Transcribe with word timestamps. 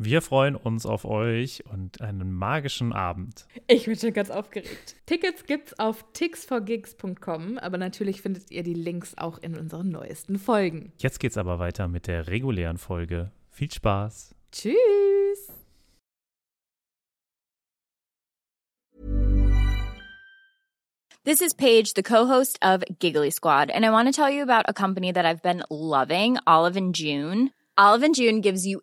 Wir 0.00 0.22
freuen 0.22 0.54
uns 0.54 0.86
auf 0.86 1.04
euch 1.04 1.64
und 1.72 2.00
einen 2.00 2.32
magischen 2.32 2.92
Abend. 2.92 3.46
Ich 3.66 3.86
bin 3.86 3.96
schon 3.96 4.12
ganz 4.12 4.30
aufgeregt. 4.30 4.94
Tickets 5.06 5.44
gibt's 5.44 5.76
auf 5.80 6.04
tixforgigs.com, 6.12 7.58
aber 7.58 7.78
natürlich 7.78 8.22
findet 8.22 8.52
ihr 8.52 8.62
die 8.62 8.74
Links 8.74 9.18
auch 9.18 9.38
in 9.38 9.58
unseren 9.58 9.88
neuesten 9.88 10.38
Folgen. 10.38 10.92
Jetzt 10.98 11.18
geht's 11.18 11.36
aber 11.36 11.58
weiter 11.58 11.88
mit 11.88 12.06
der 12.06 12.28
regulären 12.28 12.78
Folge. 12.78 13.32
Viel 13.50 13.72
Spaß. 13.72 14.36
Tschüss. 14.52 15.52
This 21.24 21.40
is 21.40 21.54
Paige, 21.54 21.92
the 21.96 22.04
co-host 22.04 22.56
of 22.62 22.84
Giggly 23.00 23.32
Squad, 23.32 23.72
and 23.72 23.84
I 23.84 23.90
want 23.90 24.06
to 24.06 24.12
tell 24.12 24.30
you 24.32 24.42
about 24.44 24.62
a 24.68 24.72
company 24.72 25.12
that 25.12 25.26
I've 25.26 25.42
been 25.42 25.64
loving, 25.68 26.38
Olive 26.46 26.76
and 26.76 26.94
June. 26.94 27.50
Olive 27.76 28.04
and 28.04 28.14
June 28.14 28.40
gives 28.40 28.64
you 28.64 28.82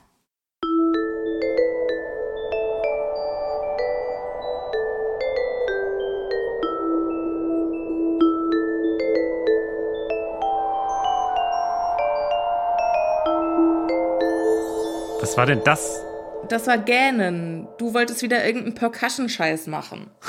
war 15.41 15.47
denn 15.47 15.63
das? 15.63 16.05
Das 16.49 16.67
war 16.67 16.77
Gähnen. 16.77 17.67
Du 17.79 17.95
wolltest 17.95 18.21
wieder 18.21 18.45
irgendeinen 18.45 18.75
Percussion-Scheiß 18.75 19.67
machen. 19.67 20.11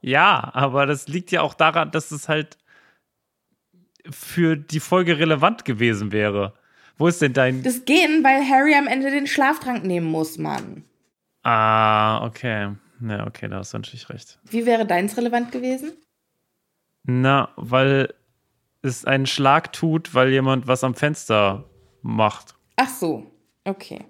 Ja, 0.00 0.52
aber 0.54 0.86
das 0.86 1.08
liegt 1.08 1.32
ja 1.32 1.42
auch 1.42 1.54
daran, 1.54 1.90
dass 1.90 2.12
es 2.12 2.28
halt 2.28 2.56
für 4.08 4.54
die 4.56 4.78
Folge 4.78 5.18
relevant 5.18 5.64
gewesen 5.64 6.12
wäre. 6.12 6.54
Wo 6.96 7.08
ist 7.08 7.20
denn 7.20 7.32
dein. 7.32 7.64
Das 7.64 7.84
Gähnen, 7.84 8.22
weil 8.22 8.48
Harry 8.48 8.76
am 8.76 8.86
Ende 8.86 9.10
den 9.10 9.26
Schlaftrank 9.26 9.82
nehmen 9.84 10.06
muss, 10.06 10.38
Mann. 10.38 10.84
Ah, 11.42 12.24
okay. 12.24 12.76
Ja, 13.00 13.26
okay, 13.26 13.48
da 13.48 13.56
hast 13.56 13.74
du 13.74 13.78
natürlich 13.78 14.08
recht. 14.08 14.38
Wie 14.44 14.66
wäre 14.66 14.86
deins 14.86 15.16
relevant 15.16 15.50
gewesen? 15.50 15.90
Na, 17.02 17.48
weil 17.56 18.14
es 18.82 19.04
einen 19.04 19.26
Schlag 19.26 19.72
tut, 19.72 20.14
weil 20.14 20.28
jemand 20.30 20.68
was 20.68 20.84
am 20.84 20.94
Fenster 20.94 21.68
macht. 22.02 22.54
Ach 22.76 22.88
so, 22.88 23.26
okay. 23.64 24.04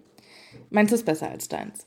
Meins 0.70 0.92
ist 0.92 1.04
besser 1.04 1.30
als 1.30 1.48
deins. 1.48 1.86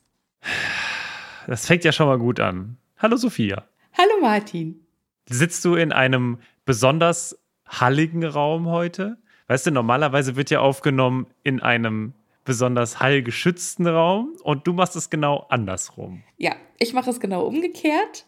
Das 1.47 1.65
fängt 1.65 1.83
ja 1.83 1.91
schon 1.91 2.07
mal 2.07 2.17
gut 2.17 2.39
an. 2.39 2.77
Hallo 2.97 3.17
Sophia. 3.17 3.65
Hallo 3.97 4.21
Martin. 4.21 4.85
Sitzt 5.29 5.63
du 5.65 5.75
in 5.75 5.91
einem 5.91 6.39
besonders 6.65 7.37
halligen 7.67 8.23
Raum 8.23 8.67
heute? 8.67 9.17
Weißt 9.47 9.67
du, 9.67 9.71
normalerweise 9.71 10.35
wird 10.35 10.49
ja 10.49 10.59
aufgenommen 10.59 11.27
in 11.43 11.61
einem 11.61 12.13
besonders 12.43 12.99
hallgeschützten 12.99 13.87
Raum 13.87 14.35
und 14.43 14.65
du 14.65 14.73
machst 14.73 14.95
es 14.95 15.09
genau 15.09 15.45
andersrum. 15.49 16.23
Ja, 16.37 16.55
ich 16.79 16.93
mache 16.93 17.09
es 17.09 17.19
genau 17.19 17.45
umgekehrt. 17.45 18.25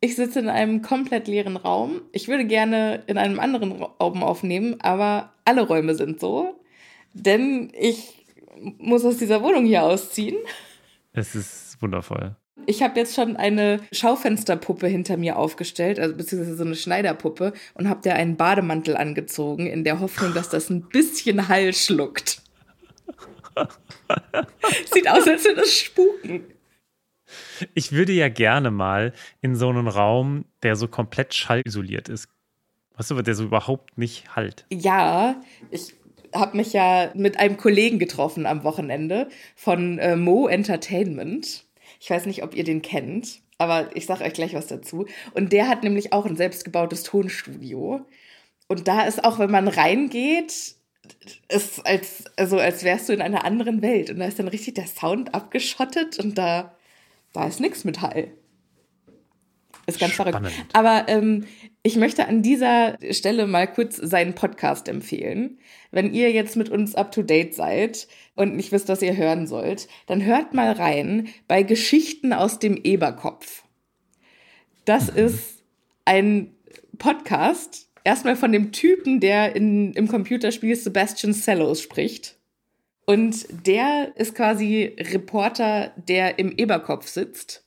Ich 0.00 0.16
sitze 0.16 0.40
in 0.40 0.48
einem 0.48 0.82
komplett 0.82 1.28
leeren 1.28 1.56
Raum. 1.56 2.00
Ich 2.12 2.28
würde 2.28 2.44
gerne 2.44 3.04
in 3.06 3.18
einem 3.18 3.38
anderen 3.38 3.72
Raum 3.72 4.22
aufnehmen, 4.22 4.80
aber 4.80 5.32
alle 5.44 5.62
Räume 5.62 5.94
sind 5.94 6.18
so. 6.18 6.58
Denn 7.12 7.70
ich 7.78 8.21
muss 8.78 9.04
aus 9.04 9.18
dieser 9.18 9.42
Wohnung 9.42 9.64
hier 9.64 9.82
ausziehen. 9.82 10.36
Es 11.12 11.34
ist 11.34 11.76
wundervoll. 11.80 12.36
Ich 12.66 12.82
habe 12.82 13.00
jetzt 13.00 13.14
schon 13.14 13.36
eine 13.36 13.80
Schaufensterpuppe 13.90 14.86
hinter 14.86 15.16
mir 15.16 15.36
aufgestellt, 15.36 15.98
also 15.98 16.16
beziehungsweise 16.16 16.56
so 16.56 16.64
eine 16.64 16.76
Schneiderpuppe, 16.76 17.52
und 17.74 17.88
habe 17.88 18.02
der 18.02 18.14
einen 18.14 18.36
Bademantel 18.36 18.96
angezogen, 18.96 19.66
in 19.66 19.84
der 19.84 20.00
Hoffnung, 20.00 20.32
dass 20.34 20.48
das 20.48 20.70
ein 20.70 20.88
bisschen 20.88 21.48
Hall 21.48 21.72
schluckt. 21.72 22.42
Sieht 24.92 25.08
aus, 25.08 25.26
als 25.26 25.44
würde 25.44 25.60
das 25.62 25.74
spuken. 25.74 26.44
Ich 27.74 27.92
würde 27.92 28.12
ja 28.12 28.28
gerne 28.28 28.70
mal 28.70 29.12
in 29.40 29.56
so 29.56 29.68
einen 29.68 29.88
Raum, 29.88 30.44
der 30.62 30.76
so 30.76 30.86
komplett 30.86 31.34
schallisoliert 31.34 32.08
ist. 32.08 32.28
Weißt 32.96 33.10
du, 33.10 33.22
der 33.22 33.34
so 33.34 33.44
überhaupt 33.44 33.96
nicht 33.96 34.36
halt. 34.36 34.66
Ja, 34.70 35.40
ich 35.70 35.94
habe 36.34 36.56
mich 36.56 36.72
ja 36.72 37.10
mit 37.14 37.38
einem 37.38 37.56
Kollegen 37.56 37.98
getroffen 37.98 38.46
am 38.46 38.64
Wochenende 38.64 39.28
von 39.54 39.98
äh, 39.98 40.16
Mo 40.16 40.48
Entertainment. 40.48 41.64
Ich 42.00 42.10
weiß 42.10 42.26
nicht, 42.26 42.42
ob 42.42 42.54
ihr 42.54 42.64
den 42.64 42.82
kennt, 42.82 43.40
aber 43.58 43.94
ich 43.94 44.06
sage 44.06 44.24
euch 44.24 44.32
gleich 44.32 44.54
was 44.54 44.66
dazu. 44.66 45.06
Und 45.34 45.52
der 45.52 45.68
hat 45.68 45.82
nämlich 45.84 46.12
auch 46.12 46.26
ein 46.26 46.36
selbstgebautes 46.36 47.02
Tonstudio. 47.04 48.04
Und 48.68 48.88
da 48.88 49.02
ist 49.02 49.24
auch, 49.24 49.38
wenn 49.38 49.50
man 49.50 49.68
reingeht, 49.68 50.76
ist 51.48 51.86
als, 51.86 52.24
also 52.36 52.58
als 52.58 52.84
wärst 52.84 53.08
du 53.08 53.12
in 53.12 53.22
einer 53.22 53.44
anderen 53.44 53.82
Welt. 53.82 54.10
Und 54.10 54.18
da 54.18 54.26
ist 54.26 54.38
dann 54.38 54.48
richtig 54.48 54.74
der 54.74 54.86
Sound 54.86 55.34
abgeschottet 55.34 56.18
und 56.18 56.38
da, 56.38 56.74
da 57.32 57.46
ist 57.46 57.60
nichts 57.60 57.84
mit 57.84 58.00
Hall. 58.00 58.32
Ist 59.86 59.98
ganz 59.98 60.12
Spannend. 60.14 60.36
verrückt. 60.36 60.68
Aber 60.74 61.04
ähm, 61.08 61.46
ich 61.82 61.96
möchte 61.96 62.26
an 62.28 62.42
dieser 62.42 62.96
Stelle 63.10 63.46
mal 63.46 63.66
kurz 63.66 63.96
seinen 63.96 64.34
Podcast 64.34 64.88
empfehlen. 64.88 65.58
Wenn 65.90 66.14
ihr 66.14 66.30
jetzt 66.30 66.56
mit 66.56 66.68
uns 66.68 66.94
up 66.94 67.10
to 67.12 67.22
date 67.22 67.54
seid 67.54 68.06
und 68.36 68.54
nicht 68.56 68.70
wisst, 68.72 68.88
was 68.88 69.02
ihr 69.02 69.16
hören 69.16 69.46
sollt, 69.46 69.88
dann 70.06 70.24
hört 70.24 70.54
mal 70.54 70.72
rein 70.72 71.28
bei 71.48 71.62
Geschichten 71.64 72.32
aus 72.32 72.58
dem 72.58 72.76
Eberkopf. 72.82 73.64
Das 74.84 75.10
Mhm. 75.12 75.18
ist 75.18 75.62
ein 76.04 76.54
Podcast, 76.98 77.88
erstmal 78.04 78.36
von 78.36 78.52
dem 78.52 78.72
Typen, 78.72 79.20
der 79.20 79.56
in, 79.56 79.92
im 79.94 80.08
Computerspiel 80.08 80.76
Sebastian 80.76 81.32
Sellows 81.32 81.80
spricht. 81.80 82.36
Und 83.04 83.46
der 83.66 84.12
ist 84.16 84.34
quasi 84.36 84.94
Reporter, 84.98 85.92
der 85.96 86.38
im 86.38 86.52
Eberkopf 86.56 87.08
sitzt. 87.08 87.61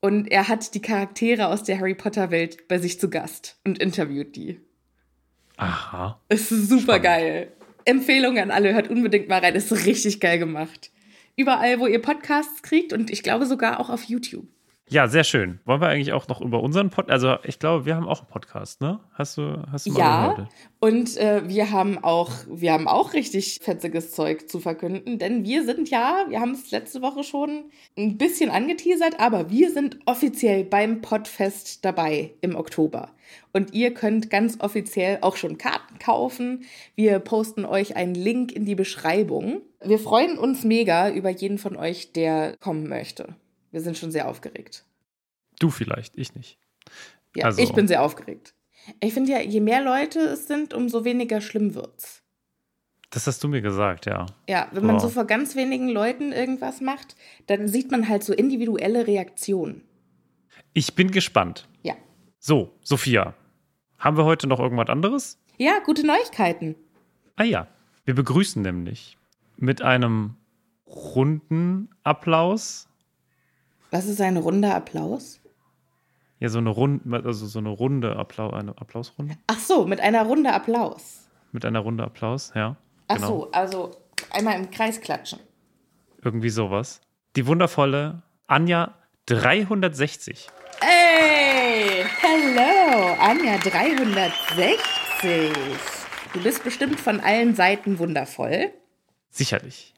Und 0.00 0.30
er 0.30 0.48
hat 0.48 0.74
die 0.74 0.82
Charaktere 0.82 1.48
aus 1.48 1.62
der 1.62 1.78
Harry 1.78 1.94
Potter 1.94 2.30
Welt 2.30 2.68
bei 2.68 2.78
sich 2.78 2.98
zu 2.98 3.10
Gast 3.10 3.58
und 3.64 3.78
interviewt 3.78 4.34
die. 4.34 4.60
Aha. 5.56 6.18
Es 6.28 6.50
ist 6.50 6.70
super 6.70 7.00
geil. 7.00 7.52
Empfehlung 7.84 8.38
an 8.38 8.50
alle, 8.50 8.72
hört 8.72 8.88
unbedingt 8.88 9.28
mal 9.28 9.40
rein. 9.40 9.54
Es 9.54 9.70
ist 9.70 9.84
richtig 9.84 10.20
geil 10.20 10.38
gemacht. 10.38 10.90
Überall, 11.36 11.80
wo 11.80 11.86
ihr 11.86 12.00
Podcasts 12.00 12.62
kriegt 12.62 12.92
und 12.92 13.10
ich 13.10 13.22
glaube 13.22 13.46
sogar 13.46 13.78
auch 13.78 13.90
auf 13.90 14.04
YouTube. 14.04 14.46
Ja, 14.90 15.06
sehr 15.06 15.22
schön. 15.22 15.60
Wollen 15.64 15.80
wir 15.80 15.86
eigentlich 15.88 16.12
auch 16.12 16.26
noch 16.26 16.40
über 16.40 16.60
unseren 16.60 16.90
Podcast? 16.90 17.24
Also, 17.24 17.36
ich 17.44 17.60
glaube, 17.60 17.86
wir 17.86 17.94
haben 17.94 18.08
auch 18.08 18.20
einen 18.22 18.28
Podcast, 18.28 18.80
ne? 18.80 18.98
Hast 19.12 19.38
du, 19.38 19.62
hast 19.70 19.86
du 19.86 19.92
mal 19.92 19.98
Ja, 20.00 20.32
gehört? 20.32 20.48
und 20.80 21.16
äh, 21.16 21.48
wir 21.48 21.70
haben 21.70 21.98
auch, 22.02 22.32
wir 22.48 22.72
haben 22.72 22.88
auch 22.88 23.12
richtig 23.12 23.60
fetziges 23.62 24.10
Zeug 24.10 24.48
zu 24.48 24.58
verkünden, 24.58 25.18
denn 25.20 25.44
wir 25.44 25.64
sind 25.64 25.90
ja, 25.90 26.24
wir 26.28 26.40
haben 26.40 26.50
es 26.52 26.72
letzte 26.72 27.02
Woche 27.02 27.22
schon 27.22 27.66
ein 27.96 28.18
bisschen 28.18 28.50
angeteasert, 28.50 29.20
aber 29.20 29.48
wir 29.48 29.70
sind 29.70 29.98
offiziell 30.06 30.64
beim 30.64 31.00
Podfest 31.02 31.84
dabei 31.84 32.32
im 32.40 32.56
Oktober. 32.56 33.10
Und 33.52 33.72
ihr 33.74 33.94
könnt 33.94 34.28
ganz 34.28 34.58
offiziell 34.60 35.18
auch 35.20 35.36
schon 35.36 35.56
Karten 35.56 36.00
kaufen. 36.00 36.64
Wir 36.96 37.20
posten 37.20 37.64
euch 37.64 37.94
einen 37.94 38.16
Link 38.16 38.50
in 38.50 38.64
die 38.64 38.74
Beschreibung. 38.74 39.60
Wir 39.84 40.00
freuen 40.00 40.36
uns 40.36 40.64
mega 40.64 41.10
über 41.10 41.30
jeden 41.30 41.58
von 41.58 41.76
euch, 41.76 42.12
der 42.12 42.56
kommen 42.58 42.88
möchte. 42.88 43.36
Wir 43.70 43.80
sind 43.80 43.96
schon 43.96 44.10
sehr 44.10 44.28
aufgeregt. 44.28 44.84
Du 45.58 45.70
vielleicht, 45.70 46.16
ich 46.16 46.34
nicht. 46.34 46.58
Ja, 47.36 47.46
Also- 47.46 47.62
ich 47.62 47.72
bin 47.72 47.86
sehr 47.88 48.02
aufgeregt. 48.02 48.54
Ich 49.00 49.12
finde 49.12 49.32
ja, 49.32 49.40
je 49.40 49.60
mehr 49.60 49.82
Leute 49.84 50.20
es 50.20 50.46
sind, 50.46 50.72
umso 50.74 51.04
weniger 51.04 51.40
schlimm 51.40 51.74
wird's. 51.74 52.22
Das 53.10 53.26
hast 53.26 53.42
du 53.44 53.48
mir 53.48 53.60
gesagt, 53.60 54.06
ja. 54.06 54.26
Ja, 54.48 54.68
wenn 54.72 54.86
man 54.86 54.94
Wow. 54.96 55.02
so 55.02 55.08
vor 55.10 55.24
ganz 55.24 55.56
wenigen 55.56 55.88
Leuten 55.88 56.32
irgendwas 56.32 56.80
macht, 56.80 57.16
dann 57.48 57.68
sieht 57.68 57.90
man 57.90 58.08
halt 58.08 58.22
so 58.24 58.32
individuelle 58.32 59.06
Reaktionen. 59.06 59.82
Ich 60.72 60.94
bin 60.94 61.10
gespannt. 61.10 61.68
Ja. 61.82 61.94
So, 62.38 62.72
Sophia, 62.82 63.34
haben 63.98 64.16
wir 64.16 64.24
heute 64.24 64.46
noch 64.46 64.60
irgendwas 64.60 64.88
anderes? 64.88 65.38
Ja, 65.58 65.80
gute 65.84 66.06
Neuigkeiten. 66.06 66.76
Ah 67.36 67.42
ja, 67.44 67.66
wir 68.04 68.14
begrüßen 68.14 68.62
nämlich 68.62 69.18
mit 69.56 69.82
einem 69.82 70.36
runden 70.86 71.90
Applaus. 72.02 72.88
Was 73.90 74.06
ist 74.06 74.20
ein 74.20 74.36
runder 74.36 74.74
Applaus? 74.74 75.40
Ja, 76.38 76.48
so 76.48 76.58
eine 76.58 76.70
Runde, 76.70 77.22
also 77.24 77.46
so 77.46 77.58
eine 77.58 77.68
runde 77.70 78.16
Applaus, 78.16 78.54
eine 78.54 78.70
Applausrunde 78.78 79.36
Ach 79.46 79.58
so, 79.58 79.84
mit 79.86 80.00
einer 80.00 80.22
Runde 80.24 80.52
Applaus. 80.52 81.28
mit 81.52 81.64
einer 81.64 81.80
Runde 81.80 82.04
Applaus, 82.04 82.52
ja. 82.54 82.76
Ach 83.08 83.16
genau. 83.16 83.26
so, 83.28 83.50
also 83.52 83.90
einmal 84.30 84.54
im 84.58 84.70
Kreis 84.70 85.00
klatschen. 85.00 85.40
Irgendwie 86.22 86.48
sowas. 86.50 87.00
Die 87.36 87.46
wundervolle 87.46 88.22
Anja 88.46 88.94
360. 89.26 90.48
Ey, 90.80 92.04
hello, 92.20 93.16
Anja 93.20 93.58
360. 93.58 95.50
Du 96.32 96.42
bist 96.42 96.62
bestimmt 96.64 96.98
von 97.00 97.20
allen 97.20 97.54
Seiten 97.54 97.98
wundervoll. 97.98 98.70
Sicherlich. 99.30 99.94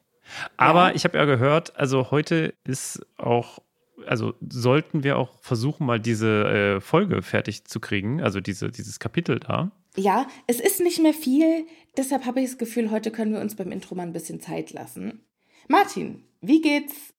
Aber 0.56 0.88
Ja. 0.88 0.94
ich 0.94 1.04
habe 1.04 1.18
ja 1.18 1.24
gehört, 1.24 1.76
also 1.76 2.10
heute 2.10 2.54
ist 2.64 3.04
auch, 3.18 3.58
also 4.06 4.34
sollten 4.40 5.02
wir 5.04 5.18
auch 5.18 5.38
versuchen, 5.40 5.86
mal 5.86 6.00
diese 6.00 6.76
äh, 6.76 6.80
Folge 6.80 7.22
fertig 7.22 7.64
zu 7.64 7.80
kriegen, 7.80 8.22
also 8.22 8.40
diese, 8.40 8.70
dieses 8.70 8.98
Kapitel 8.98 9.40
da. 9.40 9.70
Ja, 9.96 10.26
es 10.46 10.60
ist 10.60 10.80
nicht 10.80 11.02
mehr 11.02 11.14
viel, 11.14 11.66
deshalb 11.96 12.24
habe 12.24 12.40
ich 12.40 12.50
das 12.50 12.58
Gefühl, 12.58 12.90
heute 12.90 13.10
können 13.10 13.32
wir 13.32 13.40
uns 13.40 13.56
beim 13.56 13.70
Intro 13.72 13.94
mal 13.94 14.04
ein 14.04 14.12
bisschen 14.12 14.40
Zeit 14.40 14.72
lassen. 14.72 15.20
Martin, 15.68 16.24
wie 16.40 16.60
geht's 16.60 17.12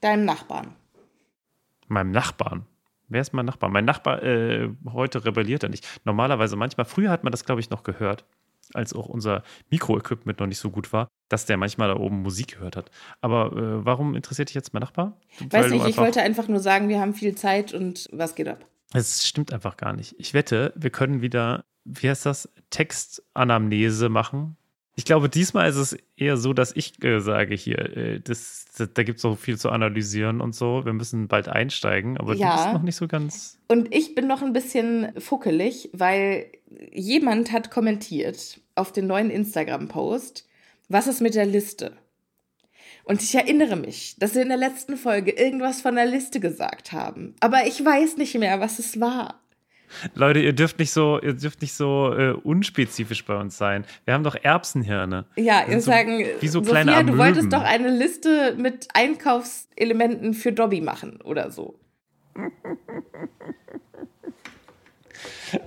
deinem 0.00 0.24
Nachbarn? 0.24 0.76
Meinem 1.88 2.10
Nachbarn. 2.12 2.66
Wer 3.08 3.22
ist 3.22 3.32
mein 3.32 3.46
Nachbar? 3.46 3.70
Mein 3.70 3.84
Nachbar 3.84 4.22
äh, 4.22 4.70
heute 4.92 5.24
rebelliert 5.24 5.64
er 5.64 5.68
nicht. 5.68 5.86
Normalerweise 6.04 6.56
manchmal, 6.56 6.86
früher 6.86 7.10
hat 7.10 7.24
man 7.24 7.32
das, 7.32 7.44
glaube 7.44 7.60
ich, 7.60 7.70
noch 7.70 7.82
gehört, 7.82 8.24
als 8.74 8.92
auch 8.92 9.06
unser 9.06 9.42
Mikroequipment 9.70 10.40
noch 10.40 10.46
nicht 10.46 10.58
so 10.58 10.70
gut 10.70 10.92
war, 10.92 11.08
dass 11.28 11.46
der 11.46 11.56
manchmal 11.56 11.88
da 11.88 11.96
oben 11.96 12.22
Musik 12.22 12.54
gehört 12.54 12.76
hat. 12.76 12.90
Aber 13.20 13.52
äh, 13.52 13.84
warum 13.84 14.14
interessiert 14.14 14.48
dich 14.48 14.54
jetzt 14.54 14.72
mein 14.72 14.80
Nachbar? 14.80 15.16
Weiß 15.48 15.68
du 15.68 15.74
nicht, 15.74 15.86
ich 15.86 15.96
wollte 15.96 16.22
einfach 16.22 16.48
nur 16.48 16.60
sagen, 16.60 16.88
wir 16.88 17.00
haben 17.00 17.14
viel 17.14 17.34
Zeit 17.34 17.72
und 17.72 18.08
was 18.12 18.34
geht 18.34 18.48
ab? 18.48 18.64
Es 18.92 19.26
stimmt 19.26 19.52
einfach 19.52 19.76
gar 19.76 19.92
nicht. 19.92 20.16
Ich 20.18 20.34
wette, 20.34 20.72
wir 20.76 20.90
können 20.90 21.22
wieder, 21.22 21.64
wie 21.84 22.10
heißt 22.10 22.26
das, 22.26 22.48
Textanamnese 22.70 24.08
machen. 24.08 24.56
Ich 25.00 25.06
glaube, 25.06 25.30
diesmal 25.30 25.70
ist 25.70 25.76
es 25.76 25.96
eher 26.18 26.36
so, 26.36 26.52
dass 26.52 26.76
ich 26.76 27.02
äh, 27.02 27.20
sage 27.20 27.54
hier, 27.54 27.78
äh, 27.96 28.20
das, 28.20 28.66
das, 28.76 28.92
da 28.92 29.02
gibt 29.02 29.16
es 29.16 29.22
so 29.22 29.34
viel 29.34 29.56
zu 29.56 29.70
analysieren 29.70 30.42
und 30.42 30.54
so. 30.54 30.84
Wir 30.84 30.92
müssen 30.92 31.26
bald 31.26 31.48
einsteigen, 31.48 32.18
aber 32.18 32.34
Ja. 32.34 32.50
du 32.50 32.62
bist 32.62 32.72
noch 32.74 32.82
nicht 32.82 32.96
so 32.96 33.08
ganz. 33.08 33.58
Und 33.66 33.94
ich 33.94 34.14
bin 34.14 34.26
noch 34.26 34.42
ein 34.42 34.52
bisschen 34.52 35.18
fuckelig, 35.18 35.88
weil 35.94 36.52
jemand 36.92 37.50
hat 37.50 37.70
kommentiert 37.70 38.60
auf 38.74 38.92
den 38.92 39.06
neuen 39.06 39.30
Instagram-Post, 39.30 40.46
was 40.90 41.06
ist 41.06 41.22
mit 41.22 41.34
der 41.34 41.46
Liste? 41.46 41.96
Und 43.04 43.22
ich 43.22 43.34
erinnere 43.34 43.76
mich, 43.76 44.16
dass 44.18 44.34
wir 44.34 44.42
in 44.42 44.48
der 44.50 44.58
letzten 44.58 44.98
Folge 44.98 45.30
irgendwas 45.30 45.80
von 45.80 45.94
der 45.94 46.04
Liste 46.04 46.40
gesagt 46.40 46.92
haben. 46.92 47.34
Aber 47.40 47.66
ich 47.66 47.82
weiß 47.82 48.18
nicht 48.18 48.38
mehr, 48.38 48.60
was 48.60 48.78
es 48.78 49.00
war. 49.00 49.40
Leute, 50.14 50.40
ihr 50.40 50.52
dürft 50.52 50.78
nicht 50.78 50.92
so, 50.92 51.20
ihr 51.20 51.34
dürft 51.34 51.60
nicht 51.62 51.74
so 51.74 52.12
äh, 52.14 52.32
unspezifisch 52.32 53.24
bei 53.24 53.36
uns 53.38 53.56
sein. 53.58 53.84
Wir 54.04 54.14
haben 54.14 54.24
doch 54.24 54.36
Erbsenhirne. 54.40 55.26
Ja, 55.36 55.66
ihr 55.68 55.80
so- 55.80 55.90
sagen, 55.90 56.24
wie 56.40 56.48
so 56.48 56.60
Sophia, 56.60 56.70
kleine 56.82 56.90
du 56.92 56.96
Amöben. 56.98 57.18
wolltest 57.18 57.52
doch 57.52 57.62
eine 57.62 57.90
Liste 57.90 58.54
mit 58.56 58.88
Einkaufselementen 58.94 60.34
für 60.34 60.52
Dobby 60.52 60.80
machen 60.80 61.20
oder 61.22 61.50
so. 61.50 61.78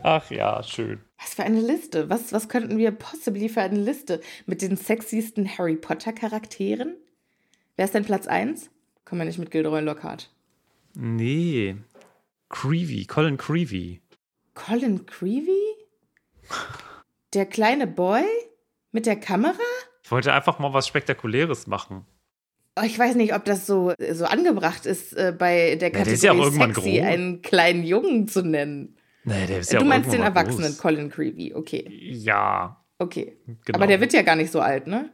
Ach 0.02 0.30
ja, 0.32 0.64
schön. 0.64 1.02
Was 1.20 1.34
für 1.36 1.44
eine 1.44 1.60
Liste? 1.62 2.10
Was, 2.10 2.32
was 2.34 2.50
könnten 2.50 2.78
wir 2.78 2.92
possibly 2.92 3.50
für 3.50 3.62
eine 3.62 3.80
Liste 3.80 4.22
mit 4.46 4.62
den 4.62 4.78
sexiesten 4.78 5.48
Harry 5.58 5.76
Potter 5.76 6.14
Charakteren? 6.14 6.96
Wer 7.76 7.86
ist 7.86 7.94
denn 7.94 8.06
Platz 8.06 8.28
1? 8.28 8.70
Kommen 9.06 9.22
wir 9.22 9.26
nicht 9.26 9.40
mit 9.40 9.52
Gilderoy 9.52 9.82
Lockhart. 9.82 10.32
Nee. 10.96 11.76
Creevy, 12.50 13.06
Colin 13.06 13.38
Creevy. 13.38 14.02
Colin 14.54 15.06
Creevy? 15.06 15.62
Der 17.34 17.46
kleine 17.46 17.88
Boy? 17.88 18.24
Mit 18.92 19.06
der 19.06 19.16
Kamera? 19.16 19.58
Ich 20.04 20.12
wollte 20.12 20.34
einfach 20.34 20.60
mal 20.60 20.74
was 20.74 20.88
Spektakuläres 20.88 21.66
machen. 21.68 22.06
Oh, 22.78 22.84
ich 22.84 22.98
weiß 22.98 23.16
nicht, 23.16 23.34
ob 23.36 23.46
das 23.46 23.66
so, 23.68 23.94
so 24.12 24.26
angebracht 24.26 24.86
ist, 24.86 25.14
äh, 25.14 25.34
bei 25.38 25.76
der 25.76 25.90
der 25.90 25.92
Kategorie 25.92 26.14
ist 26.14 26.24
ja 26.24 26.32
auch 26.32 26.38
irgendwann 26.44 26.74
sexy 26.74 27.02
einen 27.02 27.42
kleinen 27.42 27.84
Jungen 27.84 28.28
zu 28.28 28.42
nennen. 28.44 28.98
Nee, 29.24 29.46
der 29.48 29.60
ist 29.60 29.72
ja 29.72 29.80
du 29.80 29.86
meinst 29.86 30.12
den 30.12 30.22
Erwachsenen 30.22 30.72
groß. 30.72 30.78
Colin 30.80 31.10
Creevy, 31.10 31.54
okay. 31.56 31.88
Ja, 32.12 32.84
Okay. 33.00 33.38
genau. 33.66 33.78
Aber 33.78 33.88
der 33.88 34.00
wird 34.00 34.14
ja 34.14 34.22
gar 34.22 34.36
nicht 34.36 34.52
so 34.52 34.60
alt, 34.62 34.88
ne? 34.88 35.10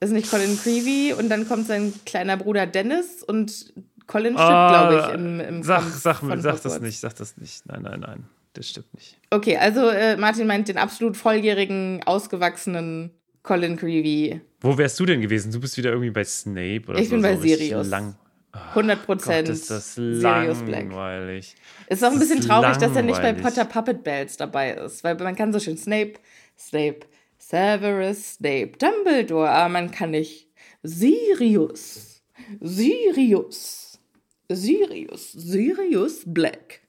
Ist 0.00 0.10
nicht 0.12 0.30
Colin 0.30 0.58
Creevy 0.58 1.14
und 1.18 1.28
dann 1.28 1.46
kommt 1.48 1.66
sein 1.66 1.92
kleiner 2.06 2.36
Bruder 2.36 2.66
Dennis 2.66 3.22
und 3.22 3.72
Colin 4.06 4.32
stirbt, 4.34 4.40
Ah, 4.48 4.88
glaube 4.88 5.06
ich, 5.08 5.14
im, 5.14 5.40
im 5.40 5.62
Sag, 5.62 5.80
Kampf 5.82 5.94
sag, 6.00 6.20
sag 6.40 6.62
das 6.62 6.80
nicht, 6.80 6.98
sag 7.00 7.14
das 7.16 7.36
nicht. 7.36 7.66
Nein, 7.66 7.82
nein, 7.82 8.00
nein. 8.00 8.24
Das 8.52 8.68
stimmt 8.68 8.92
nicht. 8.94 9.18
Okay, 9.30 9.56
also 9.56 9.88
äh, 9.88 10.16
Martin 10.16 10.46
meint 10.46 10.68
den 10.68 10.76
absolut 10.78 11.16
volljährigen, 11.16 12.02
ausgewachsenen 12.04 13.10
Colin 13.42 13.76
Creevy. 13.76 14.40
Wo 14.60 14.76
wärst 14.76 14.98
du 15.00 15.06
denn 15.06 15.20
gewesen? 15.20 15.52
Du 15.52 15.60
bist 15.60 15.76
wieder 15.76 15.90
irgendwie 15.90 16.10
bei 16.10 16.24
Snape 16.24 16.82
oder 16.88 16.98
Ich 16.98 17.08
so. 17.08 17.14
bin 17.14 17.22
bei 17.22 17.36
so 17.36 17.42
Sirius. 17.42 17.88
Lang. 17.88 18.16
100 18.52 19.06
Prozent 19.06 19.46
Gott, 19.46 19.56
ist 19.56 19.70
das 19.70 19.94
Sirius 19.94 20.62
Black. 20.64 20.82
langweilig. 20.82 21.54
Ist 21.88 22.04
auch 22.04 22.10
ein 22.10 22.18
bisschen 22.18 22.40
traurig, 22.40 22.76
dass 22.78 22.96
er 22.96 23.02
nicht 23.02 23.22
bei. 23.22 23.32
Potter 23.32 23.64
Puppet 23.64 24.02
Bells 24.02 24.36
dabei 24.36 24.72
ist, 24.72 25.04
weil 25.04 25.14
man 25.14 25.36
kann 25.36 25.52
so 25.52 25.60
schön 25.60 25.76
Snape, 25.78 26.14
Snape, 26.58 27.00
Severus, 27.38 28.34
Snape, 28.34 28.72
Dumbledore, 28.78 29.48
aber 29.48 29.68
man 29.68 29.92
kann 29.92 30.10
nicht 30.10 30.48
Sirius, 30.82 32.22
Sirius, 32.60 34.00
Sirius, 34.48 35.32
Sirius 35.32 36.22
Black. 36.26 36.79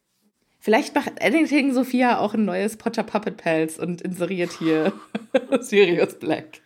Vielleicht 0.64 0.94
macht 0.94 1.14
Editing 1.20 1.74
Sophia 1.74 2.20
auch 2.20 2.36
ein 2.36 2.46
neues 2.46 2.78
Potter 2.78 3.02
Puppet 3.02 3.38
Pals 3.38 3.80
und 3.80 4.02
inseriert 4.02 4.52
hier 4.52 4.94
Sirius 5.60 6.20
Black. 6.20 6.62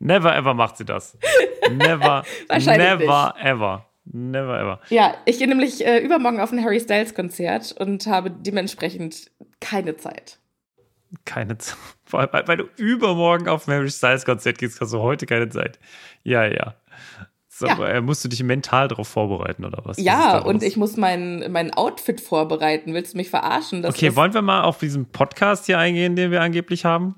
Never 0.00 0.34
ever 0.34 0.52
macht 0.52 0.78
sie 0.78 0.84
das. 0.84 1.16
Never, 1.70 2.24
Wahrscheinlich 2.48 3.06
never 3.06 3.34
ever. 3.40 3.86
Never 4.06 4.60
ever. 4.60 4.80
Ja, 4.90 5.14
ich 5.26 5.38
gehe 5.38 5.46
nämlich 5.46 5.86
äh, 5.86 5.98
übermorgen 6.00 6.40
auf 6.40 6.50
ein 6.50 6.62
Harry 6.62 6.80
Styles 6.80 7.14
Konzert 7.14 7.72
und 7.78 8.04
habe 8.08 8.32
dementsprechend 8.32 9.30
keine 9.60 9.96
Zeit. 9.96 10.40
Keine 11.24 11.56
Zeit. 11.56 11.78
Vor 12.04 12.20
allem, 12.20 12.48
weil, 12.48 12.56
du 12.56 12.64
übermorgen 12.76 13.48
auf 13.48 13.68
Mary 13.68 13.90
Styles 13.90 14.24
Konzert 14.24 14.58
gehst, 14.58 14.80
hast 14.80 14.92
du 14.92 14.98
heute 14.98 15.26
keine 15.26 15.48
Zeit. 15.48 15.78
Ja, 16.24 16.44
ja. 16.44 16.74
So, 17.56 17.66
Ja. 17.66 17.74
aber, 17.74 17.88
äh, 17.94 18.00
musst 18.00 18.24
du 18.24 18.28
dich 18.28 18.42
mental 18.42 18.88
darauf 18.88 19.06
vorbereiten 19.06 19.64
oder 19.64 19.80
was? 19.84 19.96
Ja, 19.98 20.38
und 20.38 20.64
ich 20.64 20.76
muss 20.76 20.96
mein, 20.96 21.52
mein 21.52 21.72
Outfit 21.72 22.20
vorbereiten. 22.20 22.94
Willst 22.94 23.14
du 23.14 23.16
mich 23.16 23.30
verarschen? 23.30 23.86
Okay, 23.86 24.16
wollen 24.16 24.34
wir 24.34 24.42
mal 24.42 24.62
auf 24.64 24.78
diesen 24.78 25.06
Podcast 25.06 25.66
hier 25.66 25.78
eingehen, 25.78 26.16
den 26.16 26.30
wir 26.32 26.42
angeblich 26.42 26.84
haben? 26.84 27.14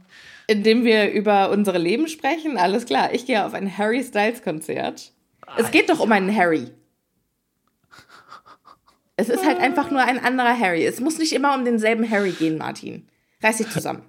indem 0.49 0.85
wir 0.85 1.11
über 1.11 1.51
unsere 1.51 1.79
Leben 1.79 2.07
sprechen? 2.07 2.57
Alles 2.57 2.87
klar, 2.87 3.13
ich 3.13 3.27
gehe 3.27 3.45
auf 3.45 3.53
ein 3.53 3.79
Harry 3.79 4.05
Styles 4.05 4.43
Konzert. 4.43 5.11
Es 5.57 5.73
geht 5.73 5.91
doch 5.91 5.99
um 5.99 6.13
einen 6.13 6.33
Harry. 6.37 6.71
Es 9.17 9.29
ist 9.29 9.45
halt 9.45 9.59
einfach 9.59 9.91
nur 9.91 10.03
ein 10.03 10.23
anderer 10.23 10.57
Harry. 10.59 10.85
Es 10.85 11.01
muss 11.01 11.19
nicht 11.19 11.33
immer 11.33 11.55
um 11.57 11.65
denselben 11.65 12.09
Harry 12.09 12.31
gehen, 12.31 12.59
Martin. 12.59 13.09
Reiß 13.43 13.57
dich 13.59 13.71
zusammen. 13.71 14.03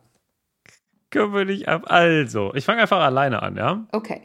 Können 1.10 1.34
wir 1.34 1.46
nicht 1.46 1.68
ab. 1.68 1.86
Also, 1.88 2.54
ich 2.54 2.66
fange 2.66 2.82
einfach 2.82 3.00
alleine 3.00 3.42
an, 3.42 3.56
ja? 3.56 3.88
Okay. 3.92 4.22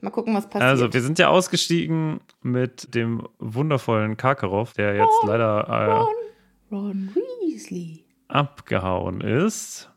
Mal 0.00 0.10
gucken, 0.10 0.34
was 0.34 0.48
passiert. 0.48 0.62
Also, 0.70 0.92
wir 0.92 1.02
sind 1.02 1.18
ja 1.18 1.28
ausgestiegen 1.28 2.20
mit 2.42 2.94
dem 2.94 3.28
wundervollen 3.38 4.16
Karkaroff, 4.16 4.72
der 4.72 4.94
jetzt 4.94 5.22
Ron, 5.22 5.28
leider 5.28 5.68
äh, 5.68 6.72
Ron, 6.72 7.10
Ron 7.14 7.14
Weasley. 7.42 8.04
abgehauen 8.28 9.20
ist. 9.20 9.90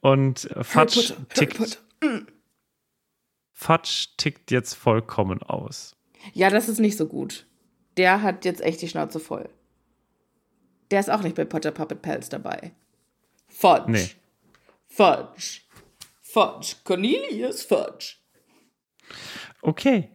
Und 0.00 0.48
Fatsch 0.60 1.12
Potter, 1.12 1.28
tickt, 1.34 1.58
Potter. 1.58 1.78
Fatsch 3.52 4.08
tickt 4.16 4.50
jetzt 4.50 4.74
vollkommen 4.74 5.42
aus. 5.42 5.96
Ja, 6.32 6.50
das 6.50 6.68
ist 6.68 6.78
nicht 6.78 6.96
so 6.96 7.06
gut. 7.06 7.46
Der 7.96 8.22
hat 8.22 8.44
jetzt 8.44 8.60
echt 8.60 8.82
die 8.82 8.88
Schnauze 8.88 9.20
voll. 9.20 9.48
Der 10.90 11.00
ist 11.00 11.10
auch 11.10 11.22
nicht 11.22 11.36
bei 11.36 11.44
Potter 11.44 11.70
Puppet 11.70 12.02
Pals 12.02 12.28
dabei. 12.28 12.72
Fudge. 13.48 13.90
Nee. 13.90 14.10
Fudge. 14.86 15.60
Fudge. 16.32 16.76
Cornelius 16.84 17.62
Fudge. 17.62 18.14
Okay. 19.60 20.08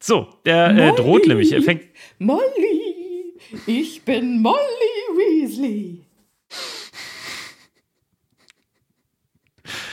So, 0.00 0.28
der 0.46 0.68
äh, 0.68 0.72
Molly. 0.72 0.96
droht 0.96 1.26
nämlich. 1.26 1.52
Er 1.52 1.62
fängt. 1.62 1.84
Molly. 2.18 3.34
Ich 3.66 4.02
bin 4.02 4.40
Molly 4.40 4.56
Weasley. 5.14 6.04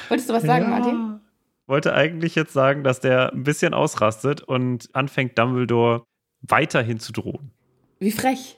Wolltest 0.08 0.30
du 0.30 0.34
was 0.34 0.44
sagen, 0.44 0.70
Martin? 0.70 1.20
Wollte 1.68 1.94
eigentlich 1.94 2.36
jetzt 2.36 2.54
sagen, 2.54 2.84
dass 2.84 3.00
der 3.00 3.34
ein 3.34 3.44
bisschen 3.44 3.74
ausrastet 3.74 4.44
und 4.44 4.90
anfängt, 4.94 5.38
Dumbledore 5.38 6.06
weiterhin 6.42 7.00
zu 7.00 7.12
drohen. 7.12 7.52
Wie 8.00 8.12
frech. 8.12 8.58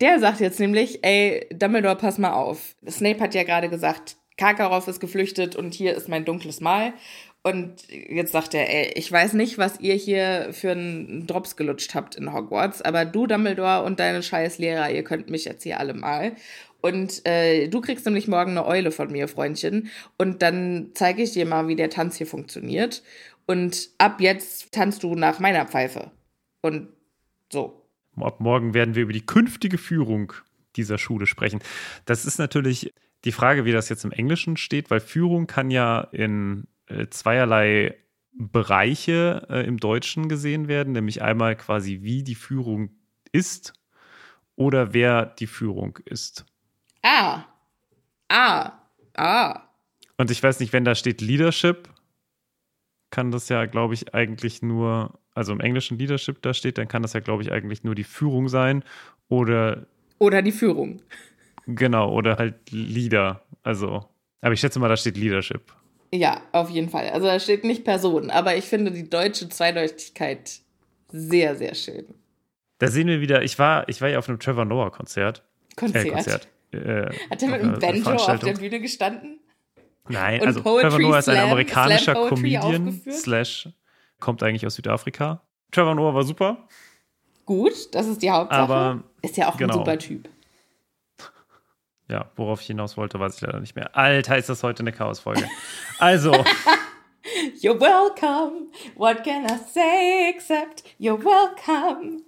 Der 0.00 0.18
sagt 0.18 0.40
jetzt 0.40 0.58
nämlich, 0.58 1.04
ey, 1.04 1.46
Dumbledore, 1.52 1.96
pass 1.96 2.18
mal 2.18 2.32
auf. 2.32 2.74
Snape 2.88 3.20
hat 3.20 3.34
ja 3.34 3.44
gerade 3.44 3.68
gesagt, 3.68 4.16
Karkaroff 4.42 4.88
ist 4.88 4.98
geflüchtet 4.98 5.54
und 5.54 5.72
hier 5.72 5.94
ist 5.94 6.08
mein 6.08 6.24
dunkles 6.24 6.60
Mal. 6.60 6.94
Und 7.44 7.88
jetzt 7.88 8.32
sagt 8.32 8.54
er, 8.54 8.68
ey, 8.68 8.92
ich 8.96 9.10
weiß 9.10 9.34
nicht, 9.34 9.56
was 9.56 9.78
ihr 9.78 9.94
hier 9.94 10.48
für 10.50 10.72
einen 10.72 11.28
Drops 11.28 11.54
gelutscht 11.54 11.94
habt 11.94 12.16
in 12.16 12.32
Hogwarts, 12.32 12.82
aber 12.82 13.04
du, 13.04 13.28
Dumbledore 13.28 13.84
und 13.84 14.00
deine 14.00 14.20
scheiß 14.20 14.58
Lehrer, 14.58 14.90
ihr 14.90 15.04
könnt 15.04 15.30
mich 15.30 15.44
jetzt 15.44 15.62
hier 15.62 15.78
alle 15.78 15.94
mal. 15.94 16.34
Und 16.80 17.24
äh, 17.24 17.68
du 17.68 17.80
kriegst 17.80 18.04
nämlich 18.04 18.26
morgen 18.26 18.50
eine 18.50 18.66
Eule 18.66 18.90
von 18.90 19.12
mir, 19.12 19.28
Freundchen. 19.28 19.90
Und 20.18 20.42
dann 20.42 20.90
zeige 20.94 21.22
ich 21.22 21.30
dir 21.30 21.46
mal, 21.46 21.68
wie 21.68 21.76
der 21.76 21.90
Tanz 21.90 22.16
hier 22.16 22.26
funktioniert. 22.26 23.04
Und 23.46 23.90
ab 23.98 24.20
jetzt 24.20 24.72
tanzt 24.72 25.04
du 25.04 25.14
nach 25.14 25.38
meiner 25.38 25.66
Pfeife. 25.66 26.10
Und 26.62 26.88
so. 27.52 27.86
Ab 28.16 28.40
morgen 28.40 28.74
werden 28.74 28.96
wir 28.96 29.04
über 29.04 29.12
die 29.12 29.24
künftige 29.24 29.78
Führung 29.78 30.32
dieser 30.74 30.98
Schule 30.98 31.26
sprechen. 31.26 31.60
Das 32.06 32.24
ist 32.24 32.40
natürlich 32.40 32.92
die 33.24 33.32
Frage, 33.32 33.64
wie 33.64 33.72
das 33.72 33.88
jetzt 33.88 34.04
im 34.04 34.12
Englischen 34.12 34.56
steht, 34.56 34.90
weil 34.90 35.00
Führung 35.00 35.46
kann 35.46 35.70
ja 35.70 36.00
in 36.12 36.66
äh, 36.86 37.06
zweierlei 37.08 37.96
Bereiche 38.32 39.46
äh, 39.50 39.66
im 39.66 39.78
Deutschen 39.78 40.28
gesehen 40.28 40.66
werden, 40.68 40.92
nämlich 40.92 41.22
einmal 41.22 41.54
quasi, 41.56 42.00
wie 42.02 42.22
die 42.22 42.34
Führung 42.34 42.90
ist 43.30 43.74
oder 44.56 44.94
wer 44.94 45.26
die 45.26 45.46
Führung 45.46 45.98
ist. 46.04 46.46
Ah. 47.02 47.44
Ah. 48.28 48.72
Ah. 49.14 49.62
Und 50.16 50.30
ich 50.30 50.42
weiß 50.42 50.60
nicht, 50.60 50.72
wenn 50.72 50.84
da 50.84 50.94
steht 50.94 51.20
Leadership, 51.20 51.88
kann 53.10 53.30
das 53.30 53.48
ja, 53.48 53.66
glaube 53.66 53.94
ich, 53.94 54.14
eigentlich 54.14 54.62
nur, 54.62 55.18
also 55.34 55.52
im 55.52 55.60
englischen 55.60 55.98
Leadership 55.98 56.40
da 56.42 56.54
steht, 56.54 56.78
dann 56.78 56.88
kann 56.88 57.02
das 57.02 57.12
ja, 57.12 57.20
glaube 57.20 57.42
ich, 57.42 57.52
eigentlich 57.52 57.84
nur 57.84 57.94
die 57.94 58.04
Führung 58.04 58.48
sein 58.48 58.84
oder 59.28 59.86
Oder 60.18 60.40
die 60.40 60.52
Führung. 60.52 61.02
Genau, 61.66 62.12
oder 62.12 62.36
halt 62.36 62.70
Leader. 62.70 63.42
Also, 63.62 64.04
aber 64.40 64.54
ich 64.54 64.60
schätze 64.60 64.78
mal, 64.78 64.88
da 64.88 64.96
steht 64.96 65.16
Leadership. 65.16 65.72
Ja, 66.14 66.42
auf 66.52 66.68
jeden 66.68 66.90
Fall. 66.90 67.08
Also 67.10 67.26
da 67.26 67.38
steht 67.40 67.64
nicht 67.64 67.84
Person, 67.84 68.30
aber 68.30 68.56
ich 68.56 68.64
finde 68.64 68.90
die 68.90 69.08
deutsche 69.08 69.48
Zweideutigkeit 69.48 70.60
sehr, 71.10 71.56
sehr 71.56 71.74
schön. 71.74 72.06
Da 72.78 72.88
sehen 72.88 73.06
wir 73.06 73.20
wieder, 73.20 73.42
ich 73.42 73.58
war, 73.58 73.88
ich 73.88 74.00
war 74.00 74.08
ja 74.08 74.18
auf 74.18 74.28
einem 74.28 74.38
Trevor 74.38 74.64
Noah 74.64 74.90
Konzert. 74.90 75.42
Konzert. 75.76 76.06
Äh, 76.06 76.10
Konzert. 76.10 76.48
Äh, 76.72 77.10
Hat 77.30 77.42
er 77.42 77.48
mit 77.48 77.60
einem 77.60 77.78
Banjo 77.78 78.10
auf 78.10 78.40
der. 78.40 78.54
Bühne 78.54 78.80
gestanden? 78.80 79.40
Nein, 80.08 80.40
und 80.40 80.48
also 80.48 80.62
Poetry 80.62 80.88
Trevor 80.90 81.00
Noah 81.00 81.18
ist 81.18 81.28
ein 81.28 81.38
amerikanischer 81.38 82.12
Slam 82.14 82.28
Comedian, 82.28 83.00
slash, 83.10 83.68
kommt 84.18 84.42
eigentlich 84.42 84.66
aus 84.66 84.74
Südafrika. 84.74 85.42
Trevor 85.70 85.94
Noah 85.94 86.12
war 86.12 86.24
super, 86.24 86.66
Gut, 87.44 87.94
das 87.94 88.06
ist 88.06 88.22
die 88.22 88.30
Hauptsache. 88.30 88.60
aber 88.60 89.02
ist 89.20 89.36
ja 89.36 89.48
auch 89.48 89.56
genau. 89.56 89.74
ein 89.74 89.78
super 89.78 89.98
Typ. 89.98 90.28
Ja, 92.12 92.30
worauf 92.36 92.60
ich 92.60 92.68
hinaus 92.68 92.96
wollte, 92.96 93.18
weiß 93.18 93.36
ich 93.36 93.40
leider 93.40 93.58
nicht 93.58 93.74
mehr. 93.74 93.96
Alter, 93.96 94.38
ist 94.38 94.48
das 94.48 94.62
heute 94.62 94.84
eine 94.84 94.92
Chaosfolge. 94.92 95.48
Also, 95.98 96.32
You're 97.62 97.80
welcome. 97.80 98.68
What 98.96 99.24
can 99.24 99.44
I 99.44 99.56
say 99.72 100.28
except 100.28 100.82
you're 100.98 101.18
welcome? 101.18 102.22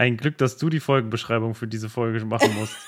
ein 0.00 0.16
Glück, 0.16 0.38
dass 0.38 0.56
du 0.56 0.70
die 0.70 0.80
Folgenbeschreibung 0.80 1.54
für 1.54 1.68
diese 1.68 1.88
Folge 1.88 2.24
machen 2.24 2.54
musst. 2.54 2.76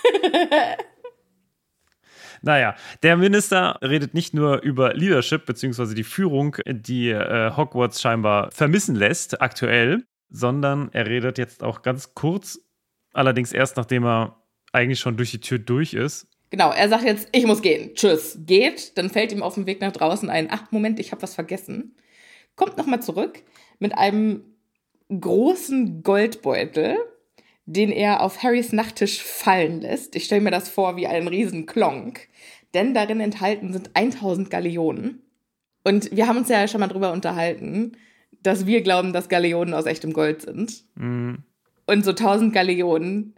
Naja, 2.44 2.74
der 3.04 3.16
Minister 3.16 3.78
redet 3.82 4.14
nicht 4.14 4.34
nur 4.34 4.62
über 4.62 4.94
Leadership 4.94 5.46
beziehungsweise 5.46 5.94
die 5.94 6.02
Führung, 6.02 6.56
die 6.66 7.10
äh, 7.10 7.52
Hogwarts 7.56 8.02
scheinbar 8.02 8.50
vermissen 8.50 8.96
lässt 8.96 9.40
aktuell, 9.40 10.02
sondern 10.28 10.88
er 10.92 11.06
redet 11.06 11.38
jetzt 11.38 11.62
auch 11.62 11.82
ganz 11.82 12.14
kurz, 12.14 12.58
allerdings 13.12 13.52
erst 13.52 13.76
nachdem 13.76 14.04
er 14.04 14.41
eigentlich 14.72 15.00
schon 15.00 15.16
durch 15.16 15.30
die 15.30 15.40
Tür 15.40 15.58
durch 15.58 15.94
ist. 15.94 16.26
Genau, 16.50 16.70
er 16.70 16.88
sagt 16.88 17.04
jetzt, 17.04 17.28
ich 17.32 17.46
muss 17.46 17.62
gehen. 17.62 17.94
Tschüss. 17.94 18.38
Geht, 18.44 18.98
dann 18.98 19.08
fällt 19.10 19.32
ihm 19.32 19.42
auf 19.42 19.54
dem 19.54 19.66
Weg 19.66 19.80
nach 19.80 19.92
draußen 19.92 20.28
ein, 20.28 20.48
ach 20.50 20.70
Moment, 20.70 21.00
ich 21.00 21.12
habe 21.12 21.22
was 21.22 21.34
vergessen. 21.34 21.96
Kommt 22.56 22.76
nochmal 22.76 23.00
zurück 23.00 23.42
mit 23.78 23.96
einem 23.96 24.44
großen 25.08 26.02
Goldbeutel, 26.02 26.96
den 27.64 27.90
er 27.90 28.22
auf 28.22 28.42
Harrys 28.42 28.72
Nachttisch 28.72 29.22
fallen 29.22 29.80
lässt. 29.80 30.14
Ich 30.16 30.24
stelle 30.24 30.40
mir 30.40 30.50
das 30.50 30.68
vor 30.68 30.96
wie 30.96 31.06
einen 31.06 31.28
riesen 31.28 31.66
Klonk, 31.66 32.28
denn 32.74 32.92
darin 32.92 33.20
enthalten 33.20 33.72
sind 33.72 33.90
1000 33.94 34.50
Galeonen. 34.50 35.22
Und 35.84 36.14
wir 36.14 36.26
haben 36.26 36.38
uns 36.38 36.48
ja 36.48 36.68
schon 36.68 36.80
mal 36.80 36.88
drüber 36.88 37.12
unterhalten, 37.12 37.92
dass 38.42 38.66
wir 38.66 38.82
glauben, 38.82 39.12
dass 39.12 39.28
Galeonen 39.28 39.74
aus 39.74 39.86
echtem 39.86 40.12
Gold 40.12 40.42
sind. 40.42 40.84
Mm, 40.94 41.36
Und 41.86 42.04
so 42.04 42.10
1000 42.10 42.52
Galeonen 42.52 43.34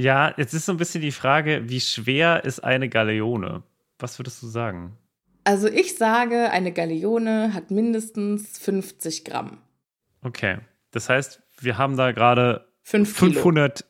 Ja, 0.00 0.32
jetzt 0.36 0.54
ist 0.54 0.66
so 0.66 0.70
ein 0.72 0.78
bisschen 0.78 1.00
die 1.02 1.10
Frage, 1.10 1.68
wie 1.68 1.80
schwer 1.80 2.44
ist 2.44 2.60
eine 2.60 2.88
Galeone? 2.88 3.64
Was 3.98 4.16
würdest 4.20 4.40
du 4.44 4.46
sagen? 4.46 4.96
Also 5.42 5.66
ich 5.66 5.96
sage, 5.96 6.50
eine 6.50 6.72
Galeone 6.72 7.52
hat 7.52 7.72
mindestens 7.72 8.58
50 8.60 9.24
Gramm. 9.24 9.58
Okay, 10.22 10.58
das 10.92 11.08
heißt, 11.08 11.42
wir 11.58 11.78
haben 11.78 11.96
da 11.96 12.12
gerade 12.12 12.68
5 12.84 13.18
Kilo. 13.18 13.32
500, 13.32 13.84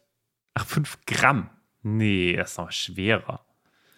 ach 0.55 0.65
5 0.67 0.99
Gramm. 1.05 1.51
Nee, 1.83 2.37
das 2.37 2.53
ist 2.53 2.57
noch 2.59 2.73
schwerer. 2.73 3.45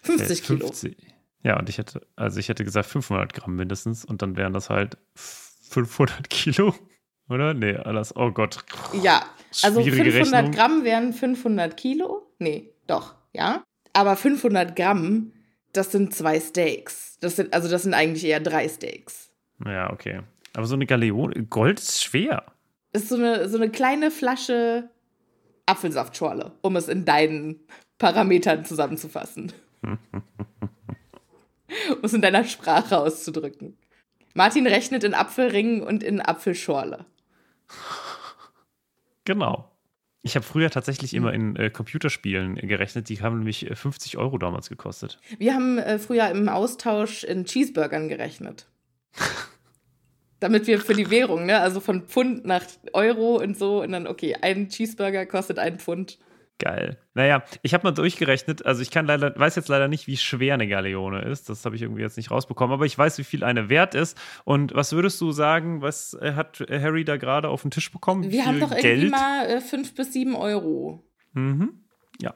50 0.03 0.39
Äh, 0.39 0.41
Kilo. 0.43 0.67
50. 0.67 0.97
Ja, 1.43 1.57
und 1.59 1.69
ich 1.69 1.77
hätte, 1.77 2.05
also 2.17 2.41
ich 2.41 2.49
hätte 2.49 2.65
gesagt 2.65 2.87
500 2.89 3.33
Gramm 3.33 3.55
mindestens 3.55 4.03
und 4.03 4.21
dann 4.21 4.35
wären 4.35 4.51
das 4.51 4.69
halt 4.69 4.97
500 5.15 6.29
Kilo, 6.29 6.75
oder? 7.29 7.53
Nee, 7.53 7.77
alles, 7.77 8.13
oh 8.17 8.31
Gott. 8.31 8.65
Ja, 9.01 9.23
also 9.63 9.81
Schwierige 9.81 10.11
500 10.11 10.33
Rechnung. 10.33 10.51
Gramm 10.51 10.83
wären 10.83 11.13
500 11.13 11.77
Kilo. 11.77 12.27
Nee, 12.39 12.69
doch, 12.87 13.15
ja. 13.33 13.63
Aber 13.93 14.15
500 14.15 14.75
Gramm, 14.75 15.33
das 15.73 15.91
sind 15.91 16.13
zwei 16.15 16.39
Steaks. 16.39 17.17
Das 17.19 17.35
sind, 17.35 17.53
also 17.53 17.69
das 17.69 17.83
sind 17.83 17.93
eigentlich 17.93 18.23
eher 18.25 18.39
drei 18.39 18.67
Steaks. 18.67 19.31
Ja, 19.65 19.91
okay. 19.91 20.21
Aber 20.53 20.65
so 20.65 20.75
eine 20.75 20.85
Galeone, 20.85 21.45
Gold 21.45 21.79
ist 21.79 22.03
schwer. 22.03 22.45
Das 22.93 23.03
ist 23.03 23.09
so 23.09 23.15
eine, 23.15 23.47
so 23.47 23.57
eine 23.57 23.69
kleine 23.69 24.11
Flasche 24.11 24.89
Apfelsaftschorle, 25.65 26.51
um 26.61 26.75
es 26.75 26.87
in 26.87 27.05
deinen 27.05 27.61
Parametern 27.97 28.65
zusammenzufassen. 28.65 29.53
um 29.83 29.99
es 32.01 32.13
in 32.13 32.21
deiner 32.21 32.43
Sprache 32.43 32.97
auszudrücken. 32.97 33.77
Martin 34.33 34.67
rechnet 34.67 35.03
in 35.03 35.13
Apfelringen 35.13 35.83
und 35.83 36.03
in 36.03 36.21
Apfelschorle. 36.21 37.05
Genau. 39.25 39.67
Ich 40.23 40.35
habe 40.35 40.45
früher 40.45 40.69
tatsächlich 40.69 41.11
Hm. 41.11 41.17
immer 41.17 41.33
in 41.33 41.55
äh, 41.55 41.69
Computerspielen 41.69 42.55
gerechnet. 42.55 43.09
Die 43.09 43.21
haben 43.21 43.39
nämlich 43.39 43.69
äh, 43.69 43.75
50 43.75 44.17
Euro 44.17 44.37
damals 44.37 44.69
gekostet. 44.69 45.19
Wir 45.39 45.53
haben 45.55 45.77
äh, 45.77 45.97
früher 45.99 46.29
im 46.29 46.47
Austausch 46.47 47.23
in 47.23 47.45
Cheeseburgern 47.45 48.07
gerechnet. 48.07 48.67
Damit 50.39 50.65
wir 50.67 50.79
für 50.79 50.95
die 50.95 51.11
Währung, 51.11 51.45
ne, 51.45 51.59
also 51.59 51.79
von 51.79 52.03
Pfund 52.07 52.45
nach 52.45 52.63
Euro 52.93 53.37
und 53.37 53.55
so, 53.57 53.83
und 53.83 53.91
dann, 53.91 54.07
okay, 54.07 54.35
ein 54.41 54.69
Cheeseburger 54.69 55.25
kostet 55.27 55.59
ein 55.59 55.77
Pfund. 55.77 56.17
Geil. 56.63 56.97
Naja, 57.15 57.43
ich 57.63 57.73
habe 57.73 57.85
mal 57.85 57.91
durchgerechnet. 57.91 58.63
Also 58.65 58.83
ich 58.83 58.91
kann 58.91 59.07
leider, 59.07 59.33
weiß 59.35 59.55
jetzt 59.55 59.67
leider 59.67 59.87
nicht, 59.87 60.05
wie 60.05 60.15
schwer 60.15 60.53
eine 60.53 60.67
Galeone 60.67 61.21
ist. 61.23 61.49
Das 61.49 61.65
habe 61.65 61.75
ich 61.75 61.81
irgendwie 61.81 62.03
jetzt 62.03 62.17
nicht 62.17 62.29
rausbekommen. 62.29 62.71
Aber 62.73 62.85
ich 62.85 62.95
weiß, 62.97 63.17
wie 63.17 63.23
viel 63.23 63.43
eine 63.43 63.67
wert 63.69 63.95
ist. 63.95 64.15
Und 64.43 64.75
was 64.75 64.93
würdest 64.93 65.19
du 65.21 65.31
sagen, 65.31 65.81
was 65.81 66.13
äh, 66.21 66.33
hat 66.33 66.59
Harry 66.69 67.03
da 67.03 67.17
gerade 67.17 67.49
auf 67.49 67.63
den 67.63 67.71
Tisch 67.71 67.91
bekommen? 67.91 68.29
Wir 68.29 68.45
haben 68.45 68.59
doch 68.59 68.69
irgendwie 68.71 68.81
Geld? 68.81 69.11
mal 69.11 69.47
äh, 69.47 69.59
fünf 69.59 69.95
bis 69.95 70.13
sieben 70.13 70.35
Euro. 70.35 71.03
Mhm. 71.33 71.83
Ja, 72.21 72.35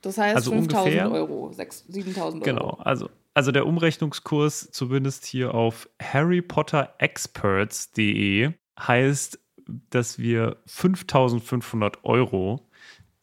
Das 0.00 0.18
heißt 0.18 0.34
Also 0.34 0.50
5000 0.50 0.84
ungefähr? 0.86 1.12
Euro, 1.12 1.52
sechs- 1.52 1.84
7000 1.86 2.44
Euro. 2.46 2.56
genau. 2.58 2.70
Also 2.82 3.08
also 3.34 3.50
der 3.52 3.66
Umrechnungskurs, 3.66 4.70
zumindest 4.72 5.24
hier 5.24 5.54
auf 5.54 5.88
harrypotterexperts.de, 6.02 8.52
heißt, 8.78 9.38
dass 9.90 10.18
wir 10.18 10.56
5500 10.66 12.04
Euro 12.04 12.68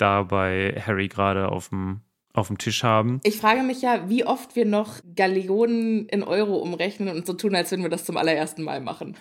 da 0.02 0.24
bei 0.24 0.82
Harry 0.86 1.08
gerade 1.08 1.50
auf 1.50 1.70
dem 1.70 2.02
auf 2.34 2.48
dem 2.48 2.58
Tisch 2.58 2.84
haben. 2.84 3.20
Ich 3.24 3.38
frage 3.38 3.64
mich 3.64 3.82
ja, 3.82 4.08
wie 4.08 4.24
oft 4.24 4.56
wir 4.56 4.66
noch 4.66 5.00
Gallionen 5.16 6.08
in 6.08 6.24
Euro 6.24 6.58
umrechnen 6.58 7.10
und 7.10 7.26
so 7.26 7.34
tun, 7.34 7.56
als 7.56 7.72
wenn 7.72 7.82
wir 7.82 7.90
das 7.90 8.06
zum 8.06 8.18
allerersten 8.18 8.64
Mal 8.64 8.82
machen. 8.82 9.18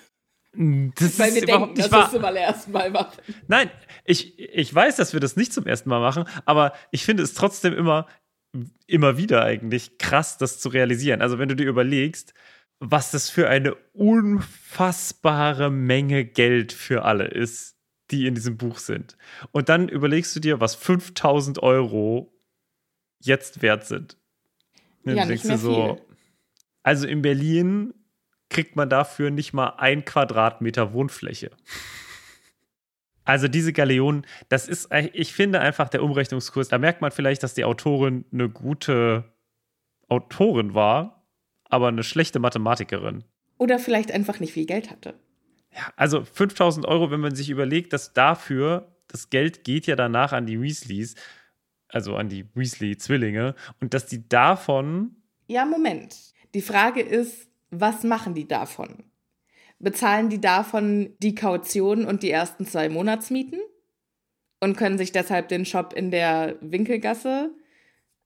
Das 0.53 1.19
Weil 1.19 1.35
wir 1.35 1.47
denken, 1.47 1.75
dass 1.75 1.91
wir 1.91 2.05
es 2.05 2.11
zum 2.11 2.25
allerersten 2.25 2.73
Mal 2.73 2.91
machen. 2.91 3.23
Nein, 3.47 3.71
ich, 4.05 4.39
ich 4.39 4.75
weiß, 4.75 4.97
dass 4.97 5.13
wir 5.13 5.21
das 5.21 5.37
nicht 5.37 5.53
zum 5.53 5.67
ersten 5.67 5.89
Mal 5.89 6.01
machen, 6.01 6.25
aber 6.45 6.73
ich 6.91 7.05
finde 7.05 7.23
es 7.23 7.35
trotzdem 7.35 7.75
immer, 7.75 8.07
immer 8.87 9.17
wieder 9.17 9.45
eigentlich 9.45 9.99
krass, 9.99 10.37
das 10.39 10.59
zu 10.59 10.69
realisieren. 10.69 11.23
Also 11.23 11.39
wenn 11.39 11.49
du 11.49 11.57
dir 11.57 11.69
überlegst, 11.69 12.35
was 12.81 13.11
das 13.11 13.31
für 13.31 13.49
eine 13.49 13.75
unfassbare 13.93 15.71
Menge 15.71 16.25
Geld 16.25 16.73
für 16.73 17.05
alle 17.05 17.27
ist, 17.27 17.78
die 18.11 18.27
in 18.27 18.35
diesem 18.35 18.57
Buch 18.57 18.79
sind. 18.79 19.17
Und 19.53 19.69
dann 19.69 19.89
überlegst 19.89 20.35
du 20.35 20.41
dir, 20.41 20.61
was 20.61 20.75
5000 20.75 21.63
Euro 21.63 22.33
jetzt 23.21 23.63
wert 23.63 23.87
sind. 23.87 24.17
Und 25.05 25.17
Ja, 25.17 25.27
denkst 25.27 25.43
du 25.43 25.59
viel. 25.59 26.03
Also 26.83 27.07
in 27.07 27.23
Berlin 27.23 27.95
kriegt 28.49 28.77
man 28.77 28.89
dafür 28.89 29.31
nicht 29.31 29.53
mal 29.53 29.75
ein 29.77 30.05
Quadratmeter 30.05 30.93
Wohnfläche. 30.93 31.51
Also 33.25 33.47
diese 33.47 33.75
Galeonen, 33.75 34.27
das 34.49 34.69
ist, 34.69 34.89
ich 35.13 35.35
finde 35.35 35.61
einfach 35.61 35.91
der 35.91 36.03
Umrechnungskurs, 36.03 36.69
da 36.69 36.79
merkt 36.79 37.03
man 37.03 37.11
vielleicht, 37.11 37.43
dass 37.43 37.53
die 37.53 37.65
Autorin 37.65 38.25
eine 38.33 38.49
gute 38.49 39.25
Autorin 40.09 40.73
war, 40.73 41.27
aber 41.65 41.89
eine 41.89 42.05
schlechte 42.05 42.39
Mathematikerin. 42.39 43.25
Oder 43.59 43.79
vielleicht 43.79 44.13
einfach 44.13 44.41
nicht 44.41 44.55
viel 44.55 44.65
Geld 44.65 44.91
hatte. 44.91 45.15
Ja, 45.73 45.93
also 45.97 46.25
5000 46.25 46.87
Euro, 46.87 47.11
wenn 47.11 47.21
man 47.21 47.35
sich 47.35 47.51
überlegt, 47.51 47.93
dass 47.93 48.13
dafür, 48.13 48.97
das 49.09 49.31
Geld 49.31 49.65
geht 49.65 49.87
ja 49.87 49.97
danach 49.97 50.33
an 50.33 50.47
die 50.47 50.61
Weasleys, 50.61 51.15
also 51.89 52.17
an 52.17 52.29
die 52.29 52.47
Weasley-Zwillinge, 52.55 53.55
und 53.81 53.95
dass 53.95 54.07
die 54.07 54.29
davon 54.29 55.17
Ja, 55.47 55.65
Moment. 55.65 56.17
Die 56.55 56.63
Frage 56.63 57.01
ist, 57.01 57.49
was 57.71 58.03
machen 58.03 58.35
die 58.35 58.49
davon? 58.49 59.05
Bezahlen 59.79 60.29
die 60.29 60.41
davon 60.41 61.15
die 61.19 61.35
Kaution 61.35 62.05
und 62.05 62.23
die 62.23 62.31
ersten 62.31 62.67
zwei 62.67 62.89
Monatsmieten? 62.89 63.61
Und 64.61 64.77
können 64.77 64.99
sich 64.99 65.13
deshalb 65.13 65.49
den 65.49 65.65
Shop 65.65 65.93
in 65.93 66.11
der 66.11 66.57
Winkelgasse 66.61 67.55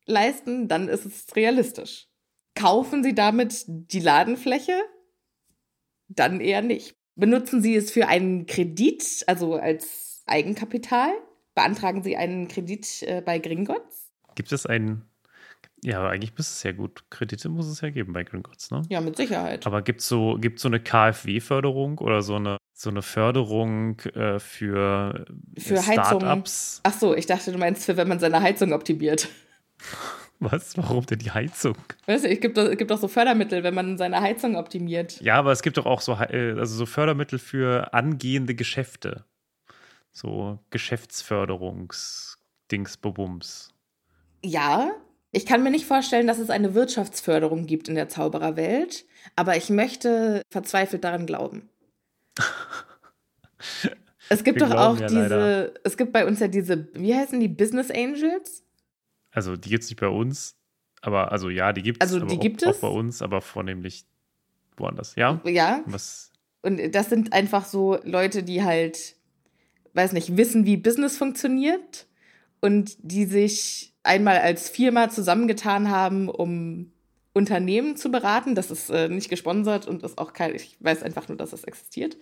leisten? 0.06 0.66
Dann 0.66 0.88
ist 0.88 1.04
es 1.04 1.36
realistisch. 1.36 2.08
Kaufen 2.54 3.02
sie 3.02 3.14
damit 3.14 3.64
die 3.66 4.00
Ladenfläche? 4.00 4.80
Dann 6.08 6.40
eher 6.40 6.62
nicht. 6.62 6.96
Benutzen 7.14 7.62
sie 7.62 7.76
es 7.76 7.90
für 7.90 8.08
einen 8.08 8.46
Kredit, 8.46 9.24
also 9.26 9.54
als 9.54 10.22
Eigenkapital? 10.26 11.10
Beantragen 11.54 12.02
sie 12.02 12.16
einen 12.16 12.48
Kredit 12.48 13.02
äh, 13.02 13.20
bei 13.20 13.38
Gringotts? 13.38 14.02
gibt 14.34 14.52
es 14.52 14.66
einen, 14.66 15.02
ja, 15.82 15.98
aber 15.98 16.10
eigentlich 16.10 16.32
müsste 16.36 16.52
es 16.52 16.62
ja 16.62 16.72
gut, 16.72 17.04
Kredite 17.10 17.48
muss 17.48 17.66
es 17.66 17.80
ja 17.80 17.90
geben 17.90 18.12
bei 18.12 18.24
Gringotts, 18.24 18.70
ne? 18.70 18.82
Ja, 18.88 19.00
mit 19.00 19.16
Sicherheit. 19.16 19.66
Aber 19.66 19.82
gibt 19.82 20.00
es 20.00 20.08
so, 20.08 20.36
gibt's 20.40 20.62
so 20.62 20.68
eine 20.68 20.80
KfW-Förderung 20.80 21.98
oder 21.98 22.22
so 22.22 22.36
eine, 22.36 22.58
so 22.72 22.90
eine 22.90 23.02
Förderung 23.02 23.98
äh, 24.14 24.38
für, 24.38 25.26
Für 25.58 25.86
Heizung. 25.86 26.20
Startups? 26.20 26.80
Ach 26.84 26.92
so, 26.92 27.14
ich 27.14 27.26
dachte, 27.26 27.52
du 27.52 27.58
meinst, 27.58 27.84
für 27.84 27.96
wenn 27.96 28.08
man 28.08 28.20
seine 28.20 28.40
Heizung 28.40 28.72
optimiert. 28.72 29.28
Was? 30.44 30.76
Warum 30.76 31.06
denn 31.06 31.18
die 31.20 31.30
Heizung? 31.30 31.76
Weißt 32.06 32.24
du, 32.24 32.28
es 32.28 32.40
gibt, 32.40 32.56
doch- 32.56 32.64
es 32.68 32.76
gibt 32.76 32.90
doch 32.90 32.98
so 32.98 33.08
Fördermittel, 33.08 33.62
wenn 33.62 33.74
man 33.74 33.96
seine 33.98 34.20
Heizung 34.20 34.56
optimiert. 34.56 35.20
Ja, 35.20 35.36
aber 35.36 35.52
es 35.52 35.62
gibt 35.62 35.76
doch 35.76 35.86
auch 35.86 36.00
so, 36.00 36.12
äh, 36.14 36.54
also 36.58 36.74
so 36.74 36.86
Fördermittel 36.86 37.38
für 37.38 37.92
angehende 37.94 38.54
Geschäfte. 38.54 39.24
So 40.12 40.58
Geschäftsförderungs-Dingsbobums. 40.70 43.68
Ja, 44.44 44.90
ich 45.30 45.46
kann 45.46 45.62
mir 45.62 45.70
nicht 45.70 45.86
vorstellen, 45.86 46.26
dass 46.26 46.38
es 46.38 46.50
eine 46.50 46.74
Wirtschaftsförderung 46.74 47.66
gibt 47.66 47.88
in 47.88 47.94
der 47.94 48.08
Zaubererwelt, 48.08 49.04
aber 49.36 49.56
ich 49.56 49.70
möchte 49.70 50.42
verzweifelt 50.50 51.04
daran 51.04 51.26
glauben. 51.26 51.68
Es 54.28 54.44
gibt 54.44 54.60
Wir 54.60 54.68
doch 54.68 54.76
auch 54.76 54.98
ja 54.98 55.06
diese, 55.08 55.20
leider. 55.20 55.70
es 55.84 55.96
gibt 55.96 56.12
bei 56.12 56.26
uns 56.26 56.40
ja 56.40 56.48
diese, 56.48 56.88
wie 56.94 57.14
heißen 57.14 57.38
die, 57.38 57.48
Business 57.48 57.90
Angels? 57.90 58.64
Also 59.32 59.56
die 59.56 59.70
gibt 59.70 59.84
es 59.84 59.90
nicht 59.90 60.00
bei 60.00 60.08
uns, 60.08 60.56
aber 61.00 61.32
also 61.32 61.48
ja, 61.48 61.72
die 61.72 61.82
gibt 61.82 62.02
es. 62.02 62.12
Also, 62.12 62.24
die 62.24 62.36
auch, 62.36 62.40
gibt 62.40 62.64
auch 62.64 62.70
es? 62.70 62.80
bei 62.80 62.88
uns, 62.88 63.22
aber 63.22 63.40
vornehmlich 63.40 64.04
woanders. 64.76 65.14
Ja? 65.16 65.40
Ja, 65.44 65.82
Was? 65.86 66.30
Und 66.62 66.94
das 66.94 67.08
sind 67.08 67.32
einfach 67.32 67.64
so 67.64 67.98
Leute, 68.04 68.44
die 68.44 68.62
halt, 68.62 69.16
weiß 69.94 70.12
nicht, 70.12 70.36
wissen, 70.36 70.64
wie 70.64 70.76
Business 70.76 71.16
funktioniert 71.16 72.06
und 72.60 72.96
die 73.00 73.24
sich 73.24 73.94
einmal 74.04 74.38
als 74.38 74.70
Firma 74.70 75.10
zusammengetan 75.10 75.90
haben, 75.90 76.28
um 76.28 76.92
Unternehmen 77.32 77.96
zu 77.96 78.10
beraten. 78.10 78.54
Das 78.54 78.70
ist 78.70 78.90
äh, 78.90 79.08
nicht 79.08 79.28
gesponsert 79.28 79.88
und 79.88 80.04
ist 80.04 80.18
auch 80.18 80.32
kein, 80.32 80.54
ich 80.54 80.76
weiß 80.80 81.02
einfach 81.02 81.28
nur, 81.28 81.36
dass 81.36 81.50
das 81.50 81.64
existiert. 81.64 82.16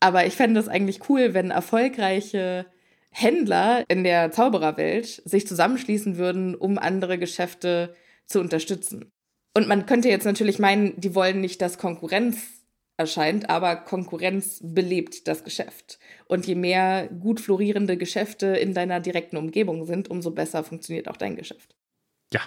Aber 0.00 0.26
ich 0.26 0.34
fände 0.34 0.58
es 0.58 0.68
eigentlich 0.68 1.08
cool, 1.10 1.34
wenn 1.34 1.50
erfolgreiche 1.50 2.66
Händler 3.12 3.84
in 3.88 4.04
der 4.04 4.32
Zaubererwelt 4.32 5.22
sich 5.24 5.46
zusammenschließen 5.46 6.16
würden, 6.16 6.54
um 6.54 6.78
andere 6.78 7.18
Geschäfte 7.18 7.94
zu 8.26 8.40
unterstützen. 8.40 9.12
Und 9.54 9.68
man 9.68 9.86
könnte 9.86 10.08
jetzt 10.08 10.24
natürlich 10.24 10.58
meinen, 10.58 10.98
die 10.98 11.14
wollen 11.14 11.40
nicht, 11.40 11.60
dass 11.60 11.78
Konkurrenz 11.78 12.62
erscheint, 12.96 13.50
aber 13.50 13.76
Konkurrenz 13.76 14.60
belebt 14.62 15.28
das 15.28 15.44
Geschäft. 15.44 15.98
Und 16.26 16.46
je 16.46 16.54
mehr 16.54 17.08
gut 17.08 17.40
florierende 17.40 17.96
Geschäfte 17.96 18.46
in 18.46 18.74
deiner 18.74 19.00
direkten 19.00 19.36
Umgebung 19.36 19.84
sind, 19.84 20.08
umso 20.08 20.30
besser 20.30 20.64
funktioniert 20.64 21.08
auch 21.08 21.16
dein 21.16 21.36
Geschäft. 21.36 21.74
Ja. 22.32 22.40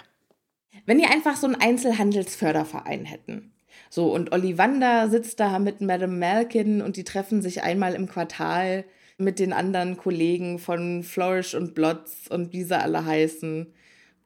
Wenn 0.84 0.98
ihr 0.98 1.10
einfach 1.10 1.36
so 1.36 1.46
einen 1.46 1.56
Einzelhandelsförderverein 1.56 3.04
hätten. 3.04 3.52
So, 3.90 4.12
und 4.12 4.32
Ollivander 4.32 5.08
sitzt 5.10 5.38
da 5.38 5.58
mit 5.58 5.80
Madame 5.80 6.16
Malkin 6.16 6.82
und 6.82 6.96
die 6.96 7.04
treffen 7.04 7.42
sich 7.42 7.62
einmal 7.62 7.94
im 7.94 8.08
Quartal 8.08 8.84
mit 9.18 9.38
den 9.38 9.52
anderen 9.52 9.96
Kollegen 9.96 10.58
von 10.58 11.02
Flourish 11.02 11.54
und 11.54 11.74
Blotz 11.74 12.26
und 12.28 12.52
wie 12.52 12.64
sie 12.64 12.78
alle 12.78 13.04
heißen 13.04 13.72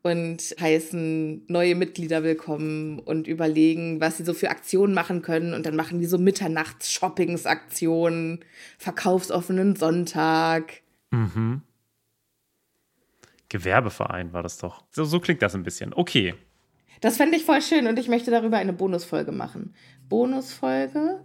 und 0.02 0.54
heißen 0.58 1.44
neue 1.48 1.74
Mitglieder 1.74 2.22
willkommen 2.22 2.98
und 2.98 3.26
überlegen, 3.26 4.00
was 4.00 4.16
sie 4.16 4.24
so 4.24 4.32
für 4.32 4.48
Aktionen 4.50 4.94
machen 4.94 5.20
können. 5.22 5.52
Und 5.54 5.66
dann 5.66 5.76
machen 5.76 6.00
die 6.00 6.06
so 6.06 6.18
Mitternachts-Shoppings-Aktionen, 6.18 8.40
verkaufsoffenen 8.78 9.76
Sonntag. 9.76 10.80
Mhm. 11.10 11.62
Gewerbeverein 13.50 14.32
war 14.32 14.42
das 14.42 14.56
doch. 14.58 14.84
So, 14.90 15.04
so 15.04 15.20
klingt 15.20 15.42
das 15.42 15.54
ein 15.54 15.64
bisschen. 15.64 15.92
Okay. 15.92 16.34
Das 17.00 17.16
fände 17.16 17.36
ich 17.36 17.44
voll 17.44 17.62
schön 17.62 17.86
und 17.86 17.98
ich 17.98 18.08
möchte 18.08 18.30
darüber 18.30 18.58
eine 18.58 18.72
Bonusfolge 18.72 19.32
machen. 19.32 19.74
Bonusfolge, 20.08 21.20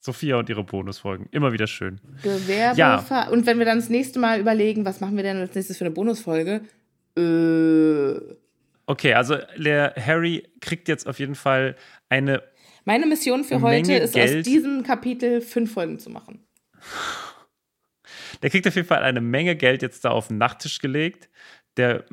Sophia 0.00 0.36
und 0.36 0.48
ihre 0.48 0.64
Bonusfolgen. 0.64 1.26
Immer 1.32 1.52
wieder 1.52 1.66
schön. 1.66 2.00
Gewerbe. 2.22 2.78
Ja. 2.78 3.28
Und 3.30 3.46
wenn 3.46 3.58
wir 3.58 3.66
dann 3.66 3.78
das 3.78 3.88
nächste 3.88 4.18
Mal 4.18 4.40
überlegen, 4.40 4.84
was 4.84 5.00
machen 5.00 5.16
wir 5.16 5.22
denn 5.24 5.36
als 5.38 5.54
nächstes 5.54 5.76
für 5.78 5.84
eine 5.84 5.94
Bonusfolge? 5.94 6.62
Äh, 7.16 8.34
Okay, 8.90 9.12
also 9.12 9.36
der 9.58 9.92
Harry 9.96 10.48
kriegt 10.62 10.88
jetzt 10.88 11.06
auf 11.06 11.18
jeden 11.18 11.34
Fall 11.34 11.76
eine. 12.08 12.42
meine 12.86 13.04
Mission 13.04 13.44
für 13.44 13.58
Menge 13.58 13.86
heute 13.86 13.92
ist 14.02 14.10
aus 14.16 14.30
Geld. 14.30 14.46
diesem 14.46 14.82
Kapitel 14.82 15.42
fünf 15.42 15.74
Folgen 15.74 15.98
zu 15.98 16.08
machen. 16.08 16.46
Der 18.42 18.48
kriegt 18.48 18.66
auf 18.66 18.74
jeden 18.76 18.88
Fall 18.88 19.02
eine 19.02 19.20
Menge 19.20 19.56
Geld 19.56 19.82
jetzt 19.82 20.06
da 20.06 20.10
auf 20.10 20.28
den 20.28 20.38
Nachttisch 20.38 20.78
gelegt. 20.78 21.28
Der 21.76 22.06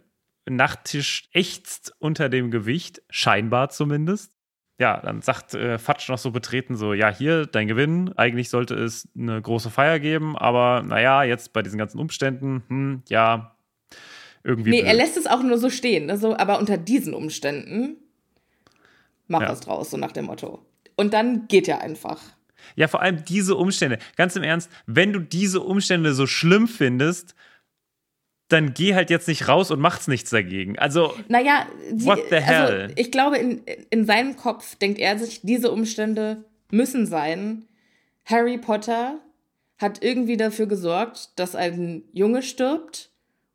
Nachttisch 0.50 1.30
ächzt 1.32 1.94
unter 2.00 2.28
dem 2.28 2.52
Gewicht, 2.52 3.02
scheinbar 3.10 3.70
zumindest. 3.70 4.34
Ja, 4.78 5.00
dann 5.00 5.22
sagt 5.22 5.54
äh, 5.54 5.78
Fatsch 5.78 6.10
noch 6.10 6.18
so 6.18 6.32
betreten: 6.32 6.76
so, 6.76 6.94
ja, 6.94 7.10
hier, 7.14 7.46
dein 7.46 7.68
Gewinn. 7.68 8.12
Eigentlich 8.18 8.50
sollte 8.50 8.76
es 8.76 9.08
eine 9.18 9.42
große 9.42 9.70
Feier 9.70 10.00
geben, 10.00 10.38
aber 10.38 10.84
naja, 10.86 11.24
jetzt 11.24 11.54
bei 11.54 11.62
diesen 11.62 11.78
ganzen 11.78 12.00
Umständen, 12.00 12.64
hm, 12.68 13.04
ja, 13.08 13.56
irgendwie. 14.44 14.72
Nee, 14.72 14.82
blöd. 14.82 14.90
er 14.92 14.96
lässt 14.96 15.18
es 15.18 15.28
auch 15.28 15.42
nur 15.44 15.58
so 15.58 15.70
stehen. 15.70 16.08
Ne? 16.08 16.18
So, 16.18 16.36
aber 16.36 16.60
unter 16.60 16.78
diesen 16.78 17.14
Umständen 17.14 17.96
mach 19.28 19.42
Ja. 19.42 19.50
was 19.50 19.62
draus, 19.62 19.92
so 19.92 19.98
nach 19.98 20.12
dem 20.12 20.26
Motto. 20.26 20.66
Und 20.96 21.14
dann 21.14 21.48
geht 21.48 21.68
er 21.68 21.82
einfach. 21.82 22.22
Ja, 22.76 22.88
vor 22.88 23.02
allem 23.02 23.24
diese 23.26 23.56
Umstände. 23.56 24.00
Ganz 24.18 24.36
im 24.36 24.44
Ernst, 24.44 24.70
wenn 24.86 25.14
du 25.14 25.20
diese 25.20 25.62
Umstände 25.62 26.14
so 26.14 26.26
schlimm 26.28 26.68
findest, 26.68 27.36
dann 28.48 28.74
geh 28.74 28.94
halt 28.94 29.10
jetzt 29.10 29.28
nicht 29.28 29.48
raus 29.48 29.72
und 29.72 29.80
mach's 29.80 30.08
nichts 30.08 30.30
dagegen. 30.30 30.78
Also, 30.78 31.14
Naja, 31.28 31.66
die, 31.92 32.06
What 32.06 32.20
the 32.30 32.38
hell? 32.38 32.82
also 32.84 32.94
ich 32.96 33.12
glaube, 33.12 33.38
in, 33.38 33.64
in 33.90 34.06
seinem 34.06 34.36
Kopf 34.38 34.76
denkt 34.76 35.00
er 35.00 35.18
sich, 35.18 35.42
diese 35.42 35.72
Umstände 35.72 36.44
müssen 36.72 37.08
sein. 37.08 37.66
Harry 38.26 38.58
Potter 38.58 39.20
hat 39.78 40.04
irgendwie 40.04 40.38
dafür 40.38 40.68
gesorgt, 40.68 41.30
dass 41.38 41.56
ein 41.56 42.04
Junge 42.14 42.44
stirbt 42.44 43.10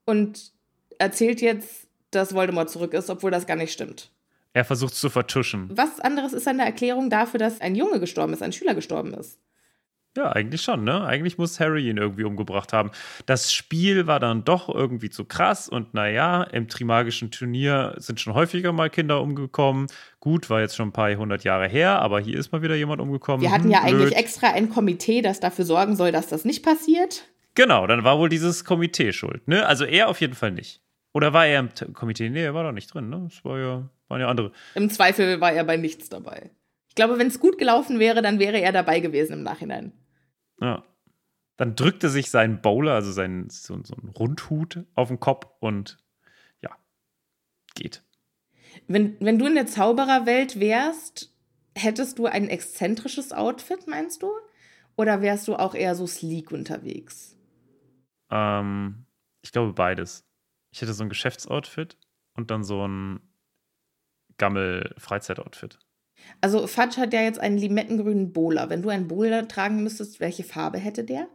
und 0.05 0.53
erzählt 0.99 1.41
jetzt, 1.41 1.87
dass 2.11 2.35
Voldemort 2.35 2.69
zurück 2.71 2.93
ist, 2.95 3.11
obwohl 3.11 3.31
das 3.31 3.47
gar 3.47 3.57
nicht 3.57 3.73
stimmt. 3.73 4.11
Er 4.53 4.65
versucht 4.65 4.95
es 4.95 5.01
zu 5.01 5.11
vertuschen. 5.11 5.69
Was 5.73 6.01
anderes 6.01 6.33
ist 6.33 6.49
eine 6.49 6.65
Erklärung 6.65 7.09
dafür, 7.09 7.39
dass 7.39 7.61
ein 7.61 7.77
Junge 7.77 8.01
gestorben 8.01 8.33
ist, 8.33 8.43
ein 8.43 8.53
Schüler 8.53 8.75
gestorben 8.75 9.15
ist? 9.15 9.39
Ja, 10.17 10.33
eigentlich 10.33 10.63
schon, 10.63 10.83
ne? 10.83 11.05
Eigentlich 11.05 11.39
muss 11.39 11.61
Harry 11.61 11.89
ihn 11.89 11.97
irgendwie 11.97 12.25
umgebracht 12.25 12.73
haben. 12.73 12.91
Das 13.27 13.53
Spiel 13.53 14.09
war 14.09 14.19
dann 14.19 14.43
doch 14.43 14.69
irgendwie 14.69 15.09
zu 15.09 15.25
krass 15.25 15.69
und 15.69 15.95
naja, 15.95 16.43
im 16.43 16.67
Trimagischen 16.67 17.31
Turnier 17.31 17.95
sind 17.97 18.19
schon 18.19 18.35
häufiger 18.35 18.73
mal 18.73 18.91
Kinder 18.91 19.23
umgekommen. 19.23 19.87
Gut, 20.19 20.51
war 20.51 20.61
jetzt 20.61 20.75
schon 20.75 20.89
ein 20.89 20.93
paar 20.93 21.15
hundert 21.15 21.45
Jahre 21.45 21.69
her, 21.69 22.01
aber 22.01 22.19
hier 22.19 22.37
ist 22.37 22.51
mal 22.51 22.61
wieder 22.61 22.75
jemand 22.75 23.01
umgekommen. 23.01 23.41
Wir 23.41 23.53
hatten 23.53 23.71
ja 23.71 23.85
hm, 23.85 23.87
eigentlich 23.87 24.17
extra 24.17 24.49
ein 24.49 24.69
Komitee, 24.69 25.23
das 25.23 25.39
dafür 25.39 25.65
sorgen 25.65 25.95
soll, 25.95 26.11
dass 26.11 26.27
das 26.27 26.45
nicht 26.45 26.65
passiert. 26.65 27.25
Genau, 27.55 27.87
dann 27.87 28.03
war 28.03 28.19
wohl 28.19 28.29
dieses 28.29 28.65
Komitee 28.65 29.13
schuld, 29.13 29.47
ne? 29.47 29.65
Also 29.65 29.85
er 29.85 30.09
auf 30.09 30.21
jeden 30.21 30.35
Fall 30.35 30.51
nicht. 30.51 30.81
Oder 31.13 31.33
war 31.33 31.47
er 31.47 31.61
im 31.61 31.95
Komitee? 31.95 32.31
Nee, 32.31 32.43
er 32.43 32.55
war 32.55 32.65
da 32.65 32.73
nicht 32.73 32.93
drin, 32.93 33.11
ne? 33.11 33.29
Das 33.29 33.45
war 33.45 33.59
ja, 33.59 33.89
waren 34.09 34.21
ja 34.21 34.29
andere. 34.29 34.51
Im 34.75 34.91
Zweifel 34.91 35.41
war 35.41 35.53
er 35.53 35.63
bei 35.63 35.77
nichts 35.77 36.09
dabei. 36.09 36.51
Ich 37.01 37.07
glaube, 37.07 37.19
wenn 37.19 37.29
es 37.29 37.41
gut 37.41 37.57
gelaufen 37.57 37.99
wäre, 37.99 38.21
dann 38.21 38.39
wäre 38.39 38.61
er 38.61 38.73
dabei 38.73 39.01
gewesen 39.01 39.33
im 39.33 39.43
Nachhinein. 39.43 39.95
Ja. 40.61 40.85
Dann 41.57 41.75
drückte 41.75 42.11
sich 42.11 42.29
sein 42.29 42.61
Bowler, 42.61 42.93
also 42.93 43.11
sein, 43.11 43.49
so, 43.49 43.83
so 43.83 43.95
ein 43.95 44.11
Rundhut 44.11 44.85
auf 44.95 45.09
den 45.09 45.19
Kopf 45.19 45.47
und 45.61 45.97
ja, 46.61 46.77
geht. 47.75 48.05
Wenn, 48.87 49.17
wenn 49.19 49.39
du 49.39 49.47
in 49.47 49.55
der 49.55 49.67
Zaubererwelt 49.67 50.61
wärst, 50.61 51.35
hättest 51.75 52.19
du 52.19 52.27
ein 52.27 52.51
exzentrisches 52.51 53.33
Outfit, 53.33 53.87
meinst 53.87 54.23
du? 54.23 54.31
Oder 54.95 55.23
wärst 55.23 55.49
du 55.49 55.57
auch 55.57 55.75
eher 55.75 55.95
so 55.95 56.07
sleek 56.07 56.53
unterwegs? 56.53 57.35
Ähm, 58.31 59.07
ich 59.41 59.53
glaube 59.53 59.73
beides. 59.73 60.29
Ich 60.71 60.83
hätte 60.83 60.93
so 60.93 61.03
ein 61.03 61.09
Geschäftsoutfit 61.09 61.97
und 62.35 62.51
dann 62.51 62.63
so 62.63 62.87
ein 62.87 63.21
Gammel-Freizeitoutfit. 64.37 65.79
Also 66.41 66.67
Fudge 66.67 67.01
hat 67.01 67.13
ja 67.13 67.23
jetzt 67.23 67.39
einen 67.39 67.59
limettengrünen 67.59 68.33
Bowler. 68.33 68.71
Wenn 68.71 68.83
du 68.83 68.89
einen 68.89 69.09
Bowler 69.09 69.47
tragen 69.49 69.83
müsstest, 69.83 70.21
welche 70.21 70.45
Farbe 70.45 70.79
hätte 70.79 71.05
der? 71.05 71.29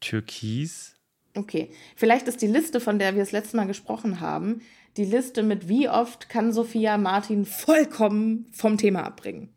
Türkis. 0.00 0.94
Okay, 1.34 1.70
vielleicht 1.94 2.26
ist 2.26 2.42
die 2.42 2.46
Liste, 2.46 2.80
von 2.80 2.98
der 2.98 3.14
wir 3.14 3.22
das 3.22 3.32
letzte 3.32 3.56
Mal 3.56 3.66
gesprochen 3.66 4.20
haben, 4.20 4.62
die 4.96 5.04
Liste 5.04 5.42
mit 5.42 5.68
wie 5.68 5.88
oft 5.88 6.28
kann 6.28 6.52
Sophia 6.52 6.98
Martin 6.98 7.44
vollkommen 7.44 8.46
vom 8.52 8.76
Thema 8.76 9.04
abbringen. 9.04 9.50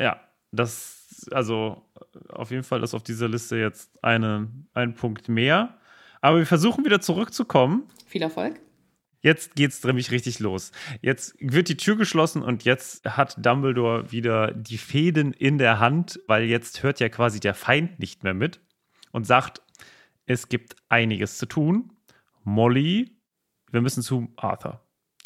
Ja, 0.00 0.20
das, 0.50 1.28
also 1.30 1.82
auf 2.28 2.50
jeden 2.50 2.64
Fall 2.64 2.82
ist 2.82 2.94
auf 2.94 3.04
dieser 3.04 3.28
Liste 3.28 3.56
jetzt 3.56 3.90
eine, 4.02 4.48
ein 4.74 4.94
Punkt 4.94 5.28
mehr. 5.28 5.78
Aber 6.20 6.38
wir 6.38 6.46
versuchen 6.46 6.84
wieder 6.84 7.00
zurückzukommen. 7.00 7.84
Viel 8.06 8.22
Erfolg. 8.22 8.60
Jetzt 9.22 9.54
geht's 9.54 9.84
nämlich 9.84 10.10
richtig 10.10 10.38
los. 10.38 10.72
Jetzt 11.02 11.34
wird 11.40 11.68
die 11.68 11.76
Tür 11.76 11.96
geschlossen 11.96 12.42
und 12.42 12.64
jetzt 12.64 13.04
hat 13.04 13.36
Dumbledore 13.44 14.10
wieder 14.10 14.52
die 14.52 14.78
Fäden 14.78 15.32
in 15.32 15.58
der 15.58 15.78
Hand, 15.78 16.20
weil 16.26 16.44
jetzt 16.44 16.82
hört 16.82 17.00
ja 17.00 17.08
quasi 17.08 17.38
der 17.38 17.54
Feind 17.54 17.98
nicht 17.98 18.24
mehr 18.24 18.34
mit 18.34 18.60
und 19.12 19.26
sagt, 19.26 19.60
es 20.26 20.48
gibt 20.48 20.76
einiges 20.88 21.36
zu 21.36 21.46
tun. 21.46 21.92
Molly, 22.44 23.16
wir 23.70 23.82
müssen 23.82 24.02
zu 24.02 24.32
Arthur. 24.36 24.80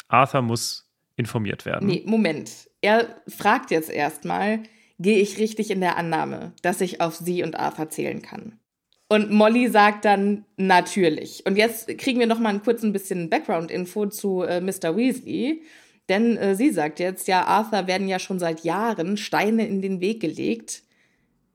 Arthur 0.07 0.41
muss 0.41 0.91
informiert 1.15 1.65
werden. 1.65 1.87
Nee, 1.87 2.03
Moment. 2.05 2.69
Er 2.81 3.21
fragt 3.27 3.71
jetzt 3.71 3.89
erstmal, 3.89 4.63
gehe 4.99 5.19
ich 5.19 5.37
richtig 5.37 5.71
in 5.71 5.79
der 5.79 5.97
Annahme, 5.97 6.53
dass 6.61 6.81
ich 6.81 7.01
auf 7.01 7.15
sie 7.15 7.43
und 7.43 7.55
Arthur 7.55 7.89
zählen 7.89 8.21
kann? 8.21 8.59
Und 9.07 9.31
Molly 9.31 9.67
sagt 9.67 10.05
dann 10.05 10.45
natürlich. 10.57 11.45
Und 11.45 11.57
jetzt 11.57 11.95
kriegen 11.97 12.19
wir 12.19 12.27
noch 12.27 12.39
mal 12.39 12.49
einen 12.49 12.63
kurzen 12.63 12.91
bisschen 12.91 13.29
Background-Info 13.29 14.07
zu 14.07 14.41
äh, 14.41 14.61
Mr. 14.61 14.97
Weasley. 14.97 15.61
Denn 16.09 16.37
äh, 16.37 16.55
sie 16.55 16.71
sagt 16.71 16.99
jetzt, 16.99 17.27
ja, 17.27 17.45
Arthur 17.45 17.87
werden 17.87 18.07
ja 18.07 18.19
schon 18.19 18.39
seit 18.39 18.63
Jahren 18.63 19.17
Steine 19.17 19.67
in 19.67 19.81
den 19.81 20.01
Weg 20.01 20.21
gelegt, 20.21 20.83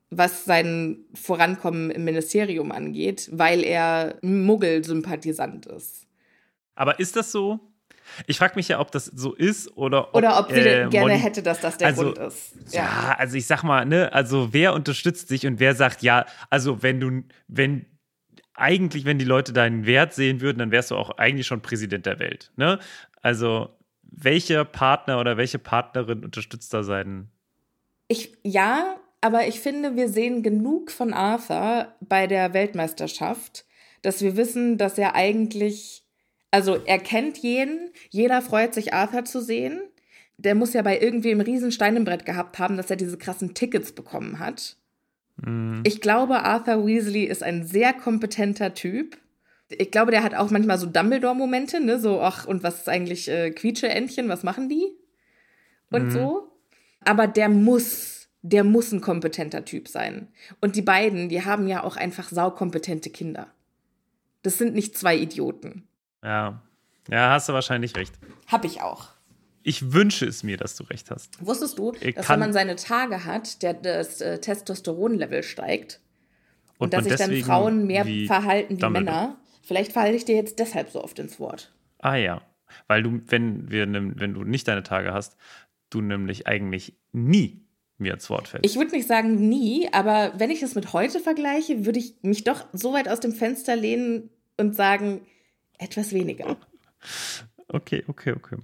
was 0.09 0.45
sein 0.45 1.05
Vorankommen 1.13 1.89
im 1.89 2.03
Ministerium 2.03 2.71
angeht, 2.71 3.29
weil 3.31 3.63
er 3.63 4.17
Muggel-Sympathisant 4.21 5.65
ist. 5.65 6.05
Aber 6.75 6.99
ist 6.99 7.15
das 7.15 7.31
so? 7.31 7.59
Ich 8.27 8.37
frage 8.37 8.53
mich 8.55 8.67
ja, 8.67 8.79
ob 8.79 8.91
das 8.91 9.05
so 9.05 9.33
ist 9.33 9.75
oder 9.77 10.09
ob, 10.09 10.15
oder 10.15 10.39
ob 10.39 10.51
sie 10.51 10.59
äh, 10.59 10.89
gerne 10.89 11.13
hätte, 11.13 11.43
dass 11.43 11.59
das 11.59 11.77
der 11.77 11.87
also, 11.87 12.03
Grund 12.03 12.17
ist. 12.17 12.53
Ja. 12.71 12.83
ja. 12.83 13.15
also 13.17 13.35
ich 13.35 13.45
sag 13.45 13.63
mal, 13.63 13.85
ne, 13.85 14.11
also 14.13 14.53
wer 14.53 14.73
unterstützt 14.73 15.29
dich 15.31 15.45
und 15.45 15.59
wer 15.59 15.75
sagt, 15.75 16.01
ja, 16.01 16.25
also 16.49 16.81
wenn 16.83 16.99
du, 16.99 17.23
wenn 17.47 17.85
eigentlich, 18.53 19.05
wenn 19.05 19.17
die 19.17 19.25
Leute 19.25 19.53
deinen 19.53 19.85
Wert 19.85 20.13
sehen 20.13 20.41
würden, 20.41 20.59
dann 20.59 20.71
wärst 20.71 20.91
du 20.91 20.95
auch 20.95 21.17
eigentlich 21.17 21.47
schon 21.47 21.61
Präsident 21.61 22.05
der 22.05 22.19
Welt. 22.19 22.51
Ne? 22.55 22.79
Also 23.21 23.69
welcher 24.01 24.65
Partner 24.65 25.19
oder 25.19 25.37
welche 25.37 25.59
Partnerin 25.59 26.23
unterstützt 26.23 26.73
da 26.73 26.83
seinen? 26.83 27.31
Ich 28.07 28.37
ja, 28.43 28.97
aber 29.21 29.47
ich 29.47 29.59
finde, 29.59 29.95
wir 29.95 30.09
sehen 30.09 30.43
genug 30.43 30.91
von 30.91 31.13
Arthur 31.13 31.93
bei 32.01 32.27
der 32.27 32.53
Weltmeisterschaft, 32.53 33.65
dass 34.01 34.21
wir 34.21 34.35
wissen, 34.35 34.77
dass 34.77 34.97
er 34.97 35.15
eigentlich 35.15 36.00
also 36.51 36.75
er 36.85 36.99
kennt 36.99 37.37
jeden, 37.37 37.89
jeder 38.09 38.41
freut 38.41 38.73
sich, 38.73 38.93
Arthur 38.93 39.23
zu 39.23 39.41
sehen. 39.41 39.81
Der 40.37 40.53
muss 40.53 40.73
ja 40.73 40.81
bei 40.81 40.99
irgendwem 40.99 41.39
ein 41.39 41.45
Riesenstein 41.45 41.95
im 41.95 42.03
Brett 42.03 42.25
gehabt 42.25 42.59
haben, 42.59 42.75
dass 42.75 42.89
er 42.89 42.97
diese 42.97 43.17
krassen 43.17 43.53
Tickets 43.53 43.93
bekommen 43.93 44.39
hat. 44.39 44.75
Mhm. 45.37 45.81
Ich 45.85 46.01
glaube, 46.01 46.43
Arthur 46.43 46.85
Weasley 46.85 47.23
ist 47.23 47.41
ein 47.43 47.65
sehr 47.65 47.93
kompetenter 47.93 48.73
Typ. 48.73 49.17
Ich 49.69 49.91
glaube, 49.91 50.11
der 50.11 50.23
hat 50.23 50.35
auch 50.35 50.51
manchmal 50.51 50.77
so 50.77 50.87
Dumbledore-Momente, 50.87 51.79
ne? 51.79 51.99
So, 51.99 52.19
ach, 52.21 52.45
und 52.45 52.63
was 52.63 52.81
ist 52.81 52.89
eigentlich 52.89 53.29
äh, 53.29 53.51
Quietsche-Entchen, 53.51 54.27
was 54.27 54.43
machen 54.43 54.67
die? 54.67 54.91
Und 55.89 56.07
mhm. 56.07 56.11
so. 56.11 56.51
Aber 57.05 57.27
der 57.27 57.47
muss, 57.47 58.27
der 58.41 58.63
muss 58.63 58.91
ein 58.91 59.01
kompetenter 59.01 59.63
Typ 59.63 59.87
sein. 59.87 60.27
Und 60.59 60.75
die 60.75 60.81
beiden, 60.81 61.29
die 61.29 61.45
haben 61.45 61.67
ja 61.67 61.83
auch 61.83 61.95
einfach 61.95 62.29
saukompetente 62.29 63.09
Kinder. 63.09 63.47
Das 64.43 64.57
sind 64.57 64.75
nicht 64.75 64.97
zwei 64.97 65.15
Idioten. 65.15 65.87
Ja. 66.23 66.61
Ja, 67.09 67.31
hast 67.31 67.49
du 67.49 67.53
wahrscheinlich 67.53 67.95
recht. 67.95 68.13
Hab 68.47 68.63
ich 68.65 68.81
auch. 68.81 69.09
Ich 69.63 69.93
wünsche 69.93 70.25
es 70.25 70.43
mir, 70.43 70.57
dass 70.57 70.75
du 70.75 70.83
recht 70.85 71.11
hast. 71.11 71.45
Wusstest 71.45 71.77
du, 71.77 71.93
ich 71.99 72.15
dass 72.15 72.29
wenn 72.29 72.39
man 72.39 72.53
seine 72.53 72.75
Tage 72.75 73.25
hat, 73.25 73.61
der, 73.61 73.73
das 73.73 74.21
äh, 74.21 74.39
Testosteronlevel 74.39 75.43
steigt 75.43 75.99
und, 76.77 76.85
und 76.85 76.93
dass 76.93 77.03
sich 77.03 77.15
dann 77.15 77.35
Frauen 77.43 77.85
mehr 77.85 78.05
wie 78.05 78.25
verhalten 78.25 78.77
wie 78.77 78.81
Dumbledore. 78.81 79.15
Männer? 79.15 79.37
Vielleicht 79.61 79.93
falle 79.93 80.13
ich 80.13 80.25
dir 80.25 80.35
jetzt 80.35 80.57
deshalb 80.57 80.89
so 80.89 81.03
oft 81.03 81.19
ins 81.19 81.39
Wort. 81.39 81.71
Ah 81.99 82.15
ja, 82.15 82.41
weil 82.87 83.03
du, 83.03 83.21
wenn 83.27 83.69
wir, 83.69 83.87
wenn 83.91 84.33
du 84.33 84.43
nicht 84.43 84.67
deine 84.67 84.83
Tage 84.83 85.13
hast, 85.13 85.37
du 85.91 86.01
nämlich 86.01 86.47
eigentlich 86.47 86.95
nie 87.11 87.61
mir 87.99 88.15
ins 88.15 88.29
Wort 88.31 88.47
fällst. 88.47 88.65
Ich 88.65 88.77
würde 88.77 88.95
nicht 88.95 89.07
sagen 89.07 89.47
nie, 89.47 89.87
aber 89.91 90.33
wenn 90.37 90.49
ich 90.49 90.63
es 90.63 90.73
mit 90.73 90.93
heute 90.93 91.19
vergleiche, 91.19 91.85
würde 91.85 91.99
ich 91.99 92.15
mich 92.23 92.43
doch 92.43 92.65
so 92.73 92.93
weit 92.93 93.07
aus 93.07 93.19
dem 93.19 93.31
Fenster 93.31 93.75
lehnen 93.75 94.31
und 94.57 94.75
sagen, 94.75 95.21
etwas 95.81 96.13
weniger. 96.13 96.57
Okay, 97.67 98.03
okay, 98.07 98.33
okay. 98.33 98.57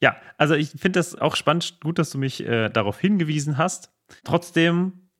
Ja, 0.00 0.16
also 0.38 0.54
ich 0.54 0.70
finde 0.70 0.98
das 0.98 1.14
auch 1.14 1.36
spannend, 1.36 1.80
gut, 1.82 1.98
dass 1.98 2.10
du 2.10 2.18
mich 2.18 2.44
äh, 2.44 2.68
darauf 2.68 2.98
hingewiesen 2.98 3.58
hast. 3.58 3.92
Trotzdem 4.24 5.10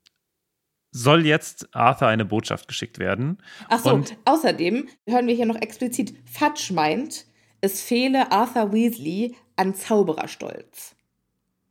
soll 0.90 1.26
jetzt 1.26 1.74
Arthur 1.74 2.08
eine 2.08 2.24
Botschaft 2.24 2.68
geschickt 2.68 2.98
werden. 2.98 3.38
Ach 3.68 3.80
so, 3.80 3.94
Und 3.94 4.16
außerdem 4.24 4.88
hören 5.08 5.26
wir 5.26 5.34
hier 5.34 5.46
noch 5.46 5.60
explizit, 5.60 6.14
Fudge 6.30 6.72
meint, 6.72 7.26
es 7.60 7.82
fehle 7.82 8.30
Arthur 8.30 8.72
Weasley 8.72 9.34
an 9.56 9.74
Zaubererstolz. 9.74 10.94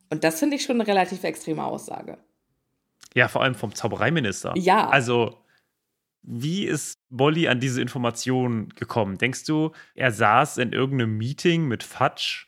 Und 0.10 0.24
das 0.24 0.40
finde 0.40 0.56
ich 0.58 0.64
schon 0.64 0.80
eine 0.80 0.88
relativ 0.88 1.24
extreme 1.24 1.64
Aussage. 1.64 2.18
Ja, 3.16 3.28
vor 3.28 3.44
allem 3.44 3.56
vom 3.56 3.74
Zaubereiminister. 3.74 4.54
Ja. 4.58 4.90
Also 4.90 5.43
wie 6.24 6.66
ist 6.66 7.00
Molly 7.10 7.48
an 7.48 7.60
diese 7.60 7.82
Information 7.82 8.70
gekommen? 8.70 9.18
Denkst 9.18 9.44
du, 9.46 9.72
er 9.94 10.12
saß 10.12 10.58
in 10.58 10.72
irgendeinem 10.72 11.18
Meeting 11.18 11.68
mit 11.68 11.84
Fudge 11.84 12.46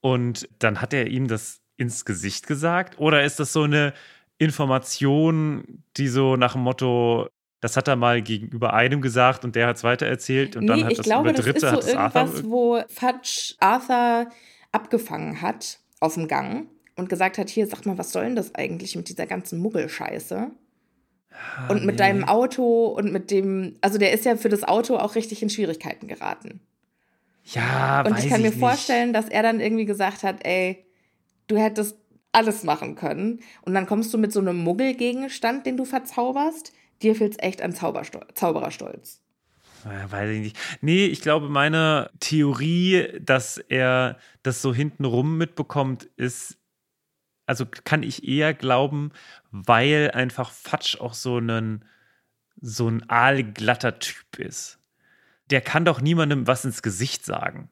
und 0.00 0.48
dann 0.58 0.80
hat 0.80 0.92
er 0.92 1.06
ihm 1.06 1.28
das 1.28 1.60
ins 1.76 2.04
Gesicht 2.04 2.46
gesagt? 2.46 2.98
Oder 2.98 3.24
ist 3.24 3.40
das 3.40 3.52
so 3.52 3.62
eine 3.62 3.94
Information, 4.38 5.84
die 5.96 6.08
so 6.08 6.36
nach 6.36 6.54
dem 6.54 6.62
Motto, 6.62 7.28
das 7.60 7.76
hat 7.76 7.86
er 7.86 7.94
mal 7.94 8.22
gegenüber 8.22 8.74
einem 8.74 9.00
gesagt 9.00 9.44
und 9.44 9.54
der 9.54 9.68
hat 9.68 9.76
es 9.76 9.84
weitererzählt 9.84 10.56
und 10.56 10.64
nee, 10.64 10.68
dann 10.68 10.84
hat 10.84 10.90
ich 10.92 10.96
das 10.98 11.06
glaube, 11.06 11.30
über 11.30 11.38
Dritte 11.38 11.60
das 11.60 11.78
ist 11.78 11.84
so 11.84 11.96
irgendwas, 11.96 12.14
Arthur 12.14 12.50
wo 12.50 12.82
Fudge 12.88 13.54
Arthur 13.60 14.28
abgefangen 14.72 15.40
hat 15.40 15.78
auf 16.00 16.14
dem 16.14 16.26
Gang 16.26 16.66
und 16.96 17.08
gesagt 17.08 17.38
hat, 17.38 17.48
hier, 17.48 17.68
sag 17.68 17.86
mal, 17.86 17.96
was 17.98 18.10
soll 18.10 18.24
denn 18.24 18.36
das 18.36 18.54
eigentlich 18.54 18.96
mit 18.96 19.08
dieser 19.08 19.26
ganzen 19.26 19.60
Muggelscheiße? 19.60 20.50
Und 21.68 21.84
mit 21.84 21.94
nee. 21.94 21.98
deinem 21.98 22.24
Auto 22.24 22.86
und 22.86 23.12
mit 23.12 23.30
dem, 23.30 23.76
also 23.80 23.98
der 23.98 24.12
ist 24.12 24.24
ja 24.24 24.36
für 24.36 24.48
das 24.48 24.64
Auto 24.64 24.96
auch 24.96 25.14
richtig 25.14 25.42
in 25.42 25.50
Schwierigkeiten 25.50 26.08
geraten. 26.08 26.60
Ja, 27.44 28.02
Und 28.02 28.18
ich 28.18 28.28
kann 28.28 28.40
ich 28.40 28.44
mir 28.44 28.50
nicht. 28.50 28.58
vorstellen, 28.58 29.12
dass 29.12 29.28
er 29.28 29.42
dann 29.42 29.60
irgendwie 29.60 29.84
gesagt 29.84 30.22
hat, 30.22 30.46
ey, 30.46 30.86
du 31.48 31.56
hättest 31.56 31.96
alles 32.32 32.62
machen 32.62 32.94
können. 32.94 33.40
Und 33.62 33.74
dann 33.74 33.86
kommst 33.86 34.12
du 34.14 34.18
mit 34.18 34.32
so 34.32 34.40
einem 34.40 34.56
Muggelgegenstand, 34.58 35.66
den 35.66 35.76
du 35.76 35.84
verzauberst. 35.84 36.72
Dir 37.02 37.14
fehlt's 37.14 37.36
echt 37.40 37.62
an 37.62 37.74
Zaubererstolz. 37.74 39.20
Weiß 39.84 40.30
ich 40.30 40.40
nicht. 40.40 40.58
Nee, 40.80 41.06
ich 41.06 41.20
glaube, 41.20 41.48
meine 41.48 42.10
Theorie, 42.20 43.08
dass 43.20 43.58
er 43.58 44.16
das 44.42 44.62
so 44.62 44.72
hintenrum 44.72 45.36
mitbekommt, 45.36 46.04
ist, 46.16 46.56
also 47.46 47.66
kann 47.66 48.02
ich 48.02 48.26
eher 48.26 48.54
glauben, 48.54 49.12
weil 49.50 50.10
einfach 50.12 50.50
Fatsch 50.50 51.00
auch 51.00 51.14
so 51.14 51.38
ein, 51.38 51.84
so 52.60 52.88
ein 52.88 53.08
aalglatter 53.08 53.98
Typ 53.98 54.38
ist. 54.38 54.78
Der 55.50 55.60
kann 55.60 55.84
doch 55.84 56.00
niemandem 56.00 56.46
was 56.46 56.64
ins 56.64 56.82
Gesicht 56.82 57.24
sagen. 57.24 57.68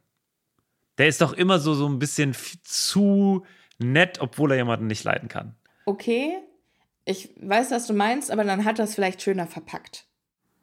Der 0.98 1.08
ist 1.08 1.20
doch 1.20 1.32
immer 1.32 1.58
so, 1.58 1.74
so 1.74 1.88
ein 1.88 1.98
bisschen 1.98 2.34
zu 2.62 3.46
nett, 3.78 4.20
obwohl 4.20 4.50
er 4.50 4.58
jemanden 4.58 4.86
nicht 4.86 5.04
leiden 5.04 5.28
kann. 5.28 5.54
Okay, 5.86 6.36
ich 7.04 7.30
weiß, 7.40 7.70
was 7.70 7.86
du 7.86 7.94
meinst, 7.94 8.30
aber 8.30 8.44
dann 8.44 8.64
hat 8.64 8.78
er 8.78 8.84
es 8.84 8.94
vielleicht 8.94 9.22
schöner 9.22 9.46
verpackt. 9.46 10.06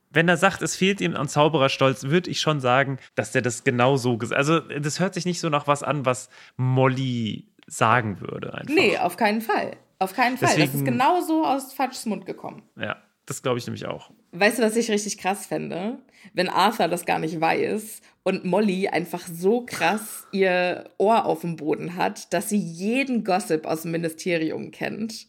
Wenn 0.10 0.30
er 0.30 0.38
sagt, 0.38 0.62
es 0.62 0.76
fehlt 0.76 1.02
ihm 1.02 1.16
an 1.16 1.28
Zaubererstolz, 1.28 2.04
würde 2.04 2.30
ich 2.30 2.40
schon 2.40 2.60
sagen, 2.60 2.98
dass 3.16 3.32
der 3.32 3.42
das 3.42 3.64
genau 3.64 3.98
so 3.98 4.18
gesagt 4.18 4.38
Also, 4.38 4.60
das 4.60 5.00
hört 5.00 5.14
sich 5.14 5.26
nicht 5.26 5.40
so 5.40 5.50
nach 5.50 5.68
was 5.68 5.84
an, 5.84 6.06
was 6.06 6.30
Molly 6.56 7.50
sagen 7.68 8.20
würde. 8.22 8.54
Einfach. 8.54 8.74
Nee, 8.74 8.98
auf 8.98 9.18
keinen 9.18 9.42
Fall. 9.42 9.72
Auf 10.00 10.14
keinen 10.14 10.38
Fall. 10.38 10.50
Deswegen- 10.50 10.72
das 10.72 10.76
ist 10.82 10.86
genau 10.86 11.22
so 11.22 11.46
aus 11.46 11.74
Fatschs 11.74 12.06
Mund 12.06 12.26
gekommen. 12.26 12.64
Ja, 12.80 12.98
das 13.26 13.42
glaube 13.44 13.60
ich 13.60 13.66
nämlich 13.68 13.86
auch. 13.86 14.12
Weißt 14.32 14.60
du, 14.60 14.64
was 14.64 14.76
ich 14.76 14.90
richtig 14.92 15.18
krass 15.18 15.46
fände? 15.48 15.98
Wenn 16.34 16.50
Arthur 16.50 16.88
das 16.88 17.06
gar 17.06 17.20
nicht 17.20 17.40
weiß 17.40 18.02
und 18.24 18.46
Molly 18.46 18.88
einfach 18.90 19.26
so 19.26 19.66
krass 19.66 20.28
ihr 20.32 20.90
Ohr 20.98 21.26
auf 21.26 21.42
dem 21.42 21.56
Boden 21.56 21.96
hat, 21.96 22.32
dass 22.34 22.50
sie 22.50 22.58
jeden 22.58 23.24
Gossip 23.24 23.66
aus 23.66 23.84
dem 23.84 23.92
Ministerium 23.92 24.72
kennt. 24.72 25.28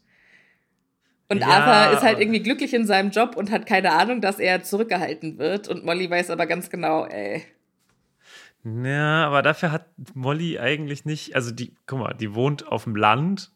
Und 1.31 1.41
Ja, 1.41 1.47
Arthur 1.49 1.97
ist 1.99 2.03
halt 2.03 2.19
irgendwie 2.21 2.43
glücklich 2.43 2.73
in 2.75 2.87
seinem 2.87 3.11
Job 3.11 3.37
und 3.37 3.51
hat 3.51 3.67
keine 3.67 3.93
Ahnung, 3.93 4.21
dass 4.21 4.39
er 4.39 4.63
zurückgehalten 4.63 5.39
wird. 5.39 5.69
Und 5.69 5.85
Molly 5.85 6.11
weiß 6.11 6.31
aber 6.31 6.47
ganz 6.47 6.71
genau, 6.71 7.05
ey. 7.07 7.43
Ja, 8.85 9.27
aber 9.27 9.43
dafür 9.43 9.73
hat 9.73 9.87
Molly 10.15 10.59
eigentlich 10.59 11.05
nicht, 11.05 11.35
also 11.35 11.51
die, 11.51 11.75
guck 11.87 11.99
mal, 11.99 12.15
die 12.15 12.35
wohnt 12.35 12.67
auf 12.67 12.85
dem 12.85 12.97
Land. 12.97 13.53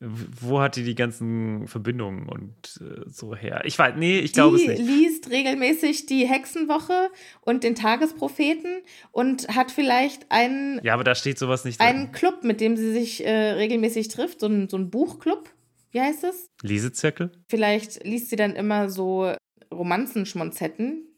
Wo 0.00 0.60
hat 0.60 0.76
die 0.76 0.84
die 0.84 0.94
ganzen 0.94 1.66
Verbindungen 1.66 2.28
und 2.28 2.80
äh, 2.80 3.08
so 3.10 3.34
her? 3.34 3.62
Ich 3.64 3.76
weiß, 3.76 3.94
nee, 3.96 4.20
ich 4.20 4.32
glaube 4.32 4.54
es 4.54 4.62
die 4.62 4.68
nicht. 4.68 4.78
liest 4.80 5.28
regelmäßig 5.30 6.06
die 6.06 6.24
Hexenwoche 6.24 7.10
und 7.40 7.64
den 7.64 7.74
Tagespropheten 7.74 8.82
und 9.10 9.48
hat 9.56 9.72
vielleicht 9.72 10.30
einen 10.30 10.78
Ja, 10.84 10.94
aber 10.94 11.02
da 11.02 11.16
steht 11.16 11.36
sowas 11.36 11.64
nicht 11.64 11.80
drin. 11.80 11.88
einen 11.88 12.12
Club, 12.12 12.44
mit 12.44 12.60
dem 12.60 12.76
sie 12.76 12.92
sich 12.92 13.26
äh, 13.26 13.30
regelmäßig 13.52 14.06
trifft, 14.06 14.38
so 14.38 14.46
ein, 14.46 14.68
so 14.68 14.76
ein 14.76 14.88
Buchclub. 14.88 15.50
Wie 15.90 16.00
heißt 16.00 16.22
es? 16.22 16.48
Lesezirkel? 16.62 17.32
Vielleicht 17.48 18.04
liest 18.04 18.30
sie 18.30 18.36
dann 18.36 18.54
immer 18.54 18.90
so 18.90 19.32
Romanzenschmonzetten, 19.72 21.08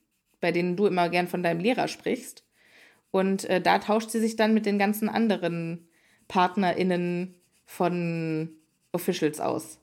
bei 0.41 0.53
denen 0.53 0.77
du 0.77 0.87
immer 0.87 1.11
gern 1.11 1.29
von 1.29 1.43
deinem 1.43 1.61
Lehrer 1.61 1.87
sprichst. 1.87 2.45
Und 3.11 3.45
äh, 3.45 3.61
da 3.61 3.79
tauscht 3.79 4.11
sie 4.11 4.21
sich 4.21 4.37
dann 4.37 4.55
mit 4.55 4.67
den 4.67 4.79
ganzen 4.79 5.09
anderen 5.09 5.89
PartnerInnen 6.29 7.35
von 7.67 8.51
Officials 8.93 9.41
aus. 9.41 9.81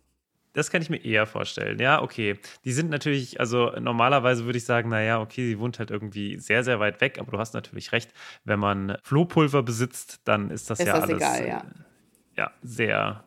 Das 0.54 0.72
kann 0.72 0.82
ich 0.82 0.90
mir 0.90 0.98
eher 0.98 1.28
vorstellen. 1.28 1.78
Ja, 1.80 2.02
okay. 2.02 2.40
Die 2.66 2.72
sind 2.72 2.90
natürlich, 2.90 3.40
also 3.40 3.70
normalerweise 3.80 4.46
würde 4.46 4.58
ich 4.58 4.66
sagen, 4.66 4.90
naja, 4.90 5.22
okay, 5.22 5.46
sie 5.46 5.60
wohnt 5.60 5.78
halt 5.78 5.92
irgendwie 5.92 6.40
sehr, 6.40 6.64
sehr 6.64 6.80
weit 6.80 7.00
weg, 7.00 7.20
aber 7.20 7.32
du 7.32 7.38
hast 7.38 7.54
natürlich 7.54 7.92
recht, 7.92 8.12
wenn 8.44 8.60
man 8.60 8.98
Flohpulver 9.04 9.62
besitzt, 9.62 10.22
dann 10.24 10.50
ist 10.50 10.70
das 10.72 10.80
Ist 10.80 10.88
ja 10.88 10.94
das 10.94 11.04
alles 11.04 11.18
egal, 11.18 11.44
äh, 11.44 11.48
ja. 11.48 11.66
ja, 12.38 12.52
sehr 12.64 13.24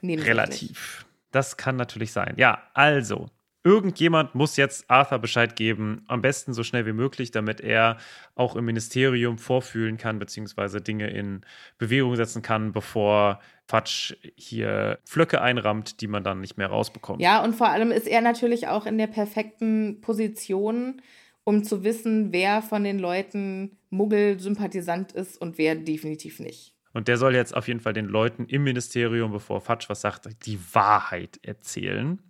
Nebensächlich. 0.00 0.38
relativ. 0.38 1.06
Das 1.32 1.58
kann 1.58 1.76
natürlich 1.76 2.12
sein. 2.12 2.32
Ja, 2.38 2.62
also, 2.72 3.28
irgendjemand 3.64 4.34
muss 4.34 4.56
jetzt 4.56 4.90
Arthur 4.90 5.18
Bescheid 5.18 5.56
geben, 5.56 6.04
am 6.06 6.20
besten 6.20 6.52
so 6.52 6.62
schnell 6.62 6.84
wie 6.86 6.92
möglich, 6.92 7.30
damit 7.30 7.60
er 7.60 7.96
auch 8.34 8.56
im 8.56 8.66
Ministerium 8.66 9.38
vorfühlen 9.38 9.96
kann, 9.96 10.18
beziehungsweise 10.18 10.82
Dinge 10.82 11.08
in 11.08 11.40
Bewegung 11.78 12.14
setzen 12.14 12.42
kann, 12.42 12.72
bevor 12.72 13.40
Fatsch 13.66 14.14
hier 14.36 14.98
Flöcke 15.04 15.40
einrammt, 15.40 16.02
die 16.02 16.06
man 16.06 16.22
dann 16.22 16.42
nicht 16.42 16.58
mehr 16.58 16.68
rausbekommt. 16.68 17.22
Ja, 17.22 17.42
und 17.42 17.54
vor 17.54 17.70
allem 17.70 17.90
ist 17.90 18.06
er 18.06 18.20
natürlich 18.20 18.68
auch 18.68 18.84
in 18.84 18.98
der 18.98 19.06
perfekten 19.06 20.02
Position, 20.02 21.00
um 21.44 21.64
zu 21.64 21.84
wissen, 21.84 22.32
wer 22.32 22.60
von 22.60 22.84
den 22.84 22.98
Leuten 22.98 23.78
Muggel-Sympathisant 23.88 25.12
ist 25.12 25.40
und 25.40 25.56
wer 25.56 25.74
definitiv 25.74 26.38
nicht. 26.38 26.74
Und 26.92 27.08
der 27.08 27.16
soll 27.16 27.34
jetzt 27.34 27.56
auf 27.56 27.66
jeden 27.66 27.80
Fall 27.80 27.94
den 27.94 28.06
Leuten 28.06 28.44
im 28.46 28.62
Ministerium, 28.62 29.32
bevor 29.32 29.60
Fatsch 29.60 29.88
was 29.88 30.02
sagt, 30.02 30.28
die 30.46 30.58
Wahrheit 30.72 31.40
erzählen. 31.42 32.20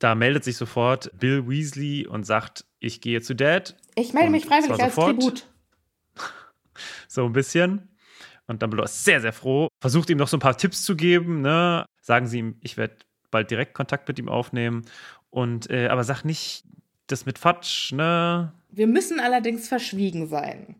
Da 0.00 0.14
meldet 0.14 0.44
sich 0.44 0.56
sofort 0.56 1.10
Bill 1.18 1.46
Weasley 1.46 2.06
und 2.06 2.24
sagt, 2.24 2.64
ich 2.80 3.00
gehe 3.02 3.20
zu 3.20 3.34
Dad. 3.34 3.76
Ich 3.94 4.14
melde 4.14 4.30
mich 4.30 4.46
freiwillig 4.46 4.82
als 4.82 4.94
sofort. 4.94 5.20
Tribut. 5.20 5.46
so 7.06 7.26
ein 7.26 7.32
bisschen. 7.32 7.90
Und 8.46 8.62
Dumbledore 8.62 8.86
ist 8.86 9.04
sehr, 9.04 9.20
sehr 9.20 9.34
froh. 9.34 9.68
Versucht 9.80 10.08
ihm 10.10 10.16
noch 10.16 10.26
so 10.26 10.38
ein 10.38 10.40
paar 10.40 10.56
Tipps 10.56 10.82
zu 10.82 10.96
geben. 10.96 11.42
Ne? 11.42 11.84
Sagen 12.00 12.26
sie 12.26 12.38
ihm, 12.38 12.56
ich 12.62 12.78
werde 12.78 12.96
bald 13.30 13.50
direkt 13.50 13.74
Kontakt 13.74 14.08
mit 14.08 14.18
ihm 14.18 14.30
aufnehmen. 14.30 14.86
Und 15.28 15.70
äh, 15.70 15.88
aber 15.88 16.02
sag 16.02 16.24
nicht 16.24 16.64
das 17.06 17.26
mit 17.26 17.38
Fatsch, 17.38 17.92
ne? 17.92 18.52
Wir 18.70 18.86
müssen 18.86 19.20
allerdings 19.20 19.68
verschwiegen 19.68 20.28
sein. 20.28 20.76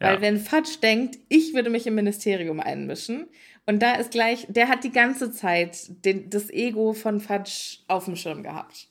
Ja. 0.00 0.08
Weil 0.08 0.20
wenn 0.20 0.38
Fatsch 0.38 0.80
denkt, 0.80 1.18
ich 1.28 1.54
würde 1.54 1.70
mich 1.70 1.86
im 1.86 1.94
Ministerium 1.94 2.60
einmischen, 2.60 3.28
und 3.66 3.80
da 3.80 3.94
ist 3.94 4.12
gleich, 4.12 4.46
der 4.48 4.68
hat 4.68 4.84
die 4.84 4.92
ganze 4.92 5.32
Zeit 5.32 6.04
den, 6.04 6.30
das 6.30 6.50
Ego 6.50 6.92
von 6.92 7.20
Fatsch 7.20 7.80
auf 7.88 8.04
dem 8.04 8.16
Schirm 8.16 8.42
gehabt. 8.42 8.88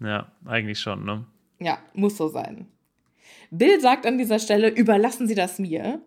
Ja, 0.00 0.32
eigentlich 0.44 0.80
schon, 0.80 1.04
ne? 1.04 1.26
Ja, 1.60 1.78
muss 1.92 2.16
so 2.16 2.28
sein. 2.28 2.66
Bill 3.50 3.80
sagt 3.80 4.06
an 4.06 4.18
dieser 4.18 4.38
Stelle, 4.38 4.68
überlassen 4.68 5.26
Sie 5.26 5.34
das 5.34 5.58
mir, 5.58 6.00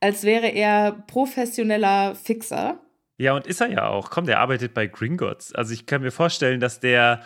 als 0.00 0.24
wäre 0.24 0.48
er 0.48 0.92
professioneller 1.06 2.14
Fixer. 2.14 2.80
Ja, 3.18 3.34
und 3.34 3.46
ist 3.46 3.60
er 3.60 3.70
ja 3.70 3.88
auch. 3.88 4.10
Komm, 4.10 4.26
der 4.26 4.40
arbeitet 4.40 4.74
bei 4.74 4.86
Gringotts. 4.86 5.54
Also 5.54 5.72
ich 5.72 5.86
kann 5.86 6.02
mir 6.02 6.10
vorstellen, 6.10 6.60
dass 6.60 6.80
der, 6.80 7.22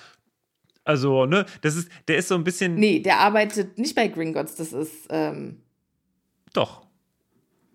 also, 0.85 1.27
ne, 1.27 1.47
das 1.63 1.77
ist, 1.77 1.91
der 2.07 2.19
ist 2.19 2.29
so 2.29 2.37
ein 2.37 2.45
bisschen, 2.45 2.75
Nee, 2.75 3.01
der 3.01 3.19
arbeitet 3.19 3.79
nicht 3.79 3.97
bei 3.97 4.09
Gringotts, 4.09 4.57
das 4.57 4.73
ist, 4.73 5.09
ähm, 5.11 5.63
doch. 6.53 6.87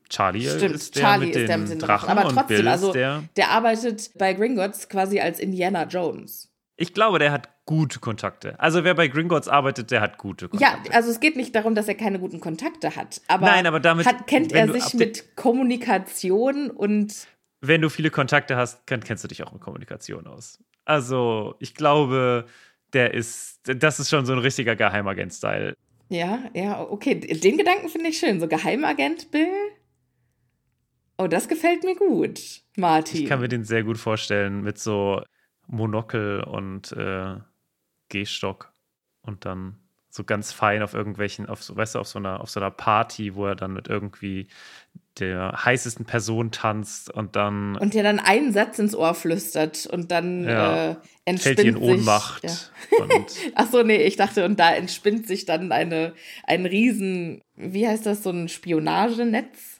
Charlie 0.10 0.48
stimmt, 0.48 0.76
ist 0.76 0.96
der 0.96 1.02
Charlie 1.04 1.28
mit 1.28 1.36
ist 1.36 1.48
der 1.48 1.58
mit 1.58 1.70
den 1.70 1.80
Drachen, 1.80 2.08
Drachen. 2.08 2.18
Aber 2.20 2.28
und 2.30 2.36
trotzdem, 2.36 2.58
Bill 2.58 2.68
also 2.68 2.88
ist 2.88 2.94
der, 2.94 3.24
der 3.36 3.50
arbeitet 3.52 4.12
bei 4.18 4.34
Gringotts 4.34 4.88
quasi 4.90 5.20
als 5.20 5.40
Indiana 5.40 5.84
Jones. 5.86 6.52
ich 6.78 6.94
glaube, 6.94 7.20
der 7.20 7.32
hat 7.32 7.50
gute 7.66 8.00
Kontakte. 8.00 8.60
Also 8.60 8.84
wer 8.84 8.94
bei 8.94 9.08
Gringotts 9.08 9.48
arbeitet, 9.48 9.90
der 9.90 10.02
hat 10.02 10.18
gute 10.20 10.46
Ja, 10.54 10.72
Kontakte. 10.72 10.94
also 10.94 11.10
es 11.10 11.20
geht 11.20 11.36
nicht 11.36 11.56
darum, 11.56 11.74
dass 11.74 11.88
er 11.88 11.96
keine 11.96 12.20
guten 12.20 12.40
Kontakte 12.40 12.96
hat, 12.96 13.22
aber, 13.28 13.48
Nein, 13.48 13.66
aber 13.66 13.80
damit- 13.80 14.06
hat, 14.06 14.28
kennt 14.28 14.52
er 14.52 14.72
sich 14.72 14.94
mit 14.94 15.36
Kommunikation 15.36 16.70
und 16.70 17.28
wenn 17.62 17.82
du 17.82 17.90
viele 17.90 18.12
Kontakte 18.12 18.56
hast, 18.58 18.86
kennst 18.86 19.24
du 19.24 19.28
dich 19.28 19.42
auch 19.44 19.52
mit 19.52 19.62
Kommunikation 19.62 20.28
aus. 20.28 20.60
Also, 20.84 21.56
ich 21.60 21.74
glaube, 21.74 22.46
der 22.94 23.16
ist, 23.16 23.62
das 23.64 24.00
ist 24.00 24.10
schon 24.12 24.28
so 24.28 24.34
ein 24.34 24.40
richtiger 24.40 24.76
Geheimagent-Style. 24.76 25.74
ja, 26.10 26.40
ja, 26.54 26.80
okay, 26.82 27.16
den 27.16 27.58
Gedanken 27.58 27.90
finde 27.90 28.10
ich 28.10 28.20
schön. 28.20 28.40
So 28.40 28.48
Geheimagent 28.48 29.32
Bill? 29.32 29.48
Oh, 31.18 31.28
das 31.28 31.48
gefällt 31.48 31.84
mir 31.84 31.96
gut, 31.96 32.40
Martin. 32.76 33.22
Ich 33.22 33.30
kann 33.30 33.40
mir 33.40 33.48
den 33.48 33.64
sehr 33.64 33.84
gut 33.84 33.98
vorstellen 33.98 34.62
mit 34.62 34.78
so 34.78 35.22
Monokel 35.68 36.44
und 36.44 36.92
äh, 36.92 37.36
Gehstock 38.10 38.72
und 39.22 39.46
dann 39.46 39.78
so 40.10 40.24
ganz 40.24 40.52
fein 40.52 40.82
auf 40.82 40.94
irgendwelchen, 40.94 41.48
auf 41.48 41.62
so, 41.64 41.76
weißt 41.76 41.96
du, 41.96 42.00
auf 42.00 42.08
so 42.08 42.20
einer, 42.20 42.40
auf 42.40 42.50
so 42.50 42.60
einer 42.60 42.72
Party, 42.72 43.36
wo 43.36 43.48
er 43.48 43.56
dann 43.56 43.74
mit 43.74 43.88
irgendwie 43.88 44.48
der 45.20 45.64
heißesten 45.64 46.06
Person 46.06 46.52
tanzt 46.52 47.10
und 47.10 47.36
dann 47.38 47.78
und 47.78 47.94
der 47.94 48.04
dann 48.04 48.20
einen 48.20 48.52
Satz 48.52 48.80
ins 48.80 48.96
Ohr 48.96 49.14
flüstert 49.14 49.86
und 49.88 50.12
dann 50.12 50.44
Ja. 50.44 50.92
äh, 50.92 50.96
entspinnt 51.26 51.60
fällt 51.60 51.68
in 51.68 51.76
sich, 51.76 51.84
Ohnmacht. 51.84 52.44
Ja. 52.44 52.52
Und 53.02 53.32
Ach 53.56 53.70
so, 53.72 53.84
nee, 53.84 54.04
ich 54.04 54.18
dachte, 54.18 54.46
und 54.46 54.60
da 54.60 54.74
entspinnt 54.74 55.28
sich 55.28 55.46
dann 55.46 55.72
eine, 55.72 56.14
ein 56.46 56.66
riesen, 56.66 57.42
wie 57.56 57.88
heißt 57.88 58.06
das, 58.06 58.24
so 58.24 58.30
ein 58.30 58.48
Spionagenetz? 58.50 59.75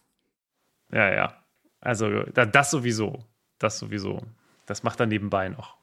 Ja, 0.92 1.14
ja. 1.14 1.44
Also 1.82 2.24
da- 2.24 2.46
das 2.46 2.72
sowieso. 2.72 3.24
Das 3.60 3.80
sowieso. 3.80 4.22
Das 4.66 4.84
macht 4.84 5.00
er 5.00 5.06
nebenbei 5.06 5.50
noch. 5.50 5.78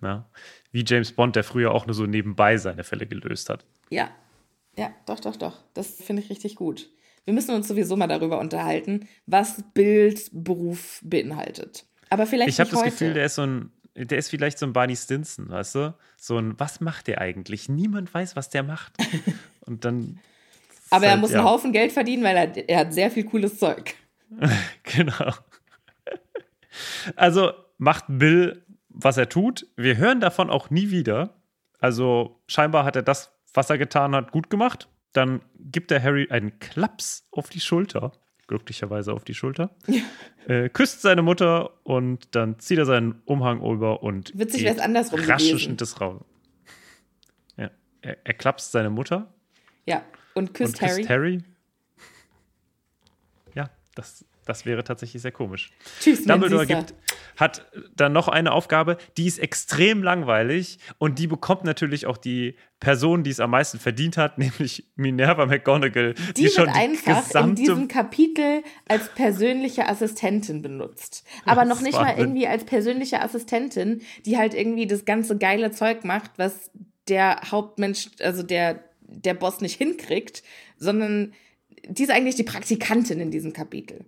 Ne? 0.00 0.24
Wie 0.72 0.84
James 0.86 1.12
Bond, 1.12 1.36
der 1.36 1.44
früher 1.44 1.72
auch 1.72 1.86
nur 1.86 1.94
so 1.94 2.04
nebenbei 2.06 2.58
seine 2.58 2.84
Fälle 2.84 3.06
gelöst 3.06 3.48
hat. 3.48 3.64
Ja, 3.88 4.10
ja, 4.76 4.90
doch, 5.06 5.20
doch, 5.20 5.36
doch. 5.36 5.56
Das 5.72 5.94
finde 6.02 6.22
ich 6.22 6.28
richtig 6.30 6.54
gut. 6.56 6.90
Wir 7.24 7.32
müssen 7.32 7.54
uns 7.54 7.66
sowieso 7.66 7.96
mal 7.96 8.06
darüber 8.06 8.38
unterhalten, 8.38 9.08
was 9.26 9.64
Bilds 9.74 10.30
Beruf 10.32 11.00
beinhaltet. 11.02 11.86
Aber 12.10 12.26
vielleicht 12.26 12.50
Ich 12.50 12.60
habe 12.60 12.70
das 12.70 12.80
heute. 12.80 12.90
Gefühl, 12.90 13.14
der 13.14 13.24
ist 13.26 13.34
so 13.36 13.42
ein, 13.46 13.72
der 13.96 14.18
ist 14.18 14.28
vielleicht 14.28 14.58
so 14.58 14.66
ein 14.66 14.72
Barney 14.74 14.94
Stinson, 14.94 15.48
weißt 15.48 15.74
du? 15.76 15.94
So 16.18 16.36
ein, 16.38 16.60
was 16.60 16.80
macht 16.80 17.06
der 17.06 17.20
eigentlich? 17.22 17.68
Niemand 17.70 18.12
weiß, 18.12 18.36
was 18.36 18.50
der 18.50 18.62
macht. 18.62 18.92
Und 19.60 19.84
dann. 19.86 20.20
Aber 20.90 20.98
ist 20.98 21.06
er 21.06 21.10
halt, 21.12 21.20
muss 21.22 21.30
ja, 21.32 21.38
einen 21.38 21.48
Haufen 21.48 21.72
Geld 21.72 21.90
verdienen, 21.92 22.22
weil 22.22 22.36
er, 22.36 22.68
er 22.68 22.78
hat 22.80 22.92
sehr 22.94 23.10
viel 23.10 23.24
cooles 23.24 23.58
Zeug. 23.58 23.94
Genau. 24.82 25.32
Also 27.16 27.52
macht 27.78 28.04
Bill, 28.08 28.64
was 28.88 29.16
er 29.16 29.28
tut. 29.28 29.66
Wir 29.76 29.96
hören 29.96 30.20
davon 30.20 30.50
auch 30.50 30.70
nie 30.70 30.90
wieder. 30.90 31.34
Also 31.78 32.40
scheinbar 32.46 32.84
hat 32.84 32.96
er 32.96 33.02
das, 33.02 33.32
was 33.54 33.70
er 33.70 33.78
getan 33.78 34.14
hat, 34.14 34.32
gut 34.32 34.50
gemacht. 34.50 34.88
dann 35.12 35.40
gibt 35.58 35.90
der 35.90 36.02
Harry 36.02 36.28
einen 36.30 36.58
Klaps 36.58 37.26
auf 37.30 37.48
die 37.48 37.60
Schulter, 37.60 38.12
glücklicherweise 38.48 39.12
auf 39.14 39.24
die 39.24 39.32
Schulter, 39.34 39.74
äh, 40.46 40.68
küsst 40.68 41.00
seine 41.00 41.22
Mutter 41.22 41.70
und 41.84 42.34
dann 42.34 42.58
zieht 42.58 42.78
er 42.78 42.84
seinen 42.84 43.22
Umhang 43.24 43.62
über 43.62 44.02
und 44.02 44.32
Witzig 44.38 44.64
wäre 44.64 44.74
es 44.74 44.80
andersrum 44.80 45.20
raschend 45.20 45.80
des 45.80 46.00
Raums. 46.00 46.24
Ja, 47.56 47.70
er, 48.02 48.18
er 48.24 48.34
klapst 48.34 48.72
seine 48.72 48.90
Mutter 48.90 49.32
Ja, 49.86 50.02
und 50.34 50.52
küsst, 50.52 50.82
und 50.82 50.88
küsst 50.88 51.08
Harry. 51.08 51.42
Das, 53.96 54.26
das 54.44 54.66
wäre 54.66 54.84
tatsächlich 54.84 55.22
sehr 55.22 55.32
komisch. 55.32 55.70
Tschüss, 56.00 56.24
Dumbledore 56.24 56.66
gibt, 56.66 56.94
hat 57.36 57.66
dann 57.96 58.12
noch 58.12 58.28
eine 58.28 58.52
Aufgabe, 58.52 58.98
die 59.16 59.26
ist 59.26 59.38
extrem 59.38 60.02
langweilig 60.02 60.78
und 60.98 61.18
die 61.18 61.26
bekommt 61.26 61.64
natürlich 61.64 62.04
auch 62.04 62.18
die 62.18 62.56
Person, 62.78 63.24
die 63.24 63.30
es 63.30 63.40
am 63.40 63.50
meisten 63.50 63.78
verdient 63.78 64.18
hat, 64.18 64.36
nämlich 64.38 64.84
Minerva 64.96 65.46
McGonagall, 65.46 66.12
die, 66.36 66.42
Die, 66.42 66.48
schon 66.50 66.66
wird 66.66 66.76
einfach 66.76 67.34
in 67.42 67.54
diesem 67.54 67.88
Kapitel 67.88 68.62
als 68.86 69.08
persönliche 69.14 69.88
Assistentin 69.88 70.60
benutzt. 70.60 71.24
Aber 71.46 71.62
Das 71.64 71.70
noch 71.70 71.80
nicht 71.80 71.94
mal 71.98 72.18
irgendwie 72.18 72.46
als 72.46 72.64
persönliche 72.64 73.22
Assistentin, 73.22 74.02
die 74.26 74.36
halt 74.36 74.52
irgendwie 74.52 74.86
das 74.86 75.06
ganze 75.06 75.38
geile 75.38 75.70
Zeug 75.70 76.04
macht, 76.04 76.32
was 76.36 76.70
der 77.08 77.40
Hauptmensch, 77.50 78.10
also 78.20 78.42
der, 78.42 78.84
der 79.00 79.32
Boss 79.32 79.62
nicht 79.62 79.76
hinkriegt, 79.76 80.42
sondern 80.76 81.32
die 81.88 82.04
ist 82.04 82.10
eigentlich 82.10 82.36
die 82.36 82.44
Praktikantin 82.44 83.20
in 83.20 83.30
diesem 83.30 83.52
Kapitel. 83.52 84.06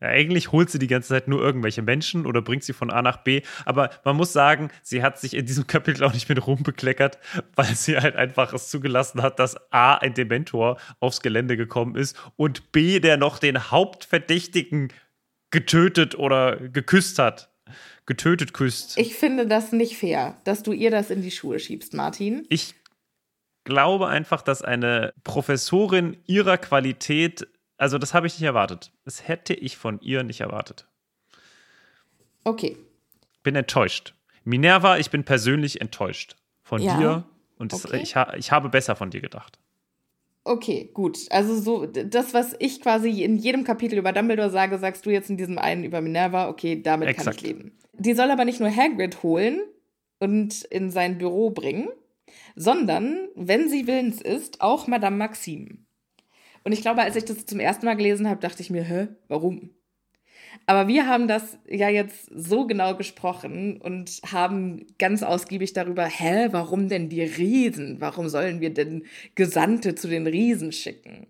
Ja, 0.00 0.08
eigentlich 0.08 0.52
holt 0.52 0.70
sie 0.70 0.78
die 0.78 0.86
ganze 0.86 1.08
Zeit 1.08 1.26
nur 1.26 1.42
irgendwelche 1.42 1.82
Menschen 1.82 2.24
oder 2.24 2.40
bringt 2.40 2.62
sie 2.62 2.72
von 2.72 2.90
A 2.90 3.02
nach 3.02 3.18
B. 3.18 3.42
Aber 3.64 3.90
man 4.04 4.16
muss 4.16 4.32
sagen, 4.32 4.70
sie 4.82 5.02
hat 5.02 5.18
sich 5.18 5.34
in 5.34 5.44
diesem 5.44 5.66
Kapitel 5.66 6.04
auch 6.04 6.12
nicht 6.12 6.28
mit 6.28 6.46
rumbekleckert, 6.46 7.18
weil 7.56 7.74
sie 7.74 7.98
halt 7.98 8.14
einfach 8.14 8.52
es 8.52 8.70
zugelassen 8.70 9.22
hat, 9.22 9.38
dass 9.38 9.56
A, 9.72 9.96
ein 9.96 10.14
Dementor 10.14 10.78
aufs 11.00 11.20
Gelände 11.20 11.56
gekommen 11.56 11.96
ist 11.96 12.16
und 12.36 12.70
B, 12.70 13.00
der 13.00 13.16
noch 13.16 13.38
den 13.38 13.70
Hauptverdächtigen 13.70 14.92
getötet 15.50 16.14
oder 16.16 16.56
geküsst 16.56 17.18
hat. 17.18 17.52
Getötet 18.06 18.54
küsst. 18.54 18.96
Ich 18.96 19.16
finde 19.16 19.46
das 19.46 19.72
nicht 19.72 19.98
fair, 19.98 20.40
dass 20.44 20.62
du 20.62 20.72
ihr 20.72 20.90
das 20.90 21.10
in 21.10 21.20
die 21.20 21.30
Schuhe 21.30 21.58
schiebst, 21.58 21.92
Martin. 21.92 22.46
Ich 22.48 22.77
glaube 23.68 24.08
einfach, 24.08 24.40
dass 24.40 24.62
eine 24.62 25.12
Professorin 25.24 26.16
ihrer 26.24 26.56
Qualität, 26.56 27.46
also 27.76 27.98
das 27.98 28.14
habe 28.14 28.26
ich 28.26 28.32
nicht 28.32 28.46
erwartet. 28.46 28.92
Das 29.04 29.28
hätte 29.28 29.52
ich 29.52 29.76
von 29.76 30.00
ihr 30.00 30.22
nicht 30.22 30.40
erwartet. 30.40 30.88
Okay. 32.44 32.78
bin 33.42 33.54
enttäuscht. 33.54 34.14
Minerva, 34.44 34.96
ich 34.96 35.10
bin 35.10 35.22
persönlich 35.24 35.82
enttäuscht 35.82 36.36
von 36.62 36.80
Ja, 36.80 36.96
dir 36.96 37.24
und 37.58 37.74
okay. 37.74 38.00
ich, 38.02 38.16
ich 38.38 38.52
habe 38.52 38.70
besser 38.70 38.96
von 38.96 39.10
dir 39.10 39.20
gedacht. 39.20 39.58
Okay, 40.44 40.88
gut. 40.94 41.18
Also 41.28 41.60
so 41.60 41.84
das, 41.84 42.32
was 42.32 42.56
ich 42.58 42.80
quasi 42.80 43.22
in 43.22 43.36
jedem 43.36 43.64
Kapitel 43.64 43.98
über 43.98 44.12
Dumbledore 44.12 44.48
sage, 44.48 44.78
sagst 44.78 45.04
du 45.04 45.10
jetzt 45.10 45.28
in 45.28 45.36
diesem 45.36 45.58
einen 45.58 45.84
über 45.84 46.00
Minerva. 46.00 46.48
Okay, 46.48 46.80
damit 46.82 47.08
kann 47.08 47.16
Exakt. 47.16 47.36
ich 47.36 47.42
leben. 47.42 47.76
Die 47.92 48.14
soll 48.14 48.30
aber 48.30 48.46
nicht 48.46 48.60
nur 48.60 48.74
Hagrid 48.74 49.22
holen 49.22 49.60
und 50.18 50.62
in 50.64 50.90
sein 50.90 51.18
Büro 51.18 51.50
bringen, 51.50 51.90
sondern, 52.56 53.28
wenn 53.34 53.68
sie 53.68 53.86
willens 53.86 54.20
ist, 54.20 54.60
auch 54.60 54.86
Madame 54.86 55.16
Maxime. 55.16 55.78
Und 56.64 56.72
ich 56.72 56.82
glaube, 56.82 57.02
als 57.02 57.16
ich 57.16 57.24
das 57.24 57.46
zum 57.46 57.60
ersten 57.60 57.86
Mal 57.86 57.94
gelesen 57.96 58.28
habe, 58.28 58.40
dachte 58.40 58.62
ich 58.62 58.70
mir, 58.70 58.82
hä, 58.82 59.08
warum? 59.28 59.70
Aber 60.66 60.88
wir 60.88 61.06
haben 61.06 61.28
das 61.28 61.58
ja 61.68 61.88
jetzt 61.88 62.28
so 62.34 62.66
genau 62.66 62.94
gesprochen 62.96 63.80
und 63.80 64.20
haben 64.30 64.86
ganz 64.98 65.22
ausgiebig 65.22 65.72
darüber, 65.72 66.04
hä, 66.04 66.48
warum 66.50 66.88
denn 66.88 67.08
die 67.08 67.22
Riesen? 67.22 68.00
Warum 68.00 68.28
sollen 68.28 68.60
wir 68.60 68.70
denn 68.74 69.04
Gesandte 69.34 69.94
zu 69.94 70.08
den 70.08 70.26
Riesen 70.26 70.72
schicken? 70.72 71.28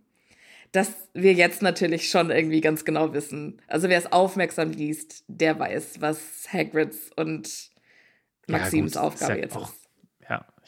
Dass 0.73 1.09
wir 1.15 1.33
jetzt 1.35 1.63
natürlich 1.63 2.11
schon 2.11 2.31
irgendwie 2.31 2.61
ganz 2.61 2.85
genau 2.85 3.13
wissen. 3.15 3.61
Also 3.69 3.89
wer 3.89 3.99
es 3.99 4.11
aufmerksam 4.13 4.71
liest, 4.71 5.25
der 5.29 5.59
weiß, 5.59 6.01
was 6.01 6.53
Hagrids 6.53 7.11
und 7.17 7.71
Maxims 8.49 8.95
Ja, 8.95 9.03
gut, 9.03 9.13
Aufgabe 9.13 9.35
ja 9.35 9.39
jetzt 9.41 9.57
auch- 9.57 9.69
ist. 9.71 9.78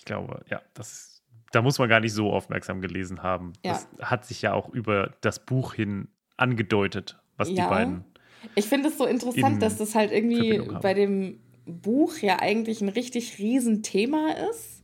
Ich 0.01 0.07
glaube, 0.07 0.43
ja, 0.49 0.63
das 0.73 1.23
da 1.53 1.63
muss 1.63 1.79
man 1.79 1.89
gar 1.89 2.01
nicht 2.01 2.15
so 2.15 2.33
aufmerksam 2.33 2.81
gelesen 2.81 3.23
haben. 3.23 3.53
Ja. 3.65 3.73
Das 3.73 3.89
hat 4.01 4.25
sich 4.25 4.41
ja 4.41 4.55
auch 4.55 4.71
über 4.71 5.13
das 5.21 5.45
Buch 5.45 5.75
hin 5.75 6.09
angedeutet, 6.37 7.19
was 7.37 7.49
Ja. 7.51 7.65
die 7.65 7.71
beiden. 7.71 8.05
Ich 8.55 8.65
finde 8.67 8.89
es 8.89 8.97
so 8.97 9.05
interessant, 9.05 9.55
in 9.55 9.61
dass 9.61 9.77
das 9.77 9.95
halt 9.95 10.11
irgendwie 10.13 10.63
bei 10.81 10.95
dem 10.95 11.41
Buch 11.67 12.17
ja 12.19 12.41
eigentlich 12.41 12.81
ein 12.81 12.89
richtig 12.89 13.39
Riesenthema 13.39 14.33
ist. 14.51 14.83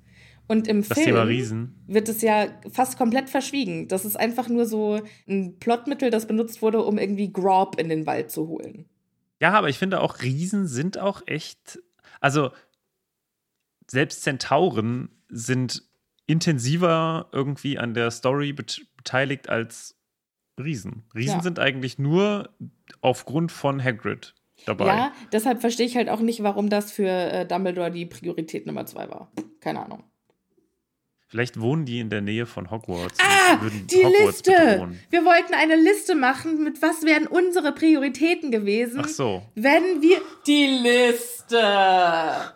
Und 0.48 0.68
im 0.68 0.86
Das 0.86 0.98
Film 0.98 1.74
wird 1.86 2.08
es 2.08 2.20
ja 2.20 2.48
fast 2.70 2.98
komplett 2.98 3.30
verschwiegen. 3.30 3.88
Das 3.88 4.04
ist 4.04 4.16
einfach 4.18 4.48
nur 4.48 4.66
so 4.66 5.00
ein 5.26 5.58
Plotmittel, 5.58 6.10
das 6.10 6.26
benutzt 6.26 6.62
wurde, 6.62 6.82
um 6.82 6.98
irgendwie 6.98 7.32
Grob 7.32 7.80
in 7.80 7.88
den 7.88 8.06
Wald 8.06 8.30
zu 8.30 8.46
holen. 8.46 8.84
Ja, 9.40 9.52
aber 9.52 9.68
ich 9.70 9.78
finde 9.78 10.00
auch 10.00 10.22
Riesen 10.22 10.66
sind 10.66 10.98
auch 10.98 11.22
echt, 11.26 11.80
also 12.20 12.50
selbst 13.86 14.22
Zentauren 14.22 15.10
sind 15.28 15.82
intensiver 16.26 17.28
irgendwie 17.32 17.78
an 17.78 17.94
der 17.94 18.10
Story 18.10 18.52
bet 18.52 18.86
beteiligt 18.96 19.48
als 19.48 19.96
Riesen. 20.58 21.04
Riesen 21.14 21.36
Ja. 21.36 21.42
sind 21.42 21.58
eigentlich 21.58 21.98
nur 21.98 22.50
aufgrund 23.00 23.52
von 23.52 23.82
Hagrid 23.82 24.34
dabei. 24.64 24.86
Ja, 24.86 25.12
deshalb 25.32 25.60
verstehe 25.60 25.86
ich 25.86 25.96
halt 25.96 26.08
auch 26.08 26.20
nicht, 26.20 26.42
warum 26.42 26.68
das 26.70 26.90
für 26.90 27.08
äh, 27.08 27.46
Dumbledore 27.46 27.90
die 27.90 28.06
Priorität 28.06 28.66
Nummer 28.66 28.86
zwei 28.86 29.08
war. 29.08 29.30
Keine 29.60 29.84
Ahnung. 29.84 30.02
Vielleicht 31.28 31.60
wohnen 31.60 31.84
die 31.84 31.98
in 32.00 32.08
der 32.08 32.20
Nähe 32.20 32.46
von 32.46 32.70
Hogwarts. 32.70 33.18
Ah, 33.20 33.56
die 33.90 33.96
Hogwarts 34.04 34.44
Liste! 34.46 34.52
bedrohen. 34.52 35.00
Wir 35.10 35.24
wollten 35.24 35.54
eine 35.54 35.74
Liste 35.76 36.14
machen, 36.14 36.62
mit 36.62 36.80
was 36.82 37.02
wären 37.02 37.26
unsere 37.26 37.72
Prioritäten 37.72 38.50
gewesen. 38.50 39.00
Ach 39.04 39.08
so. 39.08 39.42
Wenn 39.56 40.00
wir. 40.02 40.20
Die 40.46 40.66
Liste! 40.82 42.54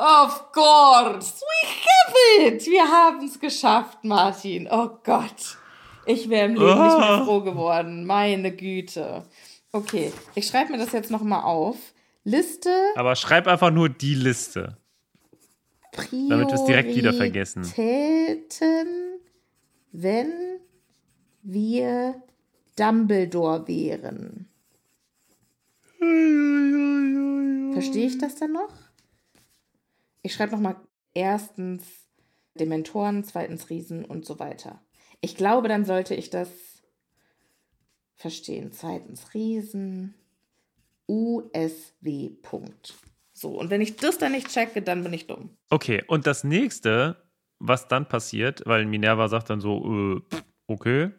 Of 0.00 0.52
course! 0.52 1.42
We 1.42 1.68
have 1.68 2.54
it! 2.54 2.66
Wir 2.66 2.88
haben 2.88 3.26
es 3.26 3.38
geschafft, 3.38 4.02
Martin. 4.02 4.66
Oh 4.70 4.88
Gott. 5.04 5.58
Ich 6.06 6.30
wäre 6.30 6.46
im 6.46 6.54
Leben 6.54 6.64
nicht 6.82 6.98
mehr 6.98 7.18
Oh. 7.20 7.24
froh 7.26 7.40
geworden. 7.42 8.06
Meine 8.06 8.50
Güte. 8.56 9.24
Okay, 9.72 10.10
ich 10.34 10.46
schreibe 10.46 10.72
mir 10.72 10.78
das 10.78 10.92
jetzt 10.92 11.10
nochmal 11.10 11.42
auf. 11.42 11.76
Liste. 12.24 12.70
Aber 12.96 13.14
schreib 13.14 13.46
einfach 13.46 13.70
nur 13.70 13.90
die 13.90 14.14
Liste. 14.14 14.78
Damit 15.92 16.48
wir 16.48 16.54
es 16.54 16.64
direkt 16.64 16.94
wieder 16.94 17.12
vergessen. 17.12 17.62
Prioritäten, 17.62 19.18
wenn 19.92 20.32
wir 21.42 22.22
Dumbledore 22.76 23.68
wären. 23.68 24.48
Verstehe 27.74 28.06
ich 28.06 28.18
das 28.18 28.36
dann 28.36 28.52
noch? 28.52 28.70
Ich 30.22 30.34
schreibe 30.34 30.52
nochmal 30.52 30.76
erstens 31.14 31.84
Dementoren, 32.54 33.24
zweitens 33.24 33.70
Riesen 33.70 34.04
und 34.04 34.24
so 34.24 34.38
weiter. 34.38 34.80
Ich 35.20 35.36
glaube, 35.36 35.68
dann 35.68 35.84
sollte 35.84 36.14
ich 36.14 36.30
das 36.30 36.48
verstehen. 38.16 38.72
Zweitens 38.72 39.34
Riesen, 39.34 40.14
USW. 41.08 42.32
So, 43.32 43.58
und 43.58 43.70
wenn 43.70 43.80
ich 43.80 43.96
das 43.96 44.18
dann 44.18 44.32
nicht 44.32 44.48
checke, 44.48 44.82
dann 44.82 45.02
bin 45.02 45.12
ich 45.12 45.26
dumm. 45.26 45.56
Okay, 45.70 46.04
und 46.06 46.26
das 46.26 46.44
nächste, 46.44 47.16
was 47.58 47.88
dann 47.88 48.06
passiert, 48.06 48.62
weil 48.66 48.84
Minerva 48.86 49.28
sagt 49.28 49.50
dann 49.50 49.60
so, 49.60 50.20
äh, 50.30 50.36
okay, 50.66 51.10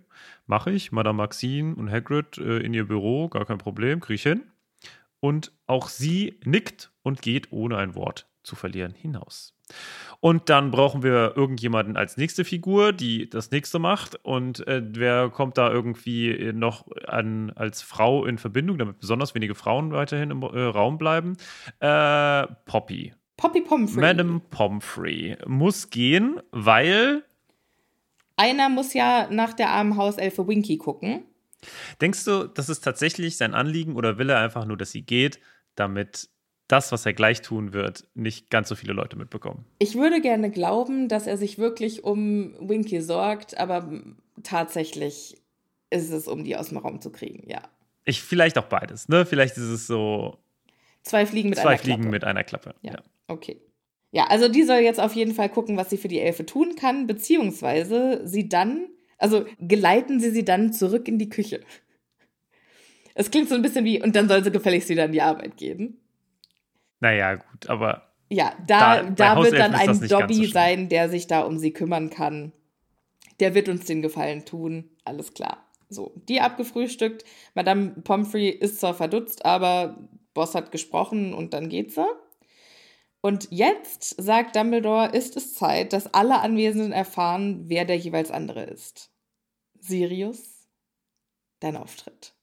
mache 0.46 0.72
ich, 0.72 0.92
Madame 0.92 1.18
Maxine 1.18 1.76
und 1.76 1.90
Hagrid 1.90 2.38
äh, 2.38 2.60
in 2.60 2.74
ihr 2.74 2.88
Büro, 2.88 3.30
gar 3.30 3.46
kein 3.46 3.58
Problem, 3.58 4.00
kriege 4.00 4.16
ich 4.16 4.24
hin. 4.24 4.44
Und 5.20 5.52
auch 5.68 5.90
sie 5.90 6.40
nickt 6.46 6.92
und 7.04 7.22
geht 7.22 7.52
ohne 7.52 7.78
ein 7.78 7.96
Wort 7.96 8.31
zu 8.44 8.56
verlieren 8.56 8.94
hinaus. 8.94 9.56
Und 10.20 10.50
dann 10.50 10.72
brauchen 10.72 11.02
wir 11.04 11.36
irgendjemanden 11.36 11.98
als 11.98 12.18
nächste 12.18 12.46
Figur, 12.46 12.94
die 12.94 13.30
das 13.30 13.52
nächste 13.52 13.80
macht. 13.80 14.16
Und 14.24 14.66
äh, 14.68 14.82
wer 14.84 15.30
kommt 15.30 15.58
da 15.58 15.72
irgendwie 15.72 16.52
noch 16.54 16.86
an, 17.08 17.52
als 17.52 17.82
Frau 17.82 18.26
in 18.26 18.38
Verbindung, 18.38 18.78
damit 18.78 19.00
besonders 19.00 19.34
wenige 19.34 19.56
Frauen 19.56 19.92
weiterhin 19.92 20.32
im 20.32 20.44
äh, 20.44 20.62
Raum 20.62 20.98
bleiben? 20.98 21.38
Äh, 21.80 22.48
Poppy. 22.66 23.14
Poppy 23.38 23.62
Pomfrey. 23.62 24.02
Madame 24.02 24.40
Pomfrey 24.52 25.38
muss 25.48 25.90
gehen, 25.90 26.40
weil. 26.52 27.24
Einer 28.36 28.70
muss 28.70 28.94
ja 28.94 29.28
nach 29.32 29.54
der 29.54 29.70
armen 29.70 29.98
Hauselfe 29.98 30.48
Winky 30.48 30.78
gucken. 30.78 31.24
Denkst 32.00 32.26
du, 32.26 32.48
das 32.48 32.70
ist 32.70 32.82
tatsächlich 32.82 33.38
sein 33.38 33.54
Anliegen 33.54 33.96
oder 33.96 34.18
will 34.18 34.30
er 34.30 34.40
einfach 34.40 34.66
nur, 34.66 34.78
dass 34.78 34.92
sie 34.92 35.04
geht, 35.04 35.40
damit 35.76 36.30
das, 36.72 36.92
was 36.92 37.06
er 37.06 37.14
gleich 37.14 37.42
tun 37.42 37.74
wird, 37.74 38.06
nicht 38.14 38.50
ganz 38.50 38.70
so 38.70 38.76
viele 38.76 38.94
Leute 38.94 39.18
mitbekommen? 39.18 39.66
Ich 39.80 39.96
würde 39.96 40.22
gerne 40.22 40.50
glauben, 40.52 41.08
dass 41.08 41.28
er 41.28 41.38
sich 41.38 41.58
wirklich 41.58 42.04
um 42.04 42.56
Winky 42.60 43.02
sorgt, 43.02 43.58
aber 43.58 43.90
tatsächlich 44.44 45.38
ist 45.90 46.12
es, 46.12 46.28
um 46.28 46.44
die 46.44 46.56
aus 46.56 46.70
dem 46.70 46.78
Raum 46.78 47.02
zu 47.02 47.12
kriegen, 47.12 47.50
ja. 47.50 47.62
Ich, 48.06 48.22
vielleicht 48.24 48.58
auch 48.58 48.66
beides, 48.66 49.10
ne? 49.10 49.26
Vielleicht 49.26 49.58
ist 49.58 49.64
es 49.64 49.88
so 49.88 50.38
Zwei 51.04 51.26
Fliegen 51.26 51.50
mit 51.50 51.60
zwei 51.60 51.70
einer 51.70 51.78
Fliegen 51.78 52.02
Klappe. 52.02 52.12
mit 52.12 52.24
einer 52.24 52.44
Klappe. 52.44 52.76
Ja. 52.82 52.94
Ja. 52.94 53.00
Okay. 53.28 53.62
Ja, 54.12 54.26
also 54.28 54.48
die 54.50 54.64
soll 54.64 54.80
jetzt 54.80 55.00
auf 55.00 55.14
jeden 55.14 55.34
Fall 55.34 55.50
gucken, 55.50 55.78
was 55.78 55.90
sie 55.90 55.98
für 55.98 56.08
die 56.08 56.20
Elfe 56.20 56.46
tun 56.46 56.76
kann, 56.76 57.08
beziehungsweise 57.08 58.22
sie 58.28 58.50
dann, 58.50 58.88
Also 59.18 59.46
geleiten 59.60 60.20
sie 60.20 60.32
sie 60.32 60.44
dann 60.44 60.74
zurück 60.74 61.08
in 61.08 61.18
die 61.18 61.30
Küche. 61.30 61.62
Es 63.14 63.30
klingt 63.32 63.50
so 63.50 63.56
ein 63.56 63.62
bisschen 63.62 63.86
wie, 63.86 64.02
und 64.02 64.16
dann 64.16 64.28
soll 64.28 64.44
sie 64.44 64.52
gefälligst 64.52 64.90
wieder 64.90 65.06
in 65.06 65.12
die 65.12 65.22
Arbeit 65.22 65.58
gehen. 65.58 66.01
Naja, 67.02 67.36
gut, 67.36 67.70
aber. 67.70 68.08
Ja, 68.30 68.54
da, 68.66 69.04
da, 69.04 69.36
da 69.36 69.44
wird 69.44 69.60
dann 69.60 69.76
ein 69.76 70.08
Dobby 70.08 70.46
so 70.46 70.52
sein, 70.52 70.88
der 70.88 71.10
sich 71.10 71.28
da 71.28 71.42
um 71.42 71.58
sie 71.58 71.72
kümmern 71.72 72.10
kann. 72.10 72.54
Der 73.42 73.54
wird 73.54 73.68
uns 73.68 73.86
den 73.86 74.02
Gefallen 74.02 74.46
tun. 74.46 74.90
Alles 75.04 75.34
klar. 75.34 75.66
So, 75.90 76.14
die 76.30 76.40
abgefrühstückt. 76.40 77.26
Madame 77.54 77.90
Pomfrey 78.04 78.48
ist 78.48 78.80
zwar 78.80 78.94
verdutzt, 78.94 79.44
aber 79.44 79.98
Boss 80.34 80.56
hat 80.56 80.72
gesprochen 80.72 81.34
und 81.34 81.54
dann 81.54 81.68
geht's 81.68 81.96
sie. 81.96 82.08
Und 83.20 83.50
jetzt, 83.52 84.22
sagt 84.22 84.56
Dumbledore, 84.56 85.10
ist 85.10 85.36
es 85.36 85.54
Zeit, 85.54 85.92
dass 85.94 86.14
alle 86.14 86.40
Anwesenden 86.40 86.92
erfahren, 86.92 87.66
wer 87.68 87.86
der 87.86 87.98
jeweils 87.98 88.32
andere 88.32 88.64
ist. 88.64 89.12
Sirius, 89.80 90.68
dein 91.60 91.76
Auftritt. 91.76 92.34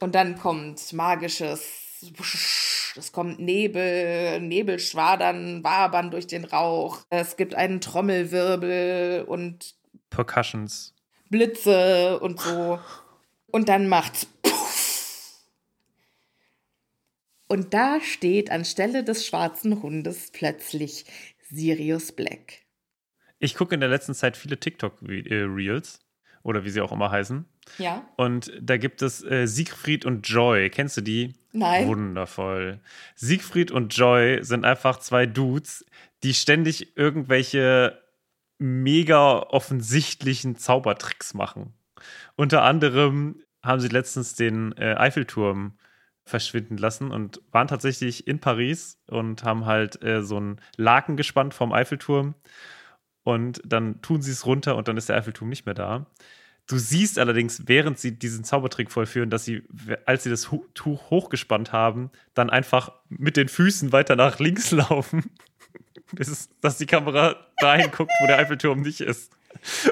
Und 0.00 0.14
dann 0.14 0.38
kommt 0.38 0.92
magisches, 0.92 2.12
es 2.96 3.12
kommt 3.12 3.38
Nebel, 3.38 4.40
Nebelschwadern, 4.40 5.64
wabern 5.64 6.10
durch 6.10 6.26
den 6.26 6.44
Rauch. 6.44 7.00
Es 7.10 7.36
gibt 7.36 7.54
einen 7.54 7.80
Trommelwirbel 7.80 9.24
und 9.26 9.74
Percussions. 10.10 10.94
Blitze 11.30 12.20
und 12.20 12.40
so. 12.40 12.78
Und 13.46 13.68
dann 13.68 13.88
macht's 13.88 14.26
Und 17.52 17.74
da 17.74 18.00
steht 18.00 18.50
anstelle 18.50 19.04
des 19.04 19.26
schwarzen 19.26 19.82
Hundes 19.82 20.30
plötzlich 20.32 21.04
Sirius 21.50 22.12
Black. 22.12 22.62
Ich 23.38 23.56
gucke 23.56 23.74
in 23.74 23.80
der 23.80 23.90
letzten 23.90 24.14
Zeit 24.14 24.38
viele 24.38 24.58
TikTok-Reels 24.58 26.00
oder 26.42 26.64
wie 26.64 26.70
sie 26.70 26.80
auch 26.80 26.92
immer 26.92 27.10
heißen. 27.10 27.44
Ja. 27.78 28.06
Und 28.16 28.52
da 28.60 28.76
gibt 28.76 29.02
es 29.02 29.22
äh, 29.24 29.46
Siegfried 29.46 30.04
und 30.04 30.28
Joy. 30.28 30.70
Kennst 30.70 30.96
du 30.96 31.00
die? 31.00 31.34
Nein. 31.52 31.86
Wundervoll. 31.86 32.80
Siegfried 33.14 33.70
und 33.70 33.96
Joy 33.96 34.42
sind 34.42 34.64
einfach 34.64 34.98
zwei 34.98 35.26
Dudes, 35.26 35.84
die 36.22 36.34
ständig 36.34 36.96
irgendwelche 36.96 38.00
mega 38.58 39.38
offensichtlichen 39.38 40.56
Zaubertricks 40.56 41.34
machen. 41.34 41.74
Unter 42.36 42.62
anderem 42.62 43.42
haben 43.62 43.80
sie 43.80 43.88
letztens 43.88 44.34
den 44.34 44.72
äh, 44.76 44.94
Eiffelturm 44.94 45.78
verschwinden 46.24 46.76
lassen 46.76 47.10
und 47.10 47.40
waren 47.50 47.66
tatsächlich 47.66 48.26
in 48.26 48.38
Paris 48.38 48.98
und 49.08 49.42
haben 49.42 49.66
halt 49.66 50.02
äh, 50.02 50.22
so 50.22 50.36
einen 50.36 50.60
Laken 50.76 51.16
gespannt 51.16 51.54
vom 51.54 51.72
Eiffelturm. 51.72 52.34
Und 53.24 53.60
dann 53.64 54.00
tun 54.02 54.22
sie 54.22 54.32
es 54.32 54.46
runter 54.46 54.76
und 54.76 54.88
dann 54.88 54.96
ist 54.96 55.08
der 55.08 55.16
Eiffelturm 55.16 55.48
nicht 55.48 55.66
mehr 55.66 55.74
da. 55.74 56.06
Du 56.72 56.78
siehst 56.78 57.18
allerdings, 57.18 57.64
während 57.66 57.98
sie 57.98 58.18
diesen 58.18 58.44
Zaubertrick 58.44 58.90
vollführen, 58.90 59.28
dass 59.28 59.44
sie, 59.44 59.62
als 60.06 60.22
sie 60.22 60.30
das 60.30 60.48
Tuch 60.72 61.10
hochgespannt 61.10 61.70
haben, 61.70 62.10
dann 62.32 62.48
einfach 62.48 62.92
mit 63.10 63.36
den 63.36 63.48
Füßen 63.48 63.92
weiter 63.92 64.16
nach 64.16 64.38
links 64.38 64.70
laufen, 64.70 65.30
bis 66.12 66.48
dass 66.62 66.78
die 66.78 66.86
Kamera 66.86 67.36
dahin 67.58 67.90
guckt, 67.90 68.10
wo 68.22 68.26
der 68.26 68.38
Eiffelturm 68.38 68.80
nicht 68.80 69.02
ist. 69.02 69.36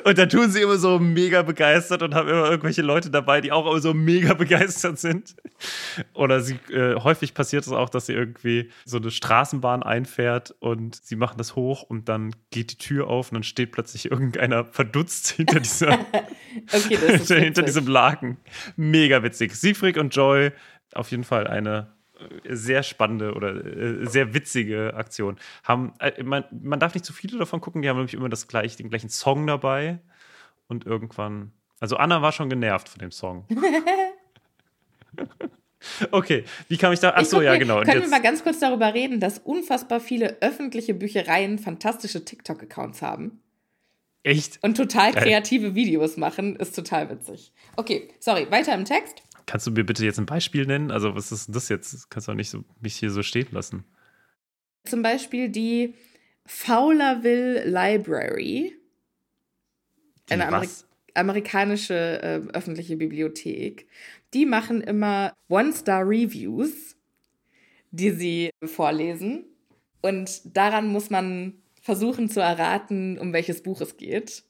Und 0.05 0.19
da 0.19 0.27
tun 0.27 0.51
sie 0.51 0.63
immer 0.63 0.79
so 0.79 0.99
mega 0.99 1.43
begeistert 1.43 2.03
und 2.03 2.15
haben 2.15 2.29
immer 2.29 2.51
irgendwelche 2.51 2.83
Leute 2.83 3.11
dabei, 3.11 3.41
die 3.41 3.53
auch 3.53 3.71
immer 3.71 3.81
so 3.81 3.95
mega 3.95 4.35
begeistert 4.35 4.99
sind. 4.99 5.37
Oder 6.13 6.41
sie, 6.41 6.59
äh, 6.73 6.97
häufig 6.97 7.35
passiert 7.35 7.67
es 7.67 7.73
auch, 7.73 7.89
dass 7.89 8.07
sie 8.07 8.13
irgendwie 8.13 8.71
so 8.85 8.99
eine 8.99 9.11
Straßenbahn 9.11 9.83
einfährt 9.83 10.55
und 10.59 10.97
sie 10.97 11.17
machen 11.17 11.39
das 11.39 11.55
hoch 11.55 11.83
und 11.83 12.09
dann 12.09 12.35
geht 12.51 12.73
die 12.73 12.79
Tür 12.79 13.07
auf 13.09 13.31
und 13.31 13.37
dann 13.37 13.43
steht 13.43 13.73
plötzlich 13.73 14.11
irgendeiner 14.11 14.65
verdutzt 14.65 15.31
hinter 15.31 15.61
dieser, 15.61 15.99
okay, 16.73 16.97
hinter 17.41 17.63
diesem 17.63 17.87
Laken. 17.87 18.39
Mega 18.77 19.23
witzig. 19.23 19.55
Siegfried 19.55 19.99
und 19.99 20.15
Joy, 20.15 20.51
auf 20.95 21.11
jeden 21.11 21.25
Fall 21.25 21.47
eine 21.47 21.93
sehr 22.49 22.83
spannende 22.83 23.35
oder 23.35 23.55
äh, 23.55 24.07
sehr 24.07 24.35
witzige 24.35 24.95
Aktion. 24.95 25.37
Haben, 25.65 25.93
äh, 25.99 26.23
man, 26.23 26.45
man 26.51 26.81
darf 26.81 26.95
nicht 26.95 27.05
zu 27.05 27.13
viele 27.13 27.39
davon 27.39 27.61
gucken, 27.61 27.83
die 27.83 27.89
haben 27.89 27.97
nämlich 27.97 28.15
immer 28.15 28.29
das 28.29 28.49
gleich, 28.49 28.77
den 28.77 28.91
gleichen 28.91 29.09
Song 29.09 29.47
dabei. 29.47 29.99
Und 30.69 30.87
irgendwann. 30.87 31.53
Also 31.81 31.97
Anna 31.97 32.23
war 32.23 32.33
schon 32.33 32.49
genervt 32.49 32.89
von 32.89 33.01
dem 33.01 33.11
Song. 33.11 33.47
okay, 36.11 36.45
wie 36.69 36.77
kam 36.77 36.93
ich 36.93 37.01
da? 37.01 37.15
Ach 37.17 37.25
so, 37.25 37.41
ja, 37.41 37.57
genau. 37.57 37.83
Können 37.83 38.03
wir 38.03 38.09
mal 38.09 38.23
ganz 38.23 38.45
kurz 38.45 38.61
darüber 38.61 38.95
reden, 38.95 39.19
dass 39.19 39.39
unfassbar 39.39 40.01
viele 40.01 40.37
öffentliche 40.41 40.95
Büchereien 40.95 41.59
fantastische 41.59 42.25
TikTok-Accounts 42.25 43.03
haben? 43.03 43.41
Echt? 44.23 44.59
Und 44.63 44.77
total 44.77 45.13
kreative 45.13 45.75
Videos 45.75 46.17
machen, 46.17 46.57
ist 46.57 46.77
total 46.77 47.09
witzig. 47.09 47.53
Okay, 47.77 48.09
sorry, 48.19 48.51
weiter 48.51 48.75
im 48.75 48.85
Text. 48.85 49.23
Kannst 49.51 49.67
du 49.67 49.73
mir 49.73 49.83
bitte 49.83 50.05
jetzt 50.05 50.21
ein 50.21 50.27
Beispiel 50.27 50.65
nennen? 50.65 50.93
Also, 50.93 51.17
was 51.17 51.33
ist 51.33 51.49
das 51.53 51.69
jetzt? 51.69 52.09
kannst 52.09 52.29
du 52.29 52.33
auch 52.33 52.37
nicht 52.37 52.51
so, 52.51 52.63
mich 52.81 52.95
hier 52.95 53.11
so 53.11 53.25
stehen 53.25 53.49
lassen. 53.51 53.83
Zum 54.85 55.03
Beispiel 55.03 55.49
die 55.49 55.95
Fowlerville 56.47 57.65
Library. 57.65 58.77
Die 60.29 60.33
eine 60.33 60.47
Ameri 60.47 60.69
amerikanische 61.15 62.23
äh, 62.23 62.41
öffentliche 62.57 62.97
Bibliothek. 62.97 63.89
Die 64.35 64.47
machen 64.47 64.83
immer 64.83 65.33
One-Star-Reviews, 65.49 66.95
die 67.91 68.11
sie 68.13 68.51
vorlesen. 68.63 69.47
Und 70.01 70.43
daran 70.57 70.87
muss 70.87 71.11
man 71.11 71.55
versuchen 71.83 72.31
zu 72.31 72.39
erraten, 72.39 73.19
um 73.19 73.33
welches 73.33 73.65
Buch 73.65 73.81
es 73.81 73.97
geht. 73.97 74.45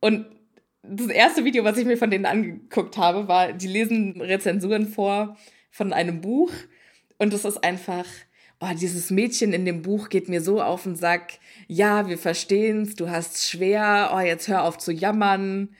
Und 0.00 0.26
das 0.82 1.08
erste 1.08 1.44
Video, 1.44 1.64
was 1.64 1.76
ich 1.76 1.86
mir 1.86 1.96
von 1.96 2.10
denen 2.10 2.26
angeguckt 2.26 2.96
habe, 2.96 3.28
war, 3.28 3.52
die 3.52 3.68
lesen 3.68 4.20
Rezensuren 4.20 4.88
vor 4.88 5.36
von 5.70 5.92
einem 5.92 6.20
Buch 6.20 6.50
und 7.18 7.34
es 7.34 7.44
ist 7.44 7.62
einfach, 7.62 8.06
oh, 8.60 8.70
dieses 8.80 9.10
Mädchen 9.10 9.52
in 9.52 9.64
dem 9.64 9.82
Buch 9.82 10.08
geht 10.08 10.28
mir 10.28 10.40
so 10.40 10.62
auf 10.62 10.84
den 10.84 10.96
Sack. 10.96 11.34
Ja, 11.68 12.08
wir 12.08 12.18
verstehen's, 12.18 12.94
du 12.94 13.10
hast 13.10 13.46
schwer, 13.46 14.10
oh, 14.14 14.20
jetzt 14.20 14.48
hör 14.48 14.64
auf 14.64 14.78
zu 14.78 14.92
jammern. 14.92 15.74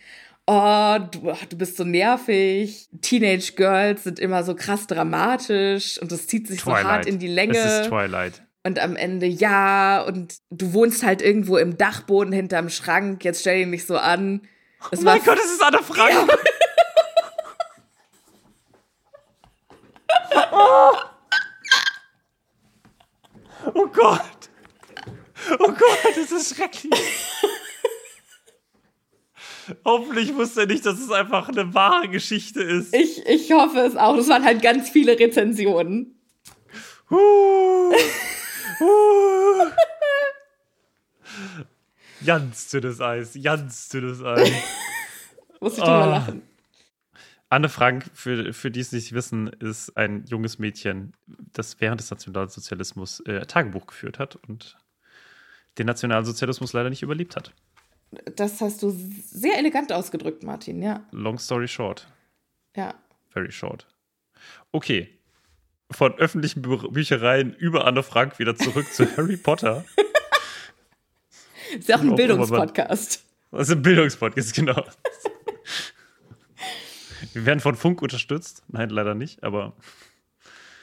Oh, 0.46 0.98
du, 1.10 1.32
du 1.48 1.56
bist 1.56 1.76
so 1.76 1.84
nervig. 1.84 2.88
Teenage 3.00 3.52
Girls 3.56 4.04
sind 4.04 4.18
immer 4.18 4.42
so 4.42 4.54
krass 4.54 4.86
dramatisch 4.86 6.00
und 6.00 6.12
das 6.12 6.26
zieht 6.26 6.48
sich 6.48 6.60
Twilight. 6.60 6.82
so 6.82 6.88
hart 6.88 7.06
in 7.06 7.18
die 7.18 7.28
Länge. 7.28 7.56
Es 7.56 7.82
ist 7.82 7.88
Twilight. 7.88 8.42
Und 8.62 8.78
am 8.78 8.96
Ende, 8.96 9.26
ja, 9.26 10.02
und 10.02 10.34
du 10.50 10.74
wohnst 10.74 11.02
halt 11.02 11.22
irgendwo 11.22 11.56
im 11.56 11.78
Dachboden 11.78 12.32
hinterm 12.32 12.68
Schrank, 12.68 13.24
jetzt 13.24 13.40
stell 13.40 13.60
ihn 13.60 13.70
nicht 13.70 13.86
so 13.86 13.96
an. 13.96 14.42
Es 14.90 15.00
oh 15.00 15.02
mein 15.02 15.22
Gott, 15.22 15.38
es 15.38 15.52
ist 15.52 15.62
Anne 15.62 15.82
Frank. 15.82 16.12
Ja. 16.12 16.26
oh. 20.52 20.92
oh 23.74 23.86
Gott. 23.86 24.50
Oh 25.58 25.68
Gott, 25.68 26.16
das 26.16 26.32
ist 26.32 26.56
schrecklich. 26.56 27.00
Hoffentlich 29.84 30.34
wusste 30.34 30.62
er 30.62 30.66
nicht, 30.66 30.84
dass 30.84 30.98
es 30.98 31.10
einfach 31.10 31.48
eine 31.48 31.72
wahre 31.74 32.08
Geschichte 32.08 32.62
ist. 32.62 32.94
Ich, 32.94 33.24
ich 33.26 33.52
hoffe 33.52 33.80
es 33.80 33.96
auch. 33.96 34.16
Das 34.16 34.28
waren 34.28 34.44
halt 34.44 34.62
ganz 34.62 34.90
viele 34.90 35.18
Rezensionen. 35.18 36.20
Uh, 37.10 37.92
uh. 38.80 39.64
Ganz 42.24 42.68
dünnes 42.70 43.00
Eis, 43.00 43.38
ganz 43.42 43.88
dünnes 43.88 44.22
Eis. 44.22 44.50
Muss 45.60 45.74
ich 45.74 45.80
drüber 45.80 46.06
oh. 46.06 46.10
lachen. 46.10 46.42
Anne 47.48 47.68
Frank, 47.68 48.08
für, 48.14 48.52
für 48.52 48.70
die 48.70 48.80
es 48.80 48.92
nicht 48.92 49.12
wissen, 49.12 49.48
ist 49.48 49.96
ein 49.96 50.24
junges 50.26 50.58
Mädchen, 50.58 51.14
das 51.26 51.80
während 51.80 52.00
des 52.00 52.10
Nationalsozialismus 52.10 53.20
äh, 53.20 53.44
Tagebuch 53.44 53.86
geführt 53.86 54.20
hat 54.20 54.36
und 54.36 54.78
den 55.78 55.86
Nationalsozialismus 55.86 56.72
leider 56.72 56.90
nicht 56.90 57.02
überlebt 57.02 57.34
hat. 57.34 57.52
Das 58.36 58.60
hast 58.60 58.82
du 58.82 58.90
sehr 58.90 59.58
elegant 59.58 59.92
ausgedrückt, 59.92 60.44
Martin, 60.44 60.82
ja. 60.82 61.04
Long 61.10 61.38
story 61.38 61.68
short. 61.68 62.06
Ja. 62.76 62.94
Very 63.30 63.50
short. 63.50 63.86
Okay. 64.72 65.08
Von 65.90 66.14
öffentlichen 66.14 66.62
Büchereien 66.62 67.52
über 67.54 67.84
Anne 67.84 68.04
Frank 68.04 68.38
wieder 68.38 68.54
zurück 68.54 68.92
zu 68.92 69.04
Harry 69.16 69.36
Potter. 69.36 69.84
Ist 71.78 71.88
ja 71.88 71.96
auch 71.96 72.00
ein 72.00 72.14
Bildungspodcast. 72.14 73.24
Das 73.50 73.68
ist 73.68 73.74
ein 73.74 73.82
Bildungspodcast, 73.82 74.54
genau. 74.54 74.84
Wir 77.32 77.46
werden 77.46 77.60
von 77.60 77.76
Funk 77.76 78.02
unterstützt. 78.02 78.62
Nein, 78.68 78.90
leider 78.90 79.14
nicht, 79.14 79.42
aber. 79.42 79.74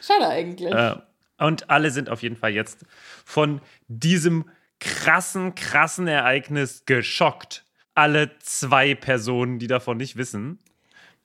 Schade 0.02 0.28
eigentlich. 0.28 0.74
Äh, 0.74 0.96
und 1.40 1.70
alle 1.70 1.92
sind 1.92 2.10
auf 2.10 2.24
jeden 2.24 2.36
Fall 2.36 2.52
jetzt 2.52 2.86
von 3.26 3.62
diesem 3.88 4.50
krassen, 4.80 5.56
krassen 5.56 6.08
Ereignis 6.08 6.84
geschockt. 6.86 7.66
Alle 7.96 8.38
zwei 8.40 8.96
Personen, 8.96 9.60
die 9.60 9.68
davon 9.68 9.98
nicht 9.98 10.18
wissen. 10.18 10.60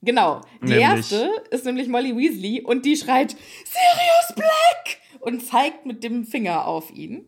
Genau. 0.01 0.41
Die 0.63 0.71
nämlich, 0.71 1.13
erste 1.13 1.31
ist 1.51 1.65
nämlich 1.65 1.89
Molly 1.89 2.17
Weasley 2.17 2.63
und 2.63 2.85
die 2.85 2.97
schreit 2.97 3.31
Sirius 3.31 4.35
Black 4.35 4.99
und 5.21 5.47
zeigt 5.47 5.87
mit 5.87 6.03
dem 6.03 6.25
Finger 6.25 6.67
auf 6.67 6.91
ihn. 6.91 7.27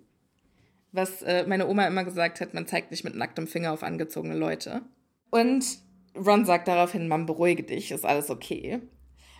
Was 0.95 1.23
äh, 1.23 1.45
meine 1.47 1.67
Oma 1.67 1.87
immer 1.87 2.05
gesagt 2.05 2.41
hat, 2.41 2.55
man 2.55 2.67
zeigt 2.67 2.91
nicht 2.91 3.05
mit 3.05 3.15
nacktem 3.17 3.47
Finger 3.47 3.73
auf 3.73 3.83
angezogene 3.83 4.37
Leute. 4.37 4.83
Und 5.31 5.65
Ron 6.17 6.45
sagt 6.45 6.69
daraufhin, 6.69 7.09
Mann, 7.09 7.27
beruhige 7.27 7.65
dich, 7.65 7.91
ist 7.91 8.05
alles 8.05 8.31
okay. 8.31 8.81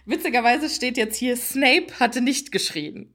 Witzigerweise 0.05 0.69
steht 0.69 0.97
jetzt 0.97 1.17
hier, 1.17 1.37
Snape 1.37 1.99
hatte 2.01 2.21
nicht 2.21 2.51
geschrien. 2.51 3.15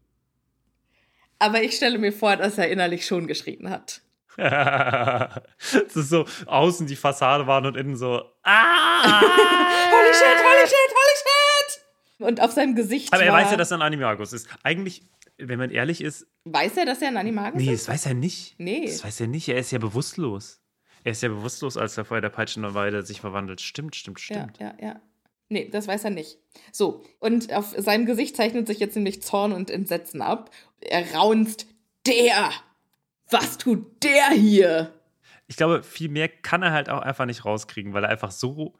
Aber 1.37 1.61
ich 1.61 1.75
stelle 1.75 1.97
mir 1.97 2.13
vor, 2.13 2.37
dass 2.37 2.57
er 2.57 2.69
innerlich 2.69 3.05
schon 3.05 3.27
geschrien 3.27 3.69
hat. 3.69 4.01
Es 5.57 5.95
ist 5.95 6.09
so, 6.09 6.25
außen 6.45 6.87
die 6.87 6.95
Fassade 6.95 7.45
waren 7.45 7.65
und 7.65 7.75
innen 7.75 7.97
so, 7.97 8.23
ah! 8.43 9.19
holy 9.21 10.13
shit, 10.13 10.37
holy 10.37 10.65
shit, 10.65 10.93
holy 10.95 11.15
shit! 11.17 11.81
Und 12.19 12.41
auf 12.41 12.51
seinem 12.51 12.75
Gesicht 12.75 13.13
Aber 13.13 13.23
er 13.23 13.33
war, 13.33 13.41
weiß 13.41 13.51
ja, 13.51 13.57
dass 13.57 13.71
er 13.71 13.79
ein 13.79 13.81
Animagus 13.81 14.31
ist. 14.31 14.47
Eigentlich, 14.63 15.03
wenn 15.39 15.59
man 15.59 15.71
ehrlich 15.71 16.01
ist, 16.01 16.27
Weiß 16.45 16.77
er, 16.77 16.85
dass 16.85 17.01
er 17.01 17.09
ein 17.09 17.17
Animagus 17.17 17.61
nee, 17.61 17.71
ist? 17.71 17.87
das 17.87 17.93
weiß 17.93 18.05
er 18.07 18.13
nicht. 18.13 18.55
Nee. 18.57 18.85
Das 18.85 19.03
weiß 19.03 19.21
er 19.21 19.27
nicht. 19.27 19.47
Er 19.49 19.57
ist 19.57 19.71
ja 19.71 19.77
bewusstlos. 19.79 20.61
Er 21.03 21.11
ist 21.11 21.21
ja 21.21 21.29
bewusstlos, 21.29 21.77
als 21.77 21.97
er 21.97 22.05
vorher 22.05 22.21
der 22.21 22.29
Peitschenweide 22.29 23.03
sich 23.03 23.21
verwandelt. 23.21 23.61
Stimmt, 23.61 23.95
stimmt, 23.95 24.19
stimmt. 24.19 24.57
Ja, 24.59 24.75
ja, 24.79 24.87
ja. 24.87 25.01
Nee, 25.49 25.69
das 25.69 25.87
weiß 25.87 26.03
er 26.03 26.11
nicht. 26.11 26.37
So, 26.71 27.03
und 27.19 27.51
auf 27.53 27.73
seinem 27.77 28.05
Gesicht 28.05 28.35
zeichnet 28.35 28.67
sich 28.67 28.79
jetzt 28.79 28.95
nämlich 28.95 29.21
Zorn 29.23 29.51
und 29.51 29.69
Entsetzen 29.69 30.21
ab. 30.21 30.51
Er 30.79 31.13
raunzt, 31.13 31.67
der! 32.05 32.51
Was 33.31 33.57
tut 33.57 34.03
der 34.03 34.29
hier? 34.29 34.93
Ich 35.47 35.55
glaube, 35.55 35.83
viel 35.83 36.09
mehr 36.09 36.29
kann 36.29 36.63
er 36.63 36.71
halt 36.71 36.89
auch 36.89 37.01
einfach 37.01 37.25
nicht 37.25 37.45
rauskriegen, 37.45 37.93
weil 37.93 38.03
er 38.03 38.09
einfach 38.09 38.31
so 38.31 38.75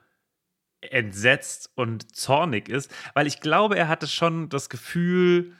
entsetzt 0.82 1.72
und 1.76 2.16
zornig 2.16 2.70
ist. 2.70 2.92
Weil 3.14 3.28
ich 3.28 3.42
glaube, 3.42 3.78
er 3.78 3.88
hatte 3.88 4.08
schon 4.08 4.50
das 4.50 4.70
Gefühl, 4.70 5.54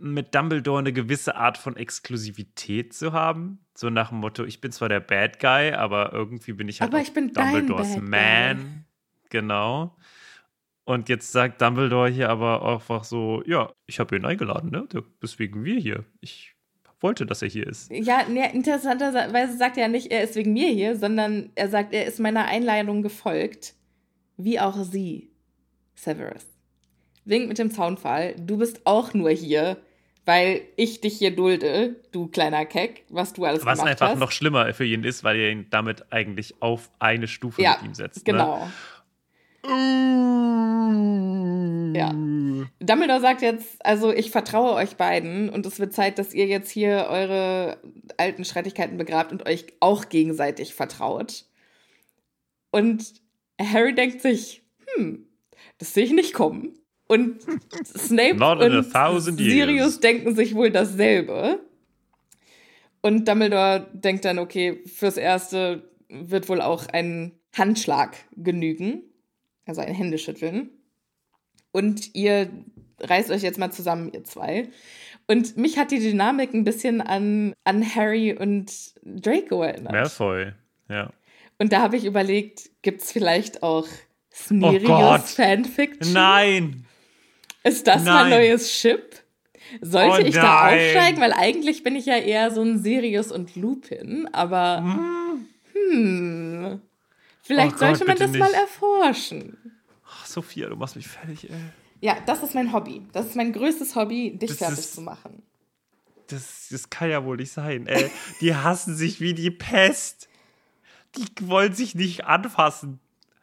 mit 0.00 0.34
Dumbledore 0.34 0.78
eine 0.78 0.92
gewisse 0.92 1.36
Art 1.36 1.58
von 1.58 1.76
Exklusivität 1.76 2.92
zu 2.92 3.12
haben. 3.12 3.58
So 3.74 3.90
nach 3.90 4.10
dem 4.10 4.18
Motto, 4.18 4.44
ich 4.44 4.60
bin 4.60 4.72
zwar 4.72 4.88
der 4.88 5.00
Bad 5.00 5.40
Guy, 5.40 5.72
aber 5.72 6.12
irgendwie 6.12 6.52
bin 6.52 6.68
ich 6.68 6.80
halt 6.80 6.92
Aber 6.92 7.00
auch 7.00 7.06
ich 7.06 7.12
bin 7.12 7.32
Dumbledores 7.32 7.94
Bad 7.94 8.00
Guy. 8.00 8.08
Man. 8.08 8.84
Genau. 9.30 9.96
Und 10.84 11.08
jetzt 11.08 11.32
sagt 11.32 11.60
Dumbledore 11.62 12.10
hier 12.10 12.28
aber 12.28 12.62
einfach 12.64 13.04
so, 13.04 13.42
ja, 13.46 13.72
ich 13.86 13.98
habe 14.00 14.16
ihn 14.16 14.24
eingeladen, 14.24 14.70
ne? 14.70 14.86
Deswegen 15.22 15.64
wir 15.64 15.80
hier. 15.80 16.04
Ich 16.20 16.54
wollte, 17.00 17.26
dass 17.26 17.42
er 17.42 17.48
hier 17.48 17.66
ist. 17.66 17.90
Ja, 17.90 18.24
nee, 18.28 18.48
interessanterweise 18.52 19.56
sagt 19.56 19.76
er 19.76 19.88
nicht, 19.88 20.10
er 20.10 20.24
ist 20.24 20.36
wegen 20.36 20.52
mir 20.52 20.68
hier, 20.68 20.96
sondern 20.96 21.50
er 21.54 21.68
sagt, 21.68 21.92
er 21.92 22.06
ist 22.06 22.20
meiner 22.20 22.44
Einladung 22.44 23.02
gefolgt. 23.02 23.74
Wie 24.36 24.60
auch 24.60 24.82
sie, 24.84 25.30
Severus. 25.94 26.46
Winkt 27.24 27.48
mit 27.48 27.58
dem 27.58 27.70
Zaunpfahl. 27.70 28.34
Du 28.38 28.58
bist 28.58 28.82
auch 28.84 29.14
nur 29.14 29.30
hier, 29.30 29.78
weil 30.24 30.62
ich 30.76 31.00
dich 31.00 31.18
hier 31.18 31.34
dulde, 31.34 31.96
du 32.12 32.28
kleiner 32.28 32.64
Keck, 32.66 33.04
was 33.08 33.32
du 33.32 33.44
alles 33.44 33.64
Was 33.64 33.78
gemacht 33.78 33.92
einfach 33.92 34.10
hast. 34.10 34.18
noch 34.18 34.32
schlimmer 34.32 34.72
für 34.74 34.84
ihn 34.84 35.04
ist, 35.04 35.24
weil 35.24 35.36
er 35.36 35.50
ihn 35.50 35.66
damit 35.70 36.12
eigentlich 36.12 36.60
auf 36.60 36.90
eine 36.98 37.28
Stufe 37.28 37.62
ja, 37.62 37.76
mit 37.76 37.90
ihm 37.90 37.94
setzt. 37.94 38.24
genau. 38.24 38.58
Ne? 38.58 38.72
Ja. 41.96 42.12
Dumbledore 42.80 43.20
sagt 43.20 43.40
jetzt, 43.40 43.84
also 43.84 44.12
ich 44.12 44.30
vertraue 44.30 44.74
euch 44.74 44.96
beiden 44.96 45.48
und 45.48 45.64
es 45.64 45.78
wird 45.78 45.94
Zeit, 45.94 46.18
dass 46.18 46.34
ihr 46.34 46.46
jetzt 46.46 46.70
hier 46.70 47.06
eure 47.08 47.78
alten 48.18 48.44
Streitigkeiten 48.44 48.98
begrabt 48.98 49.32
und 49.32 49.46
euch 49.46 49.66
auch 49.80 50.08
gegenseitig 50.08 50.74
vertraut. 50.74 51.46
Und 52.70 53.14
Harry 53.60 53.94
denkt 53.94 54.20
sich, 54.20 54.62
hm, 54.96 55.26
das 55.78 55.94
sehe 55.94 56.04
ich 56.04 56.12
nicht 56.12 56.34
kommen. 56.34 56.78
Und 57.06 57.42
Snape 57.84 58.36
Not 58.36 58.60
und. 58.60 59.38
Sirius 59.38 60.00
denken 60.00 60.34
sich 60.34 60.54
wohl 60.54 60.70
dasselbe. 60.70 61.60
Und 63.02 63.28
Dumbledore 63.28 63.86
denkt 63.92 64.24
dann, 64.24 64.38
okay, 64.38 64.82
fürs 64.86 65.18
Erste 65.18 65.90
wird 66.08 66.48
wohl 66.48 66.62
auch 66.62 66.86
ein 66.86 67.32
Handschlag 67.52 68.16
genügen. 68.36 69.02
Also 69.66 69.82
ein 69.82 69.94
Händeschütteln. 69.94 70.70
Und 71.72 72.14
ihr 72.14 72.48
reißt 73.00 73.30
euch 73.30 73.42
jetzt 73.42 73.58
mal 73.58 73.70
zusammen, 73.70 74.10
ihr 74.12 74.24
zwei. 74.24 74.68
Und 75.26 75.56
mich 75.56 75.78
hat 75.78 75.90
die 75.90 76.00
Dynamik 76.00 76.54
ein 76.54 76.64
bisschen 76.64 77.00
an, 77.00 77.54
an 77.64 77.94
Harry 77.94 78.34
und 78.34 78.72
Draco 79.02 79.62
erinnert. 79.62 79.92
Malfoy, 79.92 80.52
ja. 80.88 81.10
Und 81.58 81.72
da 81.72 81.80
habe 81.80 81.96
ich 81.96 82.04
überlegt, 82.04 82.70
gibt 82.82 83.02
es 83.02 83.12
vielleicht 83.12 83.62
auch 83.62 83.86
Oh 84.50 84.58
Gott. 84.58 84.80
Snerius 84.80 85.34
Fanfiction? 85.34 86.12
Nein! 86.12 86.86
Ist 87.64 87.86
das 87.86 88.04
mein 88.04 88.04
Nein. 88.04 88.30
neues 88.30 88.70
Chip? 88.70 89.16
Sollte 89.80 90.22
Oh 90.22 90.26
ich 90.26 90.34
da 90.34 90.66
aufsteigen? 90.68 91.20
Weil 91.20 91.32
eigentlich 91.32 91.82
bin 91.82 91.96
ich 91.96 92.06
ja 92.06 92.16
eher 92.16 92.50
so 92.50 92.62
ein 92.62 92.78
Sirius 92.82 93.32
und 93.32 93.56
Lupin, 93.56 94.28
aber 94.32 94.84
hm, 95.72 96.80
vielleicht 97.42 97.76
Oh 97.76 97.78
sollte 97.78 97.98
Gott, 98.00 98.08
man 98.08 98.16
bitte 98.18 98.28
das 98.30 98.38
mal 98.38 98.50
nicht. 98.50 98.60
erforschen. 98.60 99.56
Ach, 100.06 100.26
Sophia, 100.26 100.68
du 100.68 100.76
machst 100.76 100.96
mich 100.96 101.08
fertig, 101.08 101.50
ey. 101.50 101.56
Ja, 102.00 102.16
das 102.26 102.42
ist 102.42 102.54
mein 102.54 102.72
Hobby. 102.72 103.02
Das 103.12 103.26
ist 103.26 103.36
mein 103.36 103.52
größtes 103.52 103.96
Hobby, 103.96 104.36
dich 104.36 104.50
Das 104.50 104.58
fertig 104.58 104.78
ist- 104.80 104.94
zu 104.94 105.00
machen. 105.00 105.42
Das, 106.28 106.68
das 106.70 106.88
kann 106.88 107.10
ja 107.10 107.22
wohl 107.24 107.36
nicht 107.36 107.52
sein, 107.52 107.86
ey. 107.86 108.10
Die 108.40 108.54
hassen 108.54 108.94
sich 108.96 109.20
wie 109.20 109.34
die 109.34 109.50
Pest. 109.50 110.28
Die 111.16 111.26
wollen 111.48 111.74
sich 111.74 111.94
nicht 111.94 112.24
anfassen, 112.24 112.98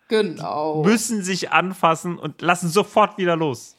Genau. 0.07 0.83
müssen 0.83 1.23
sich 1.23 1.51
anfassen 1.51 2.17
und 2.19 2.41
lassen 2.41 2.69
sofort 2.69 3.17
wieder 3.17 3.35
los. 3.35 3.75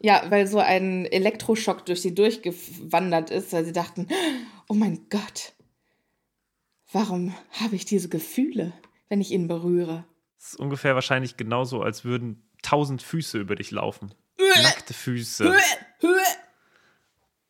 Ja, 0.00 0.24
weil 0.30 0.46
so 0.46 0.58
ein 0.58 1.06
Elektroschock 1.06 1.86
durch 1.86 2.02
sie 2.02 2.14
durchgewandert 2.14 3.30
ist, 3.30 3.52
weil 3.52 3.64
sie 3.64 3.72
dachten, 3.72 4.08
oh 4.68 4.74
mein 4.74 5.06
Gott, 5.10 5.52
warum 6.92 7.34
habe 7.60 7.76
ich 7.76 7.84
diese 7.84 8.08
Gefühle, 8.08 8.72
wenn 9.08 9.20
ich 9.20 9.30
ihn 9.30 9.48
berühre? 9.48 10.04
Das 10.38 10.52
ist 10.52 10.60
ungefähr 10.60 10.94
wahrscheinlich 10.94 11.36
genauso, 11.36 11.82
als 11.82 12.04
würden 12.04 12.48
tausend 12.62 13.02
Füße 13.02 13.38
über 13.38 13.56
dich 13.56 13.70
laufen. 13.70 14.14
Nackte 14.62 14.94
Füße. 14.94 15.54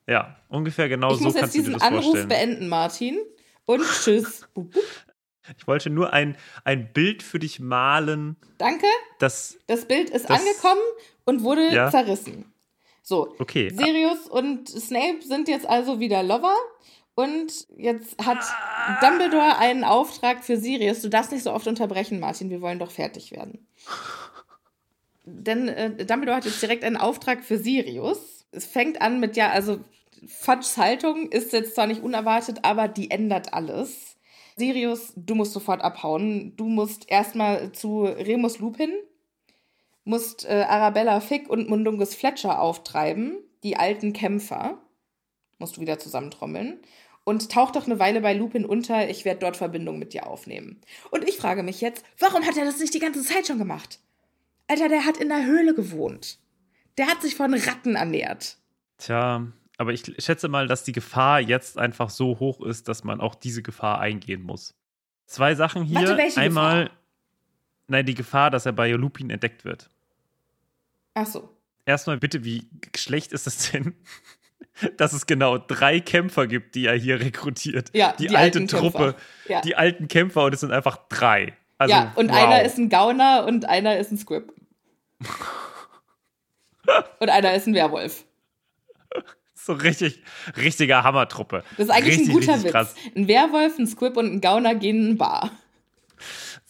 Ja, 0.06 0.36
ungefähr 0.48 0.88
genau 0.88 1.10
Ich 1.12 1.18
so 1.18 1.24
muss 1.24 1.34
jetzt 1.34 1.40
kannst 1.40 1.54
du 1.54 1.58
dir 1.58 1.64
diesen 1.64 1.78
das 1.78 1.82
Anruf 1.82 2.04
vorstellen. 2.04 2.28
beenden, 2.28 2.68
Martin. 2.68 3.18
Und 3.64 3.82
tschüss. 3.82 4.48
Ich 5.58 5.66
wollte 5.66 5.90
nur 5.90 6.12
ein, 6.12 6.36
ein 6.64 6.92
Bild 6.92 7.22
für 7.22 7.38
dich 7.38 7.60
malen, 7.60 8.36
Danke, 8.58 8.86
das. 9.18 9.58
das 9.66 9.86
Bild 9.86 10.10
ist 10.10 10.28
Das- 10.30 10.40
angekommen 10.40 10.80
und 11.24 11.42
wurde 11.42 11.72
Ja. 11.72 11.90
zerrissen. 11.90 12.52
So, 13.02 13.34
Okay. 13.38 13.70
Sirius 13.70 14.26
und 14.28 14.68
Snape 14.68 15.22
sind 15.22 15.48
jetzt 15.48 15.66
also 15.66 16.00
wieder 16.00 16.22
Lover. 16.22 16.54
Und 17.14 17.66
jetzt 17.78 18.22
hat 18.26 18.38
Dumbledore 19.00 19.56
einen 19.56 19.84
Auftrag 19.84 20.44
für 20.44 20.58
Sirius. 20.58 21.00
Du 21.00 21.08
darfst 21.08 21.32
nicht 21.32 21.44
so 21.44 21.52
oft 21.52 21.66
unterbrechen, 21.66 22.20
Martin. 22.20 22.50
Wir 22.50 22.60
wollen 22.60 22.78
doch 22.78 22.90
fertig 22.90 23.30
werden. 23.32 23.66
Denn 25.24 25.68
äh, 25.68 26.04
Dumbledore 26.04 26.36
hat 26.36 26.44
jetzt 26.44 26.60
direkt 26.62 26.84
einen 26.84 26.96
Auftrag 26.96 27.42
für 27.44 27.58
Sirius. 27.58 28.46
Es 28.52 28.66
fängt 28.66 29.00
an 29.00 29.18
mit, 29.18 29.36
ja, 29.36 29.50
also 29.50 29.80
Fudges 30.28 30.76
Haltung 30.76 31.30
ist 31.30 31.52
jetzt 31.52 31.74
zwar 31.74 31.86
nicht 31.86 32.02
unerwartet, 32.02 32.58
aber 32.62 32.86
die 32.88 33.10
ändert 33.10 33.52
alles. 33.54 34.15
Sirius, 34.56 35.12
du 35.16 35.34
musst 35.34 35.52
sofort 35.52 35.82
abhauen. 35.82 36.56
Du 36.56 36.68
musst 36.68 37.10
erstmal 37.10 37.72
zu 37.72 38.04
Remus 38.04 38.58
Lupin, 38.58 38.90
musst 40.04 40.46
äh, 40.46 40.64
Arabella 40.68 41.20
Fick 41.20 41.48
und 41.50 41.68
Mundungus 41.68 42.14
Fletcher 42.14 42.60
auftreiben, 42.60 43.38
die 43.62 43.76
alten 43.76 44.12
Kämpfer. 44.12 44.78
Musst 45.58 45.76
du 45.76 45.80
wieder 45.80 45.98
zusammentrommeln. 45.98 46.80
Und 47.24 47.50
tauch 47.50 47.72
doch 47.72 47.86
eine 47.86 47.98
Weile 47.98 48.20
bei 48.20 48.34
Lupin 48.34 48.64
unter, 48.64 49.10
ich 49.10 49.24
werde 49.24 49.40
dort 49.40 49.56
Verbindung 49.56 49.98
mit 49.98 50.12
dir 50.12 50.26
aufnehmen. 50.28 50.80
Und 51.10 51.28
ich 51.28 51.36
frage 51.36 51.62
mich 51.62 51.80
jetzt, 51.80 52.04
warum 52.18 52.46
hat 52.46 52.56
er 52.56 52.64
das 52.64 52.78
nicht 52.78 52.94
die 52.94 53.00
ganze 53.00 53.22
Zeit 53.22 53.48
schon 53.48 53.58
gemacht? 53.58 54.00
Alter, 54.68 54.88
der 54.88 55.04
hat 55.04 55.16
in 55.16 55.28
der 55.28 55.44
Höhle 55.44 55.74
gewohnt. 55.74 56.38
Der 56.98 57.08
hat 57.08 57.22
sich 57.22 57.34
von 57.34 57.52
Ratten 57.52 57.96
ernährt. 57.96 58.58
Tja, 58.98 59.46
aber 59.78 59.92
ich 59.92 60.02
schätze 60.18 60.48
mal, 60.48 60.66
dass 60.66 60.84
die 60.84 60.92
Gefahr 60.92 61.40
jetzt 61.40 61.78
einfach 61.78 62.10
so 62.10 62.38
hoch 62.38 62.60
ist, 62.62 62.88
dass 62.88 63.04
man 63.04 63.20
auch 63.20 63.34
diese 63.34 63.62
Gefahr 63.62 64.00
eingehen 64.00 64.42
muss. 64.42 64.74
Zwei 65.26 65.54
Sachen 65.54 65.82
hier. 65.82 66.08
Warte, 66.08 66.40
Einmal, 66.40 66.84
Gefahr? 66.84 66.98
nein, 67.88 68.06
die 68.06 68.14
Gefahr, 68.14 68.50
dass 68.50 68.64
er 68.64 68.72
bei 68.72 68.90
Lupin 68.90 69.30
entdeckt 69.30 69.64
wird. 69.64 69.90
Ach 71.14 71.26
so. 71.26 71.50
Erstmal 71.84 72.18
bitte, 72.18 72.44
wie 72.44 72.68
schlecht 72.96 73.32
ist 73.32 73.46
es 73.46 73.70
denn, 73.70 73.94
dass 74.96 75.12
es 75.12 75.26
genau 75.26 75.58
drei 75.58 76.00
Kämpfer 76.00 76.46
gibt, 76.46 76.74
die 76.74 76.86
er 76.86 76.96
hier 76.96 77.20
rekrutiert? 77.20 77.90
Ja, 77.94 78.12
die, 78.12 78.28
die 78.28 78.36
alte 78.36 78.58
alten 78.58 78.68
Truppe. 78.68 79.14
Ja. 79.46 79.60
die 79.60 79.76
alten 79.76 80.08
Kämpfer 80.08 80.44
und 80.44 80.54
es 80.54 80.60
sind 80.60 80.72
einfach 80.72 80.96
drei. 81.08 81.54
Also, 81.78 81.94
ja, 81.94 82.12
und 82.16 82.30
wow. 82.30 82.36
einer 82.36 82.62
ist 82.62 82.78
ein 82.78 82.88
Gauner 82.88 83.44
und 83.46 83.66
einer 83.66 83.98
ist 83.98 84.10
ein 84.10 84.16
Squib. 84.16 84.54
und 87.20 87.28
einer 87.28 87.54
ist 87.54 87.66
ein 87.66 87.74
Werwolf. 87.74 88.24
So 89.66 89.72
richtig, 89.74 90.22
richtiger 90.56 91.02
Hammertruppe. 91.02 91.64
Das 91.76 91.88
ist 91.88 91.92
eigentlich 91.92 92.18
richtig, 92.18 92.28
ein 92.28 92.40
guter 92.40 92.62
Witz. 92.62 92.70
krass. 92.70 92.94
Ein 93.14 93.28
Werwolf, 93.28 93.78
ein 93.78 93.86
Squib 93.86 94.16
und 94.16 94.26
ein 94.26 94.40
Gauner 94.40 94.74
gehen 94.74 94.98
in 94.98 95.06
eine 95.06 95.14
Bar. 95.16 95.50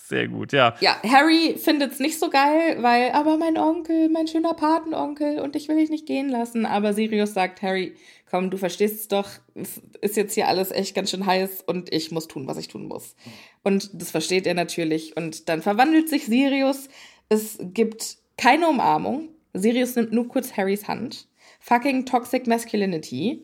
Sehr 0.09 0.28
gut, 0.28 0.53
ja. 0.53 0.76
Ja, 0.80 0.97
Harry 1.03 1.57
findet 1.59 1.92
es 1.92 1.99
nicht 1.99 2.20
so 2.20 2.30
geil, 2.30 2.76
weil, 2.80 3.11
aber 3.11 3.38
mein 3.38 3.59
Onkel, 3.59 4.09
mein 4.09 4.28
schöner 4.28 4.55
Patenonkel 4.55 5.40
und 5.40 5.57
ich 5.57 5.68
will 5.68 5.76
dich 5.76 5.90
nicht 5.90 6.07
gehen 6.07 6.28
lassen. 6.28 6.64
Aber 6.64 6.92
Sirius 6.92 7.34
sagt, 7.34 7.61
Harry, 7.61 7.97
komm, 8.30 8.51
du 8.51 8.57
verstehst 8.57 9.01
es 9.01 9.09
doch, 9.09 9.28
es 9.55 9.80
ist 10.01 10.16
jetzt 10.16 10.34
hier 10.34 10.47
alles 10.47 10.70
echt 10.70 10.94
ganz 10.94 11.11
schön 11.11 11.26
heiß 11.26 11.64
und 11.66 11.92
ich 11.92 12.12
muss 12.12 12.28
tun, 12.28 12.47
was 12.47 12.57
ich 12.57 12.68
tun 12.68 12.86
muss. 12.86 13.16
Und 13.64 13.90
das 14.01 14.12
versteht 14.12 14.47
er 14.47 14.55
natürlich. 14.55 15.16
Und 15.16 15.49
dann 15.49 15.61
verwandelt 15.61 16.09
sich 16.09 16.26
Sirius. 16.26 16.88
Es 17.28 17.59
gibt 17.61 18.18
keine 18.38 18.68
Umarmung. 18.68 19.30
Sirius 19.55 19.97
nimmt 19.97 20.12
nur 20.12 20.28
kurz 20.28 20.57
Harrys 20.57 20.86
Hand. 20.86 21.26
Fucking 21.67 22.07
Toxic 22.07 22.47
Masculinity. 22.47 23.43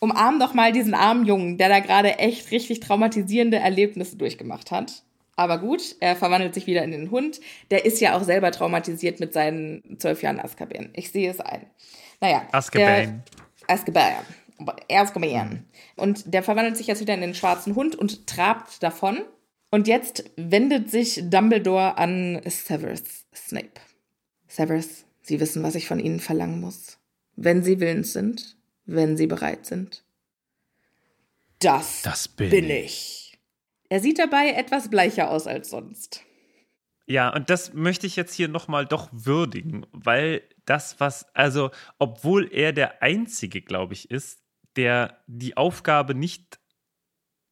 Umarm 0.00 0.40
doch 0.40 0.54
mal 0.54 0.72
diesen 0.72 0.94
armen 0.94 1.26
Jungen, 1.26 1.58
der 1.58 1.68
da 1.68 1.80
gerade 1.80 2.18
echt 2.18 2.50
richtig 2.50 2.80
traumatisierende 2.80 3.58
Erlebnisse 3.58 4.16
durchgemacht 4.16 4.70
hat. 4.70 5.02
Aber 5.36 5.58
gut, 5.58 5.96
er 6.00 6.16
verwandelt 6.16 6.54
sich 6.54 6.66
wieder 6.66 6.82
in 6.82 6.92
den 6.92 7.10
Hund. 7.10 7.40
Der 7.70 7.84
ist 7.84 8.00
ja 8.00 8.16
auch 8.16 8.22
selber 8.22 8.52
traumatisiert 8.52 9.20
mit 9.20 9.34
seinen 9.34 9.98
zwölf 9.98 10.22
Jahren 10.22 10.40
Azkaban. 10.40 10.88
Ich 10.94 11.12
sehe 11.12 11.30
es 11.30 11.40
ein. 11.40 11.66
Naja. 12.22 12.48
Azkaban. 12.52 13.22
Azkaban. 13.68 14.24
Azkaban. 14.90 15.66
Und 15.96 16.32
der 16.32 16.42
verwandelt 16.42 16.78
sich 16.78 16.86
jetzt 16.86 17.02
wieder 17.02 17.12
in 17.12 17.20
den 17.20 17.34
schwarzen 17.34 17.74
Hund 17.74 17.96
und 17.96 18.26
trabt 18.26 18.82
davon. 18.82 19.20
Und 19.70 19.88
jetzt 19.88 20.24
wendet 20.36 20.90
sich 20.90 21.20
Dumbledore 21.28 21.98
an 21.98 22.40
Severus 22.46 23.26
Snape. 23.34 23.80
Severus, 24.48 25.04
Sie 25.20 25.38
wissen, 25.38 25.62
was 25.62 25.74
ich 25.74 25.86
von 25.86 26.00
Ihnen 26.00 26.20
verlangen 26.20 26.62
muss. 26.62 26.95
Wenn 27.36 27.62
Sie 27.62 27.80
willens 27.80 28.12
sind, 28.12 28.56
wenn 28.84 29.16
Sie 29.16 29.26
bereit 29.26 29.66
sind. 29.66 30.04
Das, 31.60 32.02
Das 32.02 32.28
bin 32.28 32.50
bin 32.50 32.70
ich. 32.70 33.38
Er 33.88 34.00
sieht 34.00 34.18
dabei 34.18 34.50
etwas 34.50 34.90
bleicher 34.90 35.30
aus 35.30 35.46
als 35.46 35.70
sonst. 35.70 36.22
Ja, 37.06 37.32
und 37.32 37.50
das 37.50 37.72
möchte 37.72 38.06
ich 38.06 38.16
jetzt 38.16 38.34
hier 38.34 38.48
nochmal 38.48 38.84
doch 38.84 39.08
würdigen, 39.12 39.86
weil 39.92 40.42
das, 40.64 40.98
was, 40.98 41.32
also, 41.34 41.70
obwohl 41.98 42.52
er 42.52 42.72
der 42.72 43.00
Einzige, 43.00 43.62
glaube 43.62 43.94
ich, 43.94 44.10
ist, 44.10 44.42
der 44.74 45.22
die 45.26 45.56
Aufgabe 45.56 46.14
nicht 46.14 46.58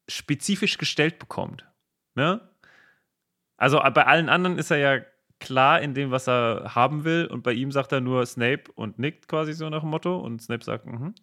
spezifisch 0.07 0.77
gestellt 0.77 1.19
bekommt. 1.19 1.65
Ne? 2.15 2.47
Also 3.57 3.79
bei 3.79 4.05
allen 4.05 4.29
anderen 4.29 4.59
ist 4.59 4.71
er 4.71 4.77
ja 4.77 5.05
klar 5.39 5.81
in 5.81 5.93
dem, 5.93 6.11
was 6.11 6.27
er 6.27 6.75
haben 6.75 7.03
will, 7.03 7.25
und 7.25 7.43
bei 7.43 7.53
ihm 7.53 7.71
sagt 7.71 7.91
er 7.91 8.01
nur 8.01 8.25
Snape 8.25 8.71
und 8.75 8.99
nickt 8.99 9.27
quasi 9.27 9.53
so 9.53 9.69
nach 9.69 9.81
dem 9.81 9.89
Motto, 9.89 10.17
und 10.17 10.41
Snape 10.41 10.63
sagt, 10.63 10.85
mhm. 10.85 11.13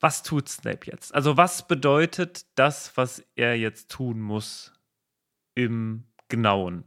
Was 0.00 0.24
tut 0.24 0.48
Snape 0.48 0.90
jetzt? 0.90 1.14
Also, 1.14 1.36
was 1.36 1.68
bedeutet 1.68 2.46
das, 2.56 2.96
was 2.96 3.24
er 3.36 3.54
jetzt 3.54 3.88
tun 3.88 4.20
muss 4.20 4.72
im 5.54 6.08
Genauen? 6.28 6.82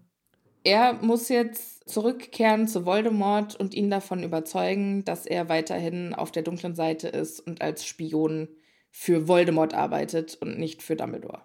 Er 0.65 0.93
muss 0.93 1.29
jetzt 1.29 1.87
zurückkehren 1.89 2.67
zu 2.67 2.85
Voldemort 2.85 3.55
und 3.55 3.73
ihn 3.73 3.89
davon 3.89 4.23
überzeugen, 4.23 5.05
dass 5.05 5.25
er 5.25 5.47
weiterhin 5.47 6.13
auf 6.13 6.31
der 6.31 6.43
dunklen 6.43 6.75
Seite 6.75 7.07
ist 7.07 7.39
und 7.39 7.61
als 7.61 7.85
Spion 7.85 8.49
für 8.89 9.27
Voldemort 9.27 9.73
arbeitet 9.73 10.35
und 10.41 10.57
nicht 10.57 10.81
für 10.81 10.95
Dumbledore. 10.95 11.43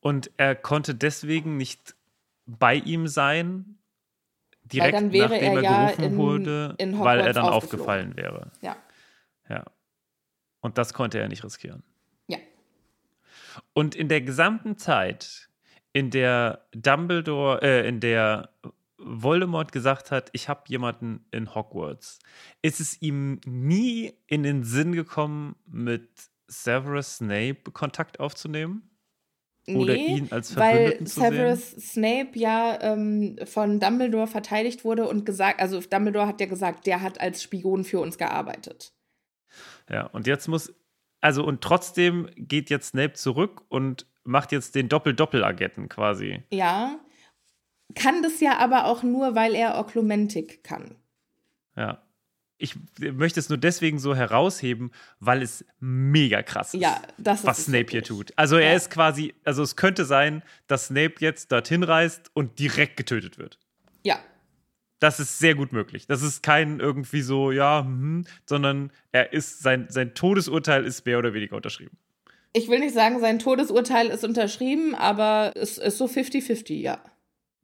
Und 0.00 0.30
er 0.36 0.54
konnte 0.54 0.94
deswegen 0.94 1.56
nicht 1.56 1.95
bei 2.46 2.76
ihm 2.76 3.06
sein, 3.08 3.78
direkt 4.64 4.94
dann 4.94 5.12
wäre 5.12 5.30
nachdem 5.30 5.42
er 5.52 5.56
er, 5.56 5.62
ja 5.62 5.84
gerufen 5.86 6.04
in- 6.04 6.16
wurde, 6.16 6.74
in 6.78 6.98
weil 6.98 7.20
er 7.20 7.32
dann 7.32 7.46
aufgefallen 7.46 8.16
wäre. 8.16 8.50
Ja. 8.60 8.76
Ja. 9.48 9.64
Und 10.60 10.78
das 10.78 10.94
konnte 10.94 11.18
er 11.18 11.28
nicht 11.28 11.44
riskieren. 11.44 11.82
Ja. 12.28 12.38
Und 13.72 13.94
in 13.94 14.08
der 14.08 14.20
gesamten 14.22 14.76
Zeit, 14.78 15.48
in 15.92 16.10
der 16.10 16.66
Dumbledore, 16.72 17.62
äh, 17.62 17.88
in 17.88 18.00
der 18.00 18.50
Voldemort 18.98 19.72
gesagt 19.72 20.10
hat, 20.10 20.30
ich 20.32 20.48
habe 20.48 20.62
jemanden 20.68 21.26
in 21.30 21.54
Hogwarts, 21.54 22.18
ist 22.62 22.80
es 22.80 23.00
ihm 23.02 23.40
nie 23.44 24.14
in 24.26 24.42
den 24.42 24.64
Sinn 24.64 24.92
gekommen, 24.92 25.54
mit 25.66 26.08
Severus 26.48 27.16
Snape 27.16 27.70
Kontakt 27.72 28.18
aufzunehmen? 28.20 28.90
Oder 29.68 29.96
ihn 29.96 30.28
als 30.30 30.54
weil 30.56 30.92
Verbündeten? 30.92 31.06
Severus 31.06 31.70
Snape 31.72 32.30
ja 32.34 32.78
ähm, 32.82 33.36
von 33.44 33.80
Dumbledore 33.80 34.28
verteidigt 34.28 34.84
wurde 34.84 35.08
und 35.08 35.26
gesagt, 35.26 35.60
also 35.60 35.80
Dumbledore 35.80 36.26
hat 36.26 36.40
ja 36.40 36.46
gesagt, 36.46 36.86
der 36.86 37.02
hat 37.02 37.20
als 37.20 37.42
Spion 37.42 37.84
für 37.84 37.98
uns 37.98 38.16
gearbeitet. 38.16 38.92
Ja, 39.90 40.06
und 40.06 40.26
jetzt 40.26 40.46
muss, 40.46 40.72
also 41.20 41.44
und 41.44 41.62
trotzdem 41.62 42.28
geht 42.36 42.70
jetzt 42.70 42.88
Snape 42.90 43.14
zurück 43.14 43.62
und 43.68 44.06
macht 44.22 44.52
jetzt 44.52 44.74
den 44.74 44.88
Doppel-Doppel-Agenten 44.88 45.88
quasi. 45.88 46.42
Ja. 46.50 47.00
Kann 47.94 48.22
das 48.22 48.40
ja 48.40 48.58
aber 48.58 48.86
auch 48.86 49.02
nur, 49.02 49.34
weil 49.34 49.54
er 49.54 49.78
Oklumentik 49.78 50.64
kann. 50.64 50.96
Ja. 51.76 52.05
Ich 52.58 52.74
möchte 52.98 53.38
es 53.38 53.48
nur 53.50 53.58
deswegen 53.58 53.98
so 53.98 54.14
herausheben, 54.14 54.90
weil 55.20 55.42
es 55.42 55.64
mega 55.78 56.42
krass 56.42 56.72
ist, 56.72 56.80
Ja, 56.80 57.02
das 57.18 57.40
ist 57.40 57.46
was 57.46 57.64
Snape 57.66 57.86
hier 57.90 58.02
tut. 58.02 58.32
Also 58.36 58.56
er 58.56 58.70
Ja. 58.70 58.76
ist 58.76 58.90
quasi, 58.90 59.34
also 59.44 59.62
es 59.62 59.76
könnte 59.76 60.04
sein, 60.06 60.42
dass 60.66 60.86
Snape 60.86 61.14
jetzt 61.18 61.52
dorthin 61.52 61.82
reist 61.82 62.30
und 62.32 62.58
direkt 62.58 62.96
getötet 62.96 63.36
wird. 63.38 63.58
Ja, 64.04 64.18
Das 64.98 65.20
ist 65.20 65.38
sehr 65.38 65.54
gut 65.54 65.72
möglich. 65.74 66.06
Das 66.06 66.22
ist 66.22 66.42
kein 66.42 66.80
irgendwie 66.80 67.20
so, 67.20 67.52
ja, 67.52 67.80
hm, 67.84 68.24
sondern 68.46 68.90
er 69.12 69.34
ist, 69.34 69.62
sein, 69.62 69.86
sein 69.90 70.14
Todesurteil 70.14 70.86
ist 70.86 71.04
mehr 71.04 71.18
oder 71.18 71.34
weniger 71.34 71.56
unterschrieben. 71.56 71.98
ich 72.54 72.68
will 72.70 72.78
nicht 72.78 72.94
sagen, 72.94 73.20
sein 73.20 73.38
Todesurteil 73.38 74.06
ist 74.08 74.24
unterschrieben, 74.24 74.94
aber 74.94 75.52
es 75.56 75.76
ist 75.76 75.98
so 75.98 76.06
50-50, 76.06 76.80
ja. 76.80 77.04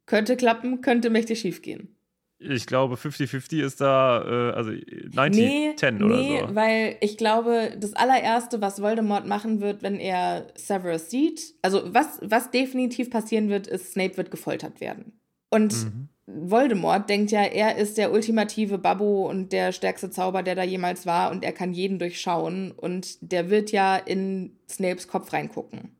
Könnte 0.05 0.37
klappen, 0.37 0.81
könnte 0.81 1.09
mächtig 1.09 1.39
schief 1.39 1.63
gehen. 1.63 1.95
Ich 2.39 2.65
glaube, 2.65 2.95
50-50 2.95 3.63
ist 3.63 3.79
da, 3.79 4.51
äh, 4.51 4.53
also 4.53 4.71
90-10 4.71 6.03
oder 6.03 6.17
nee, 6.17 6.41
so. 6.45 6.55
weil 6.55 6.97
ich 6.99 7.17
glaube, 7.17 7.73
das 7.79 7.93
allererste, 7.93 8.59
was 8.59 8.81
Voldemort 8.81 9.25
machen 9.25 9.61
wird, 9.61 9.81
wenn 9.81 9.95
er 9.95 10.47
Severus 10.55 11.09
sieht, 11.09 11.41
also 11.61 11.93
was, 11.93 12.19
was 12.21 12.51
definitiv 12.51 13.09
passieren 13.09 13.49
wird, 13.49 13.67
ist, 13.67 13.93
Snape 13.93 14.17
wird 14.17 14.29
gefoltert 14.31 14.81
werden. 14.81 15.13
Und 15.49 15.73
Mhm. 15.73 16.09
Voldemort 16.25 17.09
denkt 17.09 17.31
ja, 17.31 17.43
er 17.43 17.75
ist 17.75 17.97
der 17.97 18.11
ultimative 18.11 18.77
Babbo 18.77 19.29
und 19.29 19.51
der 19.51 19.73
stärkste 19.73 20.09
Zauber, 20.09 20.41
der 20.41 20.55
da 20.55 20.63
jemals 20.63 21.05
war 21.05 21.31
und 21.31 21.43
er 21.43 21.51
kann 21.51 21.73
jeden 21.73 21.99
durchschauen 21.99 22.71
und 22.71 23.17
der 23.21 23.49
wird 23.49 23.71
ja 23.71 23.97
in 23.97 24.55
Snapes 24.69 25.09
Kopf 25.09 25.33
reingucken. 25.33 25.95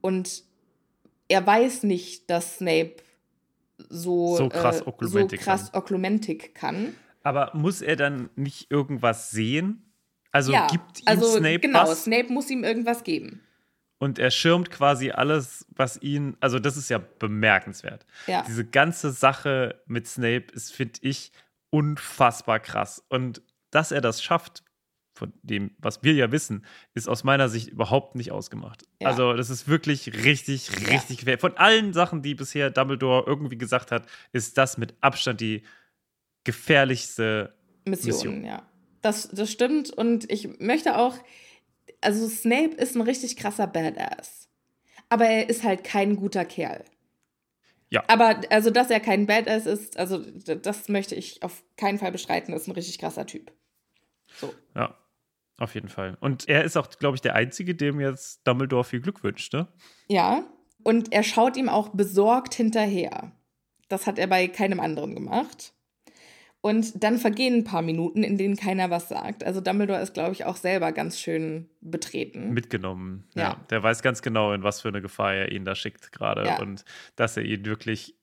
Und 0.00 0.44
er 1.26 1.44
weiß 1.44 1.82
nicht, 1.82 2.30
dass 2.30 2.58
Snape 2.58 2.96
so, 3.88 4.36
So 4.36 4.48
krass 4.48 4.80
äh, 4.80 4.86
Oklumentik 4.86 5.40
so 5.40 5.44
krass 5.44 5.74
Oklumentik 5.74 6.54
kann. 6.54 6.94
Aber 7.22 7.50
muss 7.54 7.80
er 7.82 7.96
dann 7.96 8.28
nicht 8.36 8.70
irgendwas 8.70 9.30
sehen? 9.30 9.82
Also 10.32 10.52
ja, 10.52 10.66
gibt 10.66 11.00
ihm 11.00 11.06
also 11.06 11.38
Snape 11.38 11.60
genau, 11.60 11.82
was 11.82 12.04
Snape 12.04 12.32
muss 12.32 12.50
ihm 12.50 12.64
irgendwas 12.64 13.04
geben. 13.04 13.40
und 13.98 14.18
er 14.18 14.30
schirmt 14.32 14.70
quasi 14.70 15.12
alles, 15.12 15.64
was 15.68 16.02
ihn, 16.02 16.36
also 16.40 16.58
das 16.58 16.76
ist 16.76 16.90
ja 16.90 16.98
bemerkenswert. 16.98 18.04
Ja. 18.26 18.42
Diese 18.46 18.64
ganze 18.64 19.12
Sache 19.12 19.80
mit 19.86 20.08
Snape 20.08 20.46
ist, 20.52 20.72
finde 20.72 20.98
ich, 21.02 21.30
unfassbar 21.70 22.58
krass. 22.58 23.02
Und 23.08 23.42
dass 23.70 23.92
er 23.92 24.00
das 24.00 24.22
schafft, 24.22 24.63
von 25.14 25.32
dem, 25.42 25.70
was 25.78 26.02
wir 26.02 26.12
ja 26.12 26.32
wissen, 26.32 26.64
ist 26.92 27.08
aus 27.08 27.22
meiner 27.22 27.48
Sicht 27.48 27.68
überhaupt 27.68 28.16
nicht 28.16 28.32
ausgemacht. 28.32 28.84
Ja. 29.00 29.08
Also, 29.08 29.32
das 29.32 29.48
ist 29.48 29.68
wirklich 29.68 30.12
richtig, 30.24 30.90
richtig 30.90 31.20
schwer. 31.20 31.38
Von 31.38 31.56
allen 31.56 31.92
Sachen, 31.92 32.20
die 32.22 32.34
bisher 32.34 32.70
Dumbledore 32.70 33.24
irgendwie 33.26 33.56
gesagt 33.56 33.92
hat, 33.92 34.06
ist 34.32 34.58
das 34.58 34.76
mit 34.76 34.94
Abstand 35.00 35.40
die 35.40 35.62
gefährlichste 36.42 37.54
Missionen, 37.84 38.16
Mission. 38.16 38.44
ja. 38.44 38.62
Das, 39.02 39.28
das 39.28 39.52
stimmt. 39.52 39.90
Und 39.90 40.30
ich 40.30 40.58
möchte 40.60 40.96
auch, 40.98 41.16
also 42.00 42.28
Snape 42.28 42.74
ist 42.74 42.96
ein 42.96 43.02
richtig 43.02 43.36
krasser 43.36 43.66
Badass. 43.66 44.48
Aber 45.10 45.26
er 45.26 45.48
ist 45.48 45.62
halt 45.62 45.84
kein 45.84 46.16
guter 46.16 46.44
Kerl. 46.44 46.84
Ja. 47.90 48.02
Aber 48.08 48.40
also, 48.50 48.70
dass 48.70 48.90
er 48.90 48.98
kein 48.98 49.26
Badass 49.26 49.66
ist, 49.66 49.96
also 49.96 50.18
das 50.18 50.88
möchte 50.88 51.14
ich 51.14 51.42
auf 51.42 51.62
keinen 51.76 51.98
Fall 51.98 52.10
bestreiten, 52.10 52.52
ist 52.52 52.66
ein 52.66 52.72
richtig 52.72 52.98
krasser 52.98 53.26
Typ. 53.26 53.52
So. 54.34 54.52
Ja, 54.74 54.96
auf 55.58 55.74
jeden 55.74 55.88
Fall. 55.88 56.16
Und 56.20 56.48
er 56.48 56.64
ist 56.64 56.76
auch, 56.76 56.88
glaube 56.90 57.16
ich, 57.16 57.20
der 57.20 57.34
Einzige, 57.34 57.74
dem 57.74 58.00
jetzt 58.00 58.46
Dumbledore 58.46 58.84
viel 58.84 59.00
Glück 59.00 59.22
wünscht, 59.22 59.52
ne? 59.52 59.68
Ja. 60.08 60.44
Und 60.82 61.12
er 61.12 61.22
schaut 61.22 61.56
ihm 61.56 61.68
auch 61.68 61.90
besorgt 61.90 62.54
hinterher. 62.54 63.32
Das 63.88 64.06
hat 64.06 64.18
er 64.18 64.26
bei 64.26 64.48
keinem 64.48 64.80
anderen 64.80 65.14
gemacht. 65.14 65.72
Und 66.60 67.04
dann 67.04 67.18
vergehen 67.18 67.56
ein 67.56 67.64
paar 67.64 67.82
Minuten, 67.82 68.22
in 68.22 68.38
denen 68.38 68.56
keiner 68.56 68.88
was 68.88 69.10
sagt. 69.10 69.44
Also 69.44 69.60
Dumbledore 69.60 70.00
ist, 70.00 70.14
glaube 70.14 70.32
ich, 70.32 70.46
auch 70.46 70.56
selber 70.56 70.92
ganz 70.92 71.20
schön 71.20 71.68
betreten. 71.82 72.54
Mitgenommen. 72.54 73.28
Ja. 73.34 73.42
Ja. 73.42 73.60
Der 73.68 73.82
weiß 73.82 74.00
ganz 74.00 74.22
genau, 74.22 74.52
in 74.54 74.62
was 74.62 74.80
für 74.80 74.88
eine 74.88 75.02
Gefahr 75.02 75.34
er 75.34 75.52
ihn 75.52 75.66
da 75.66 75.74
schickt 75.74 76.10
gerade. 76.10 76.46
Ja. 76.46 76.60
Und 76.60 76.86
dass 77.16 77.36
er 77.36 77.42
ihn 77.42 77.66
wirklich 77.66 78.18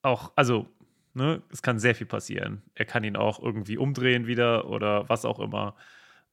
auch, 0.00 0.32
also, 0.34 0.66
ne, 1.12 1.42
es 1.52 1.60
kann 1.60 1.78
sehr 1.78 1.94
viel 1.94 2.06
passieren. 2.06 2.62
Er 2.74 2.86
kann 2.86 3.04
ihn 3.04 3.16
auch 3.16 3.38
irgendwie 3.38 3.76
umdrehen 3.76 4.26
wieder 4.26 4.70
oder 4.70 5.06
was 5.10 5.26
auch 5.26 5.40
immer. 5.40 5.76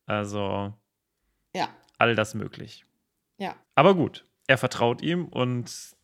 Also, 0.08 0.74
Ja, 1.56 1.70
all 2.00 2.16
das 2.16 2.34
möglich. 2.34 2.84
ja. 3.38 3.56
Aber 3.76 3.94
gut, 3.94 4.26
er 4.48 4.58
vertraut 4.58 5.02
ihm 5.04 5.26
und 5.28 5.96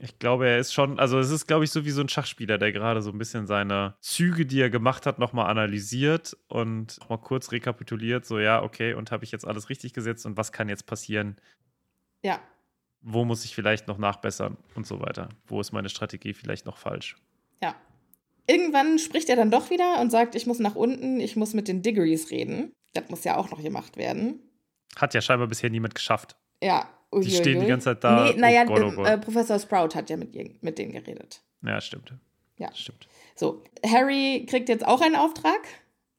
Ich 0.00 0.20
glaube, 0.20 0.46
er 0.46 0.58
ist 0.60 0.72
schon, 0.72 1.00
also 1.00 1.18
es 1.18 1.30
ist, 1.30 1.48
glaube 1.48 1.64
ich, 1.64 1.72
so 1.72 1.84
wie 1.84 1.90
so 1.90 2.00
ein 2.00 2.08
Schachspieler, 2.08 2.56
der 2.56 2.70
gerade 2.70 3.02
so 3.02 3.10
ein 3.10 3.18
bisschen 3.18 3.48
seine 3.48 3.96
Züge, 4.00 4.46
die 4.46 4.60
er 4.60 4.70
gemacht 4.70 5.06
hat, 5.06 5.18
nochmal 5.18 5.50
analysiert 5.50 6.36
und 6.46 7.00
mal 7.10 7.16
kurz 7.16 7.50
rekapituliert, 7.50 8.24
so 8.24 8.38
ja, 8.38 8.62
okay, 8.62 8.94
und 8.94 9.10
habe 9.10 9.24
ich 9.24 9.32
jetzt 9.32 9.44
alles 9.44 9.68
richtig 9.70 9.94
gesetzt 9.94 10.24
und 10.24 10.36
was 10.36 10.52
kann 10.52 10.68
jetzt 10.68 10.86
passieren? 10.86 11.40
Ja. 12.22 12.38
Wo 13.00 13.24
muss 13.24 13.44
ich 13.44 13.56
vielleicht 13.56 13.88
noch 13.88 13.98
nachbessern 13.98 14.56
und 14.76 14.86
so 14.86 15.00
weiter? 15.00 15.30
Wo 15.46 15.60
ist 15.60 15.72
meine 15.72 15.88
Strategie 15.88 16.32
vielleicht 16.32 16.64
noch 16.66 16.78
falsch? 16.78 17.16
Ja. 17.60 17.74
Irgendwann 18.46 19.00
spricht 19.00 19.28
er 19.28 19.34
dann 19.36 19.50
doch 19.50 19.68
wieder 19.70 20.00
und 20.00 20.10
sagt, 20.10 20.36
ich 20.36 20.46
muss 20.46 20.60
nach 20.60 20.76
unten, 20.76 21.18
ich 21.18 21.34
muss 21.34 21.54
mit 21.54 21.66
den 21.66 21.82
Diggories 21.82 22.30
reden. 22.30 22.72
Das 22.94 23.08
muss 23.08 23.24
ja 23.24 23.36
auch 23.36 23.50
noch 23.50 23.62
gemacht 23.62 23.96
werden. 23.96 24.40
Hat 24.96 25.14
ja 25.14 25.20
scheinbar 25.20 25.48
bisher 25.48 25.70
niemand 25.70 25.94
geschafft. 25.94 26.36
Ja, 26.62 26.88
die 27.12 27.30
stehen 27.30 27.60
die 27.60 27.66
ganze 27.66 27.86
Zeit 27.86 28.04
da. 28.04 28.24
Nee, 28.24 28.38
naja, 28.38 28.64
oh 28.64 28.74
Gott, 28.74 28.82
oh 28.82 28.90
Gott. 28.92 29.06
Äh, 29.06 29.18
Professor 29.18 29.58
Sprout 29.58 29.94
hat 29.94 30.10
ja 30.10 30.16
mit, 30.16 30.34
mit 30.62 30.78
denen 30.78 30.92
geredet. 30.92 31.42
Ja, 31.62 31.80
stimmt. 31.80 32.14
Ja. 32.56 32.74
Stimmt. 32.74 33.06
So, 33.36 33.62
Harry 33.86 34.44
kriegt 34.48 34.68
jetzt 34.68 34.86
auch 34.86 35.00
einen 35.00 35.16
Auftrag. 35.16 35.60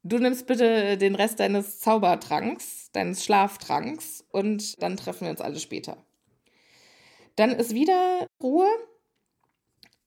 Du 0.03 0.17
nimmst 0.17 0.47
bitte 0.47 0.97
den 0.97 1.15
Rest 1.15 1.41
deines 1.41 1.79
Zaubertranks, 1.79 2.91
deines 2.93 3.25
Schlaftranks 3.25 4.25
und 4.31 4.81
dann 4.81 4.95
treffen 4.95 5.25
wir 5.25 5.31
uns 5.31 5.41
alle 5.41 5.59
später. 5.59 5.97
Dann 7.35 7.51
ist 7.51 7.73
wieder 7.73 8.25
Ruhe 8.41 8.67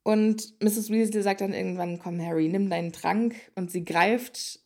und 0.03 0.61
Mrs. 0.63 0.91
Weasley 0.91 1.23
sagt 1.23 1.43
dann 1.43 1.53
irgendwann, 1.53 1.99
komm 1.99 2.21
Harry, 2.21 2.49
nimm 2.49 2.71
deinen 2.71 2.93
Trank 2.93 3.35
und 3.55 3.71
sie 3.71 3.85
greift 3.85 4.61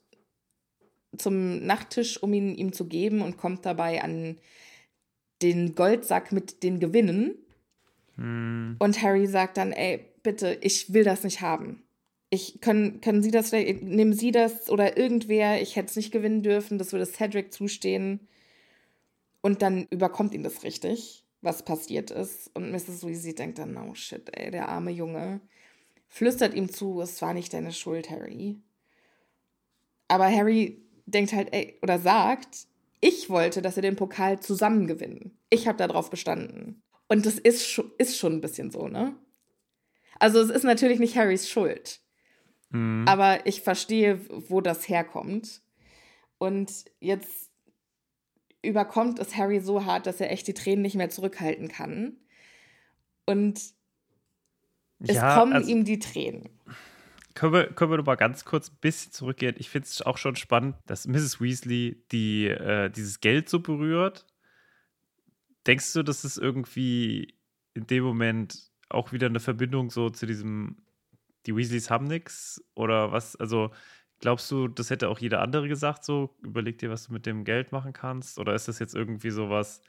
zum 1.19 1.65
Nachttisch, 1.65 2.23
um 2.23 2.33
ihn 2.33 2.55
ihm 2.55 2.73
zu 2.73 2.87
geben 2.87 3.23
und 3.23 3.37
kommt 3.37 3.67
dabei 3.67 4.03
an 4.03 4.37
den 5.43 5.75
Goldsack 5.75 6.33
mit 6.33 6.63
den 6.63 6.81
Gewinnen. 6.81 7.35
Hm. 8.17 8.77
Und 8.79 9.03
Harry 9.03 9.27
sagt 9.27 9.57
dann, 9.57 9.73
ey, 9.73 10.05
bitte, 10.23 10.59
ich 10.61 10.93
will 10.93 11.05
das 11.05 11.25
nicht 11.25 11.41
haben. 11.41 11.83
Ich, 12.31 12.61
können, 12.61 13.01
können 13.01 13.23
Sie 13.23 13.31
das, 13.31 13.53
nehmen 13.53 14.13
Sie 14.13 14.33
das 14.33 14.69
oder 14.69 14.97
irgendwer, 14.97 15.63
ich 15.63 15.77
hätte 15.77 15.91
es 15.91 15.97
nicht 15.97 16.11
gewinnen 16.11 16.43
dürfen, 16.43 16.79
das 16.79 16.93
würde 16.93 17.07
Cedric 17.07 17.53
zustehen. 17.53 18.27
Und 19.43 19.63
dann 19.63 19.87
überkommt 19.91 20.35
ihn 20.35 20.43
das 20.43 20.65
richtig, 20.65 21.25
was 21.41 21.65
passiert 21.65 22.11
ist. 22.11 22.51
Und 22.55 22.73
Mrs. 22.73 23.07
Weasley 23.07 23.35
denkt 23.35 23.59
dann, 23.59 23.77
oh 23.77 23.95
shit, 23.95 24.29
ey, 24.37 24.51
der 24.51 24.69
arme 24.69 24.91
Junge. 24.91 25.41
Flüstert 26.09 26.55
ihm 26.55 26.69
zu, 26.73 27.01
es 27.01 27.23
war 27.23 27.33
nicht 27.33 27.53
deine 27.53 27.73
Schuld, 27.73 28.11
Harry. 28.11 28.57
Aber 30.09 30.27
Harry 30.27 30.83
denkt 31.07 31.33
halt, 31.33 31.53
ey, 31.53 31.79
oder 31.83 31.99
sagt, 31.99 32.67
ich 33.01 33.31
wollte, 33.31 33.63
dass 33.63 33.77
wir 33.77 33.83
den 33.83 33.97
Pokal 33.97 34.41
zusammen 34.41 34.87
gewinnen. 34.87 35.39
Ich 35.51 35.69
habe 35.69 35.79
darauf 35.79 36.11
bestanden. 36.11 36.83
Und 37.09 37.25
das 37.25 37.39
ist, 37.39 37.67
schon, 37.69 37.93
ist 37.99 38.19
schon 38.19 38.35
ein 38.35 38.41
bisschen 38.41 38.71
so, 38.71 38.89
ne? 38.89 39.15
Also 40.19 40.41
es 40.41 40.51
ist 40.51 40.65
natürlich 40.65 40.99
nicht 40.99 41.17
Harrys 41.17 41.49
Schuld. 41.49 42.01
Mhm. 42.71 43.05
Aber 43.07 43.47
ich 43.47 43.61
verstehe, 43.61 44.21
wo 44.51 44.61
das 44.61 44.89
herkommt. 44.89 45.63
Und 46.39 46.85
jetzt 47.01 47.51
überkommt 48.63 49.19
es 49.19 49.37
Harry 49.37 49.61
so 49.61 49.85
hart, 49.85 50.07
dass 50.07 50.21
er 50.21 50.31
echt 50.31 50.49
die 50.49 50.55
Tränen 50.55 50.83
nicht 50.83 50.97
mehr 50.97 51.11
zurückhalten 51.11 51.69
kann. 51.69 52.17
Und 53.25 53.61
es 55.01 55.17
ja, 55.17 55.39
kommen 55.39 55.53
also, 55.53 55.71
ihm 55.71 55.85
die 55.85 55.99
Tränen. 55.99 56.49
Können 57.37 57.53
wir, 57.53 57.67
können 57.67 57.91
wir 57.91 57.99
noch 57.99 58.07
mal 58.07 58.15
ganz 58.15 58.47
kurz 58.47 58.71
ein 58.71 58.79
bisschen 58.81 59.13
zurückgehen? 59.13 59.57
Ich 59.59 59.69
finde 59.69 59.87
es 59.87 60.01
auch 60.01 60.17
schon 60.17 60.37
spannend, 60.37 60.75
dass 60.87 61.07
Mrs. 61.07 61.39
Weasley 61.39 62.03
die, 62.11 62.47
äh, 62.47 62.89
dieses 62.89 63.21
Geld 63.21 63.51
so 63.51 63.61
berührt. 63.61 64.25
Denkst 65.67 65.93
du, 65.93 66.03
dass 66.03 66.25
es 66.25 66.39
irgendwie 66.39 67.35
in 67.75 67.87
dem 67.87 68.05
Moment 68.05 68.71
auch 68.89 69.13
wieder 69.13 69.27
eine 69.27 69.41
Verbindung 69.41 69.91
so 69.91 70.09
zu 70.09 70.25
diesem, 70.25 70.79
die 71.45 71.55
Weasleys 71.55 71.91
haben 71.91 72.07
nichts? 72.07 72.65
Oder 72.75 73.13
was? 73.13 73.37
Also 73.37 73.71
glaubst 74.21 74.51
du, 74.51 74.67
das 74.69 74.89
hätte 74.89 75.11
auch 75.11 75.19
jeder 75.19 75.43
andere 75.43 75.69
gesagt, 75.69 76.07
so 76.07 76.35
überleg 76.43 76.79
dir, 76.79 76.89
was 76.89 77.09
du 77.09 77.13
mit 77.13 77.27
dem 77.27 77.45
Geld 77.45 77.71
machen 77.71 77.93
kannst? 77.93 78.39
Oder 78.39 78.55
ist 78.55 78.67
das 78.67 78.79
jetzt 78.79 78.95
irgendwie 78.95 79.31
sowas, 79.31 79.83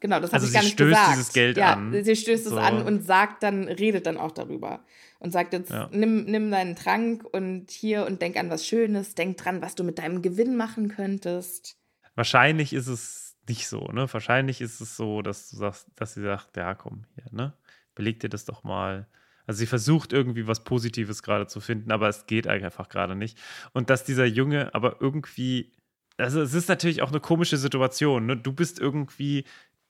Genau, 0.00 0.18
das 0.18 0.32
also 0.32 0.46
habe 0.46 0.48
ich 0.48 0.54
gar 0.54 0.62
nicht 0.62 0.72
stößt 0.72 0.90
gesagt. 0.90 1.12
dieses 1.12 1.32
Geld 1.32 1.56
ja, 1.58 1.74
an. 1.74 2.04
Sie 2.04 2.16
stößt 2.16 2.44
so. 2.44 2.56
es 2.56 2.62
an 2.62 2.82
und 2.82 3.04
sagt 3.04 3.42
dann, 3.42 3.64
redet 3.64 4.06
dann 4.06 4.16
auch 4.16 4.32
darüber. 4.32 4.80
Und 5.20 5.32
sagt 5.32 5.52
jetzt, 5.52 5.70
Ja. 5.70 5.88
nimm, 5.92 6.24
nimm 6.24 6.50
deinen 6.50 6.74
Trank 6.74 7.24
und 7.24 7.70
hier 7.70 8.06
und 8.06 8.22
denk 8.22 8.36
an 8.36 8.48
was 8.50 8.66
Schönes, 8.66 9.14
denk 9.14 9.36
dran, 9.36 9.60
was 9.60 9.74
du 9.74 9.84
mit 9.84 9.98
deinem 9.98 10.22
Gewinn 10.22 10.56
machen 10.56 10.88
könntest. 10.88 11.76
Wahrscheinlich 12.14 12.72
ist 12.72 12.86
es 12.88 13.36
nicht 13.46 13.68
so, 13.68 13.86
ne? 13.88 14.10
Wahrscheinlich 14.12 14.60
ist 14.62 14.80
es 14.80 14.96
so, 14.96 15.20
dass 15.22 15.50
du 15.50 15.56
sagst, 15.56 15.88
dass 15.94 16.14
sie 16.14 16.22
sagt, 16.22 16.56
ja, 16.56 16.74
komm, 16.74 17.04
hier, 17.14 17.26
ne? 17.32 17.52
Beleg 17.94 18.20
dir 18.20 18.30
das 18.30 18.46
doch 18.46 18.64
mal. 18.64 19.06
Also 19.46 19.58
sie 19.58 19.66
versucht 19.66 20.12
irgendwie 20.14 20.46
was 20.46 20.64
Positives 20.64 21.22
gerade 21.22 21.46
zu 21.46 21.60
finden, 21.60 21.92
aber 21.92 22.08
es 22.08 22.26
geht 22.26 22.46
einfach 22.46 22.88
gerade 22.88 23.14
nicht. 23.14 23.38
Und 23.72 23.90
dass 23.90 24.04
dieser 24.04 24.24
Junge 24.24 24.74
aber 24.74 24.98
irgendwie, 25.00 25.72
also 26.16 26.40
es 26.40 26.54
ist 26.54 26.68
natürlich 26.68 27.02
auch 27.02 27.10
eine 27.10 27.20
komische 27.20 27.58
Situation, 27.58 28.24
ne? 28.24 28.36
Du 28.38 28.52
bist 28.54 28.78
irgendwie 28.78 29.44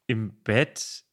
im 0.08 0.34
Bett, 0.42 1.04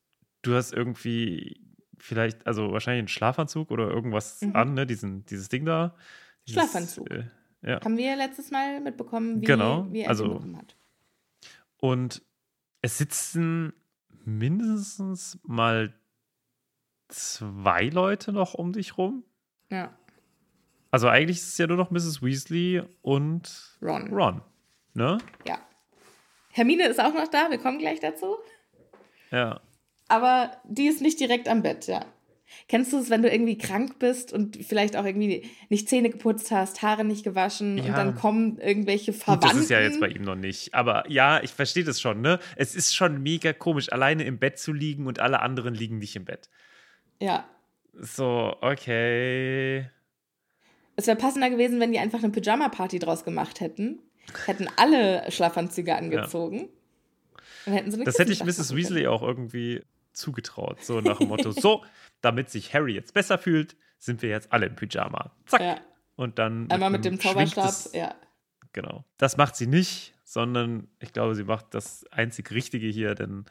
du 0.41 0.55
hast 0.55 0.74
irgendwie 0.74 1.61
vielleicht, 1.98 2.45
also 2.48 2.72
wahrscheinlich 2.72 3.00
einen 3.02 3.08
Schlafanzug 3.08 3.72
oder 3.72 3.89
irgendwas 3.89 4.41
Mhm. 4.41 4.56
an, 4.56 4.74
ne? 4.74 4.86
Diesen, 4.86 5.26
dieses 5.26 5.50
Ding 5.50 5.66
da. 5.66 5.95
Dieses, 6.48 6.62
Schlafanzug. 6.64 7.10
Äh, 7.12 7.24
ja. 7.62 7.82
Haben 7.84 7.98
wir 7.98 8.16
letztes 8.16 8.52
Mal 8.52 8.80
mitbekommen, 8.82 9.41
wie, 9.41 9.45
Genau, 9.45 9.88
wie 9.91 10.02
er 10.02 10.10
also- 10.10 10.28
bekommen 10.30 10.58
hat. 10.58 10.76
Und 11.78 12.22
es 12.82 12.98
sitzen 12.98 13.74
mindestens 14.26 15.39
mal 15.43 15.93
zwei 17.10 17.88
Leute 17.89 18.32
noch 18.34 18.54
um 18.54 18.74
dich 18.74 18.98
rum. 18.98 19.24
Ja, 19.70 19.95
Also 20.89 21.10
eigentlich 21.10 21.38
ist 21.38 21.50
es 21.50 21.58
ja 21.58 21.68
nur 21.68 21.76
noch 21.78 21.91
Mrs. 21.91 22.22
Weasley 22.24 22.82
und 23.02 23.78
Ron. 23.82 24.08
Ron. 24.14 24.41
Ne? 24.93 25.18
Ja. 25.45 25.60
Hermine 26.52 26.88
ist 26.88 27.00
auch 27.00 27.14
noch 27.14 27.28
da, 27.28 27.50
wir 27.52 27.58
kommen 27.58 27.78
gleich 27.78 28.00
dazu. 28.00 28.38
Ja. 29.32 29.60
Aber 30.08 30.51
die 30.64 30.88
ist 30.88 31.01
nicht 31.01 31.20
direkt 31.20 31.47
am 31.47 31.62
Bett, 31.62 31.88
ja. 31.88 32.05
Kennst 32.70 32.93
du 32.93 32.97
es, 32.97 33.10
wenn 33.10 33.22
du 33.22 33.30
irgendwie 33.30 33.58
krank 33.58 33.99
bist 33.99 34.32
und 34.32 34.55
vielleicht 34.66 34.95
auch 34.95 35.03
irgendwie 35.05 35.49
nicht 35.70 35.89
Zähne 35.89 36.10
geputzt 36.10 36.49
hast, 36.49 36.82
Haare 36.82 37.03
nicht 37.03 37.26
gewaschen 37.26 37.78
und 37.80 37.88
Ja. 37.88 37.93
dann 37.95 38.16
kommen 38.16 38.58
irgendwelche 38.58 39.12
Gut, 39.12 39.22
Verwandten? 39.22 39.49
das 39.49 39.58
ist 39.58 39.70
ja 39.70 39.82
jetzt 39.82 39.99
bei 39.99 40.08
ihm 40.08 40.22
noch 40.22 40.36
nicht. 40.36 40.74
Aber 40.74 41.03
ja, 41.10 41.43
ich 41.43 41.51
verstehe 41.51 41.84
das 41.84 41.99
schon, 41.99 42.22
ne? 42.22 42.39
Es 42.55 42.74
ist 42.74 42.95
schon 42.95 43.22
mega 43.22 43.51
komisch, 43.51 43.91
alleine 43.91 44.24
im 44.24 44.39
Bett 44.39 44.60
zu 44.60 44.72
liegen 44.72 45.08
und 45.08 45.20
alle 45.20 45.41
anderen 45.41 45.74
liegen 45.74 45.97
nicht 45.99 46.16
im 46.16 46.24
Bett. 46.24 46.49
Ja. 47.22 47.45
So, 47.93 48.55
okay. 48.62 49.89
Es 50.95 51.05
wäre 51.08 51.18
passender 51.18 51.49
gewesen, 51.49 51.80
wenn 51.82 51.91
die 51.91 51.99
einfach 51.99 52.24
eine 52.24 52.32
Pyjama-Party 52.32 52.99
draus 52.99 53.24
gemacht 53.26 53.60
hätten. 53.60 53.99
Hätten 54.45 54.68
alle 54.78 55.30
Schlafanzüge 55.32 55.95
angezogen. 55.95 56.70
Dann 57.66 57.74
hätten 57.74 57.91
sie 57.91 57.97
eine 57.97 58.05
Das 58.05 58.18
hätte 58.20 58.32
ich 58.32 58.43
Mrs. 58.43 58.76
Weasley 58.76 59.08
auch 59.08 59.22
irgendwie 59.22 59.82
zugetraut. 60.18 60.84
So 60.84 61.01
nach 61.01 61.18
dem 61.20 61.30
Motto, 61.30 61.51
so, 61.51 61.84
damit 62.22 62.49
sich 62.49 62.74
Harry 62.74 62.93
jetzt 62.93 63.13
besser 63.13 63.38
fühlt, 63.38 63.76
sind 63.97 64.22
wir 64.22 64.30
jetzt 64.30 64.51
alle 64.51 64.65
im 64.65 64.76
Pyjama. 64.76 65.32
Zack. 65.45 65.61
Ja. 65.61 65.78
Und 66.15 66.39
dann. 66.39 66.70
Einmal 66.70 66.89
mit 66.89 67.05
einem 67.05 67.18
dem 67.18 67.20
Zauberstab, 67.20 67.93
ja. 67.93 68.15
Genau. 68.74 69.05
Das 69.18 69.38
macht 69.38 69.55
sie 69.55 69.68
nicht, 69.68 70.13
sondern 70.24 70.88
ich 70.99 71.13
glaube, 71.13 71.36
sie 71.36 71.43
macht 71.45 71.74
das 71.74 72.05
einzig 72.11 72.51
Richtige 72.51 72.88
hier, 72.88 73.15
denn 73.15 73.45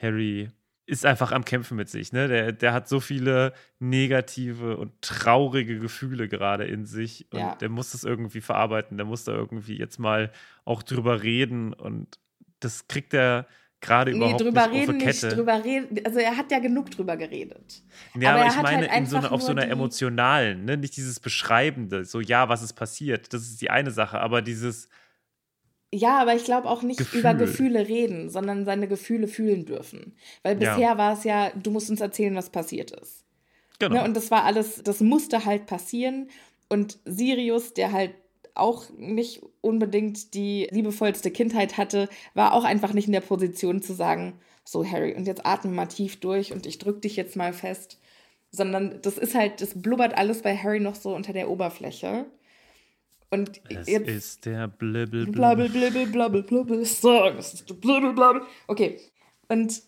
Harry 0.00 0.50
ist 0.86 1.04
einfach 1.04 1.32
am 1.32 1.44
Kämpfen 1.44 1.76
mit 1.76 1.88
sich. 1.88 2.12
Ne? 2.12 2.28
Der, 2.28 2.52
der 2.52 2.72
hat 2.72 2.88
so 2.88 3.00
viele 3.00 3.52
negative 3.80 4.76
und 4.76 5.02
traurige 5.02 5.78
Gefühle 5.80 6.28
gerade 6.28 6.64
in 6.64 6.86
sich 6.86 7.26
und 7.32 7.40
Ja. 7.40 7.54
der 7.56 7.68
muss 7.68 7.90
das 7.90 8.04
irgendwie 8.04 8.40
verarbeiten. 8.40 8.96
Der 8.96 9.06
muss 9.06 9.24
da 9.24 9.32
irgendwie 9.32 9.76
jetzt 9.76 9.98
mal 9.98 10.30
auch 10.64 10.84
drüber 10.84 11.22
reden 11.22 11.72
und 11.72 12.18
das 12.60 12.86
kriegt 12.86 13.14
er 13.14 13.46
gerade 13.80 14.10
Nee, 14.12 14.16
überhaupt 14.16 14.40
drüber 14.40 14.66
nicht 14.68 14.88
reden 14.88 14.98
die 14.98 15.06
nicht, 15.06 15.20
Kette. 15.20 15.34
drüber 15.36 15.64
reden. 15.64 16.00
Also 16.04 16.18
er 16.18 16.36
hat 16.36 16.50
ja 16.50 16.58
genug 16.58 16.90
drüber 16.90 17.16
geredet. 17.16 17.82
Ja, 18.14 18.30
Aber 18.34 18.40
aber, 18.40 18.48
er 18.50 18.56
ich 18.56 18.62
meine 18.62 18.90
halt 18.90 19.08
so 19.08 19.16
einfach 19.16 19.30
auf 19.32 19.42
so 19.42 19.52
einer 19.52 19.68
emotionalen, 19.68 20.64
ne? 20.64 20.76
nicht 20.76 20.96
dieses 20.96 21.20
Beschreibende, 21.20 22.04
so 22.04 22.20
ja, 22.20 22.48
was 22.48 22.62
ist 22.62 22.72
passiert, 22.74 23.32
das 23.32 23.42
ist 23.42 23.60
die 23.60 23.70
eine 23.70 23.90
Sache, 23.90 24.18
aber 24.20 24.42
dieses, 24.42 24.88
Ja, 25.94 26.18
aber 26.20 26.34
ich 26.34 26.44
glaube 26.44 26.68
auch 26.68 26.82
nicht 26.82 26.98
Gefühl. 26.98 27.20
über 27.20 27.34
Gefühle 27.34 27.86
reden, 27.88 28.28
sondern 28.28 28.64
seine 28.64 28.88
Gefühle 28.88 29.28
fühlen 29.28 29.64
dürfen. 29.66 30.16
Weil 30.42 30.60
Ja. 30.60 30.74
bisher 30.74 30.98
war 30.98 31.12
es 31.12 31.24
ja, 31.24 31.50
du 31.54 31.70
musst 31.70 31.90
uns 31.90 32.00
erzählen, 32.00 32.34
was 32.34 32.50
passiert 32.50 32.90
ist. 32.90 33.24
genau. 33.78 33.96
Ne? 33.96 34.04
Und 34.04 34.14
das 34.16 34.30
war 34.30 34.44
alles, 34.44 34.82
das 34.82 35.00
musste 35.00 35.44
halt 35.44 35.66
passieren. 35.66 36.28
Und 36.68 36.98
Sirius, 37.04 37.74
der 37.74 37.92
halt 37.92 38.14
auch 38.58 38.90
nicht 38.96 39.42
unbedingt 39.60 40.34
die 40.34 40.68
liebevollste 40.70 41.30
Kindheit 41.30 41.76
hatte, 41.76 42.08
war 42.34 42.52
auch 42.52 42.64
einfach 42.64 42.92
nicht 42.92 43.06
in 43.06 43.12
der 43.12 43.20
Position 43.20 43.82
zu 43.82 43.92
sagen, 43.92 44.38
so 44.64 44.84
Harry, 44.84 45.14
und 45.14 45.26
jetzt 45.26 45.46
atme 45.46 45.70
mal 45.70 45.86
tief 45.86 46.20
durch 46.20 46.52
und 46.52 46.66
ich 46.66 46.78
drück 46.78 47.02
dich 47.02 47.16
jetzt 47.16 47.36
mal 47.36 47.52
fest. 47.52 48.00
Sondern 48.50 49.00
das 49.02 49.18
ist 49.18 49.34
halt, 49.34 49.60
das 49.60 49.80
blubbert 49.80 50.16
alles 50.16 50.42
bei 50.42 50.56
Harry 50.56 50.80
noch 50.80 50.94
so 50.94 51.14
unter 51.14 51.32
der 51.32 51.50
Oberfläche. 51.50 52.26
Und 53.30 53.60
es 53.68 53.88
jetzt 53.88 54.08
ist 54.08 54.46
der 54.46 54.68
Blibbel. 54.68 55.26
Blabbel, 55.26 55.68
blibbel, 55.68 56.06
blabbel, 56.06 56.44
ist 56.80 57.02
blabbel, 57.02 58.12
blabbel. 58.14 58.42
Okay. 58.66 59.00
Und 59.48 59.82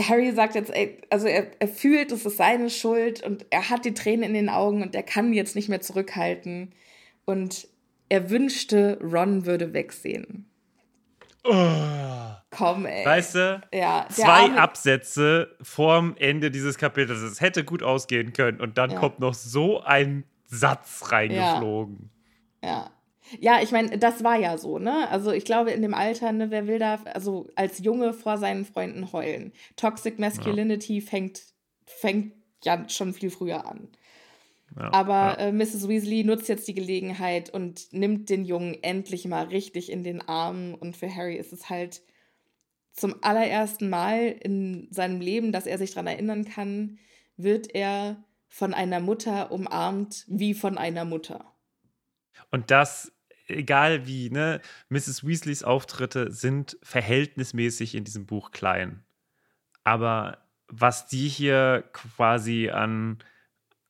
Harry 0.00 0.32
sagt 0.32 0.56
jetzt, 0.56 0.74
ey, 0.74 1.00
also 1.10 1.26
er, 1.26 1.50
er 1.60 1.68
fühlt, 1.68 2.10
es 2.10 2.26
ist 2.26 2.36
seine 2.36 2.68
Schuld 2.68 3.22
und 3.22 3.46
er 3.50 3.70
hat 3.70 3.84
die 3.84 3.94
Tränen 3.94 4.24
in 4.24 4.34
den 4.34 4.48
Augen 4.48 4.82
und 4.82 4.94
er 4.94 5.04
kann 5.04 5.32
jetzt 5.32 5.54
nicht 5.54 5.68
mehr 5.68 5.80
zurückhalten. 5.80 6.72
Und 7.24 7.68
er 8.14 8.30
wünschte, 8.30 8.98
Ron 9.02 9.44
würde 9.44 9.72
wegsehen. 9.72 10.46
Oh. 11.42 11.52
Komm, 12.50 12.86
ey. 12.86 13.04
Weißt 13.04 13.34
du, 13.34 13.60
ja, 13.72 14.06
zwei 14.10 14.46
arme- 14.46 14.56
Absätze 14.58 15.56
vorm 15.60 16.14
Ende 16.18 16.50
dieses 16.50 16.78
Kapitels. 16.78 17.20
Es 17.20 17.40
hätte 17.40 17.64
gut 17.64 17.82
ausgehen 17.82 18.32
können 18.32 18.60
und 18.60 18.78
dann 18.78 18.90
Ja. 18.92 19.00
kommt 19.00 19.18
noch 19.18 19.34
so 19.34 19.80
ein 19.82 20.24
Satz 20.46 21.10
reingeflogen. 21.10 22.10
Ja. 22.62 22.90
Ja, 23.40 23.60
ich 23.62 23.72
meine, 23.72 23.98
das 23.98 24.22
war 24.22 24.36
ja 24.38 24.56
so, 24.58 24.78
ne? 24.78 25.08
Also 25.10 25.32
ich 25.32 25.44
glaube, 25.44 25.70
in 25.72 25.82
dem 25.82 25.94
Alter, 25.94 26.30
ne, 26.32 26.50
wer 26.50 26.66
will 26.66 26.78
da, 26.78 27.00
also 27.14 27.48
als 27.56 27.78
Junge 27.82 28.12
vor 28.12 28.36
seinen 28.38 28.64
Freunden 28.64 29.12
heulen. 29.12 29.52
Toxic 29.76 30.18
Masculinity 30.18 31.00
fängt, 31.00 31.42
fängt 31.86 32.32
ja 32.62 32.86
schon 32.88 33.12
viel 33.14 33.30
früher 33.30 33.66
an. 33.66 33.88
Ja, 34.76 34.92
Aber 34.92 35.38
ja. 35.38 35.48
äh, 35.48 35.52
Mrs. 35.52 35.88
Weasley 35.88 36.24
nutzt 36.24 36.48
jetzt 36.48 36.66
die 36.66 36.74
Gelegenheit 36.74 37.50
und 37.50 37.92
nimmt 37.92 38.28
den 38.28 38.44
Jungen 38.44 38.74
endlich 38.82 39.26
mal 39.26 39.44
richtig 39.44 39.90
in 39.90 40.02
den 40.04 40.20
Arm. 40.20 40.74
Und 40.74 40.96
für 40.96 41.14
Harry 41.14 41.36
ist 41.36 41.52
es 41.52 41.70
halt 41.70 42.02
zum 42.92 43.16
allerersten 43.22 43.90
Mal 43.90 44.28
in 44.28 44.88
seinem 44.90 45.20
Leben, 45.20 45.52
dass 45.52 45.66
er 45.66 45.78
sich 45.78 45.90
daran 45.90 46.06
erinnern 46.06 46.44
kann, 46.44 46.98
wird 47.36 47.74
er 47.74 48.24
von 48.48 48.72
einer 48.72 49.00
Mutter 49.00 49.50
umarmt 49.50 50.24
wie 50.28 50.54
von 50.54 50.78
einer 50.78 51.04
Mutter. 51.04 51.52
Und 52.50 52.70
das, 52.70 53.12
egal 53.48 54.06
wie, 54.06 54.30
ne, 54.30 54.60
Mrs. 54.88 55.26
Weasleys 55.26 55.64
Auftritte 55.64 56.30
sind 56.30 56.78
verhältnismäßig 56.82 57.96
in 57.96 58.04
diesem 58.04 58.26
Buch 58.26 58.52
klein. 58.52 59.04
Aber 59.82 60.38
was 60.68 61.08
die 61.08 61.28
hier 61.28 61.84
quasi 61.92 62.70
an, 62.70 63.18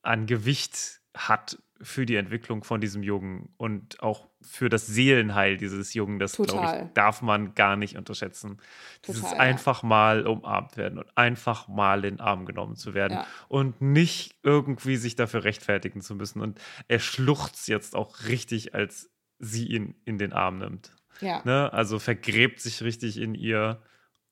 an 0.05 0.27
Gewicht 0.27 1.01
hat 1.17 1.59
für 1.81 2.07
die 2.07 2.17
Entwicklung 2.17 2.65
von 2.65 2.81
diesem 2.81 3.03
Jungen 3.03 3.53
und 3.57 4.01
auch 4.03 4.29
für 4.41 4.69
das 4.69 4.87
Seelenheil 4.87 5.57
dieses 5.57 5.93
Jungen, 5.95 6.19
das 6.19 6.37
glaube 6.37 6.87
ich, 6.87 6.93
darf 6.95 7.21
man 7.21 7.55
gar 7.55 7.77
nicht 7.77 7.97
unterschätzen. 7.97 8.59
Dieses 9.07 9.23
Total, 9.23 9.37
ja. 9.37 9.43
einfach 9.43 9.83
mal 9.83 10.27
umarmt 10.27 10.77
werden 10.77 10.99
und 10.99 11.17
einfach 11.17 11.69
mal 11.69 12.05
in 12.05 12.17
den 12.17 12.21
Arm 12.21 12.47
genommen 12.47 12.77
zu 12.77 12.95
werden 12.95 13.19
Ja. 13.19 13.27
und 13.49 13.81
nicht 13.81 14.37
irgendwie 14.43 14.97
sich 14.97 15.17
dafür 15.17 15.45
rechtfertigen 15.45 16.01
zu 16.01 16.15
müssen. 16.15 16.41
Und 16.41 16.61
er 16.89 17.01
schluchzt 17.01 17.69
jetzt 17.69 17.97
auch 17.97 18.25
richtig, 18.25 18.75
als 18.75 19.11
sie 19.39 19.67
ihn 19.67 19.95
in 20.05 20.19
den 20.19 20.33
Arm 20.33 20.59
nimmt. 20.59 20.93
Ja. 21.21 21.43
Ne? 21.45 21.73
Also 21.73 21.99
vergräbt 21.99 22.61
sich 22.61 22.83
richtig 22.83 23.19
in 23.19 23.35
ihr 23.35 23.83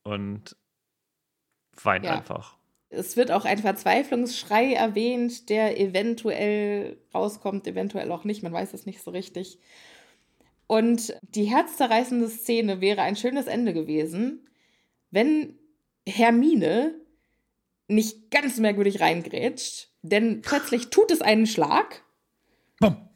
und 0.03 0.57
weint 1.83 2.07
einfach. 2.07 2.57
Es 2.93 3.17
wird 3.17 3.31
auch 3.31 3.47
ein 3.47 3.59
Verzweiflungsschrei 3.59 4.75
erwähnt, 4.75 5.49
der 5.49 5.81
eventuell 5.81 6.99
rauskommt, 7.15 7.67
eventuell 7.67 8.13
auch 8.13 8.25
nicht, 8.25 8.43
man 8.43 8.53
weiß 8.53 8.75
es 8.75 8.85
nicht 8.85 9.03
so 9.03 9.11
richtig. 9.11 9.59
Und 10.67 11.15
die 11.23 11.45
herzzerreißende 11.45 12.29
Szene 12.29 12.81
wäre 12.81 13.03
ein 13.03 13.17
schönes 13.17 13.47
Ende 13.47 13.73
gewesen, 13.73 14.47
wenn 15.11 15.59
Hermine 16.07 16.95
nicht 17.89 18.31
ganz 18.31 18.59
merkwürdig 18.59 19.01
reingrätscht, 19.01 19.89
denn 20.03 20.43
plötzlich 20.43 20.91
tut 20.91 21.11
es 21.11 21.21
einen 21.21 21.47
Schlag 21.47 22.03
Bumm. 22.79 23.09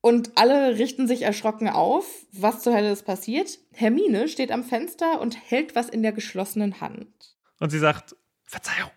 und 0.00 0.32
alle 0.36 0.78
richten 0.78 1.06
sich 1.06 1.22
erschrocken 1.22 1.68
auf. 1.68 2.26
Was 2.32 2.62
zur 2.62 2.74
Hölle 2.74 2.92
ist 2.92 3.04
passiert? 3.04 3.58
Hermine 3.72 4.28
steht 4.28 4.50
am 4.50 4.64
Fenster 4.64 5.20
und 5.20 5.36
hält 5.50 5.74
was 5.74 5.88
in 5.88 6.02
der 6.02 6.12
geschlossenen 6.12 6.80
Hand. 6.80 7.36
Und 7.58 7.70
sie 7.70 7.78
sagt, 7.78 8.16
Verzeihung. 8.46 8.90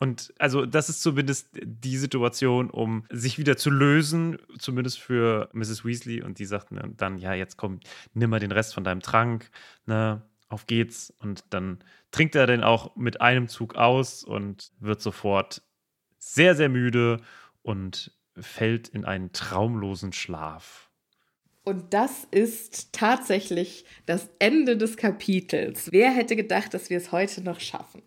Und 0.00 0.32
also 0.38 0.64
das 0.64 0.88
ist 0.88 1.02
zumindest 1.02 1.48
die 1.60 1.96
Situation, 1.96 2.70
um 2.70 3.04
sich 3.10 3.38
wieder 3.38 3.56
zu 3.56 3.70
lösen, 3.70 4.38
zumindest 4.58 5.00
für 5.00 5.48
Mrs. 5.52 5.84
Weasley. 5.84 6.22
Und 6.22 6.38
die 6.38 6.44
sagt 6.44 6.68
dann, 6.96 7.18
ja, 7.18 7.34
jetzt 7.34 7.56
komm, 7.56 7.80
nimm 8.14 8.30
mal 8.30 8.40
den 8.40 8.52
Rest 8.52 8.74
von 8.74 8.84
deinem 8.84 9.00
Trank, 9.00 9.50
ne, 9.86 10.22
auf 10.48 10.66
geht's. 10.66 11.12
Und 11.18 11.44
dann 11.50 11.78
trinkt 12.12 12.36
er 12.36 12.46
den 12.46 12.62
auch 12.62 12.94
mit 12.96 13.20
einem 13.20 13.48
Zug 13.48 13.74
aus 13.74 14.22
und 14.22 14.70
wird 14.78 15.02
sofort 15.02 15.62
sehr, 16.18 16.54
sehr 16.54 16.68
müde 16.68 17.20
und 17.62 18.12
fällt 18.38 18.88
in 18.88 19.04
einen 19.04 19.32
traumlosen 19.32 20.12
Schlaf. 20.12 20.90
Und 21.64 21.92
das 21.92 22.26
ist 22.30 22.92
tatsächlich 22.92 23.84
das 24.06 24.30
Ende 24.38 24.76
des 24.76 24.96
Kapitels. 24.96 25.90
Wer 25.92 26.12
hätte 26.12 26.34
gedacht, 26.34 26.72
dass 26.72 26.88
wir 26.88 26.96
es 26.96 27.12
heute 27.12 27.42
noch 27.42 27.60
schaffen? 27.60 28.02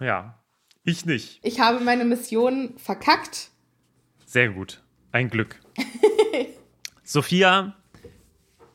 Ja, 0.00 0.42
ich 0.84 1.04
nicht. 1.06 1.40
Ich 1.42 1.60
habe 1.60 1.80
meine 1.80 2.04
Mission 2.04 2.76
verkackt. 2.78 3.50
Sehr 4.24 4.50
gut. 4.50 4.82
Ein 5.12 5.30
Glück. 5.30 5.60
Sophia, 7.04 7.76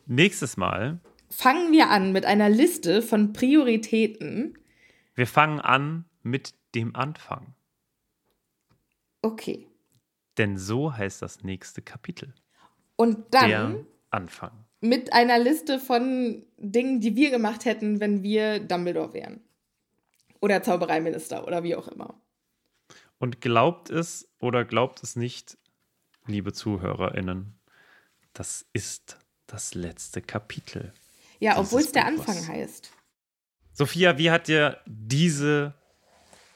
nächstes 0.05 0.57
Mal, 0.57 0.99
Fangen 1.30 1.72
wir 1.72 1.89
an 1.89 2.11
mit 2.11 2.26
einer 2.26 2.49
Liste 2.49 3.01
von 3.01 3.32
Prioritäten. 3.32 4.57
wir 5.15 5.26
fangen 5.28 5.61
an 5.61 6.03
mit 6.24 6.53
dem 6.76 6.93
Anfang. 6.95 7.55
Okay. 9.22 9.65
Denn 10.38 10.57
so 10.57 10.95
heißt 10.95 11.22
das 11.22 11.41
nächste 11.43 11.82
Kapitel. 11.82 12.34
Und 12.97 13.34
dann 13.34 13.49
Der 13.49 13.76
Anfang. 14.09 14.51
mit 14.82 15.13
einer 15.13 15.39
Liste 15.39 15.80
von 15.80 16.45
Dingen, 16.57 16.99
die 16.99 17.15
wir 17.15 17.30
gemacht 17.32 17.63
hätten, 17.65 17.99
wenn 18.01 18.24
wir 18.24 18.59
Dumbledore 18.59 19.13
wären. 19.13 19.41
Oder 20.41 20.61
Zaubereiminister 20.63 21.47
oder 21.47 21.63
wie 21.63 21.75
auch 21.75 21.87
immer. 21.87 22.19
Und 23.19 23.39
glaubt 23.39 23.89
es 23.89 24.27
oder 24.39 24.65
glaubt 24.65 25.03
es 25.03 25.15
nicht, 25.15 25.57
liebe 26.25 26.51
ZuhörerInnen, 26.51 27.59
das 28.33 28.65
ist 28.73 29.19
das 29.45 29.75
letzte 29.75 30.21
Kapitel. 30.21 30.93
Ja, 31.39 31.59
obwohl 31.59 31.81
es 31.81 31.91
der. 31.91 32.05
Anfang 32.05 32.47
heißt. 32.47 32.91
Sophia, 33.73 34.17
wie 34.17 34.31
hat 34.31 34.47
dir 34.47 34.79
diese, 34.85 35.73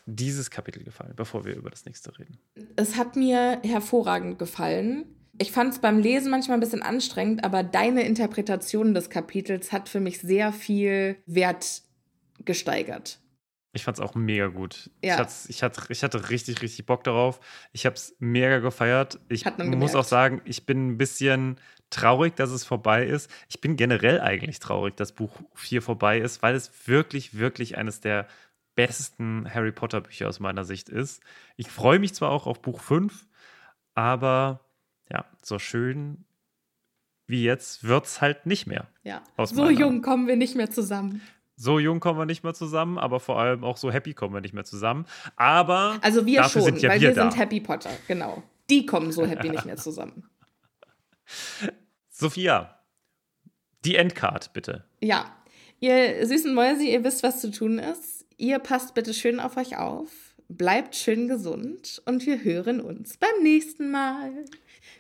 dieses 0.06 0.50
Kapitel 0.50 0.84
gefallen, 0.84 1.14
bevor 1.16 1.46
wir 1.46 1.56
über 1.56 1.70
das 1.70 1.86
nächste 1.86 2.18
reden? 2.18 2.40
Es 2.76 2.96
hat 2.96 3.16
mir 3.16 3.62
hervorragend 3.64 4.40
gefallen. 4.40 5.06
Ich 5.38 5.52
fand 5.52 5.74
es 5.74 5.80
beim 5.80 6.00
Lesen 6.00 6.32
manchmal 6.32 6.58
ein 6.58 6.62
bisschen 6.62 6.82
anstrengend, 6.82 7.44
aber 7.44 7.64
deine 7.64 8.04
Interpretation 8.04 8.94
des 8.94 9.10
Kapitels 9.10 9.72
hat 9.72 9.90
für 9.90 10.00
mich 10.00 10.20
sehr 10.22 10.54
viel 10.54 11.18
Wert 11.26 11.84
gesteigert. 12.44 13.20
Ich 13.76 13.84
fand 13.84 13.98
es 13.98 14.02
auch 14.04 14.16
mega 14.16 14.48
gut. 14.48 14.90
Ja. 15.04 15.14
Ich, 15.16 15.20
hat's- 15.20 15.46
ich, 15.50 15.64
hatte, 15.64 15.82
ich 15.90 16.04
hatte 16.04 16.30
richtig, 16.30 16.62
richtig 16.62 16.86
Bock 16.86 17.04
darauf. 17.04 17.40
Ich 17.74 17.86
habe 17.86 17.96
es 17.96 18.16
mega 18.20 18.60
gefeiert. 18.60 19.20
Ich 19.30 19.46
muss 19.78 19.96
auch 19.96 20.04
sagen, 20.06 20.42
ich 20.46 20.66
bin 20.66 20.88
ein 20.92 20.98
bisschen 20.98 21.60
traurig, 21.90 22.36
dass 22.36 22.50
es 22.52 22.64
vorbei 22.66 23.06
ist. 23.06 23.30
Ich 23.50 23.62
bin 23.62 23.76
generell 23.76 24.20
eigentlich 24.22 24.60
traurig, 24.60 24.96
dass 24.96 25.12
Buch 25.12 25.40
4 25.54 25.82
vorbei 25.82 26.20
ist, 26.20 26.42
weil 26.42 26.56
es 26.56 26.88
wirklich, 26.88 27.38
wirklich 27.38 27.78
eines 27.78 28.00
der 28.02 28.28
besten 28.76 29.48
Harry 29.54 29.72
Potter 29.72 30.02
Bücher 30.02 30.28
aus 30.28 30.40
meiner 30.40 30.66
Sicht 30.66 30.90
ist. 30.90 31.22
Ich 31.56 31.70
freue 31.70 32.00
mich 32.00 32.14
zwar 32.14 32.32
auch 32.32 32.48
auf 32.48 32.62
Buch 32.62 32.82
5, 32.82 33.28
aber 33.94 34.62
ja, 35.12 35.26
so 35.42 35.60
schön 35.60 36.26
wie 37.28 37.44
jetzt 37.44 37.84
wird 37.84 38.06
es 38.06 38.22
halt 38.22 38.46
nicht 38.46 38.68
mehr. 38.68 38.88
Ja. 39.04 39.24
Aus 39.36 39.50
so 39.50 39.70
jung 39.70 40.02
kommen 40.04 40.28
wir 40.28 40.36
nicht 40.36 40.56
mehr 40.56 40.70
zusammen. 40.70 41.22
So 41.58 41.80
jung 41.80 42.00
kommen 42.00 42.20
wir 42.20 42.26
nicht 42.26 42.44
mehr 42.44 42.54
zusammen, 42.54 42.98
aber 42.98 43.20
vor 43.20 43.40
allem 43.40 43.64
auch 43.64 43.78
so 43.78 43.92
happy 43.92 44.14
kommen 44.14 44.34
wir 44.34 44.42
nicht 44.42 44.54
mehr 44.54 44.66
zusammen. 44.66 45.06
Aber 45.38 45.98
Also 46.02 46.26
wir 46.26 46.44
schon, 46.46 46.64
sind 46.64 46.82
ja 46.82 46.90
weil 46.90 47.00
wir, 47.00 47.16
wir, 47.16 47.16
sind 47.16 47.38
Happy 47.38 47.62
Potter, 47.62 47.92
genau. 48.08 48.44
Die 48.70 48.86
kommen 48.86 49.12
so 49.12 49.26
happy 49.26 49.50
nicht 49.50 49.66
mehr 49.66 49.78
zusammen. 49.78 50.30
Sophia, 52.10 52.80
die 53.86 53.96
Endcard 53.96 54.52
bitte. 54.54 54.84
Ja, 55.02 55.34
ihr 55.80 56.26
süßen 56.26 56.54
Mäuse, 56.54 56.84
ihr 56.84 57.04
wisst, 57.04 57.24
was 57.24 57.40
zu 57.40 57.52
tun 57.52 57.80
ist. 57.80 58.26
Ihr 58.38 58.60
passt 58.60 58.94
bitte 58.94 59.14
schön 59.14 59.40
auf 59.40 59.56
euch 59.56 59.78
auf, 59.78 60.10
bleibt 60.50 60.96
schön 60.96 61.28
gesund 61.28 62.02
und 62.06 62.26
wir 62.26 62.44
hören 62.44 62.82
uns 62.82 63.18
beim 63.18 63.44
nächsten 63.44 63.92
Mal. 63.92 64.46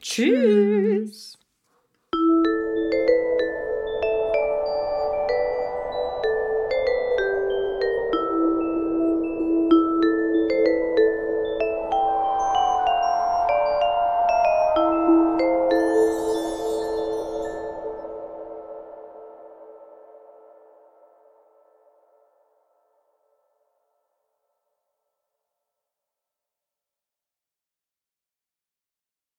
Tschüss. 0.01 1.37
Tschüss. 2.11 3.24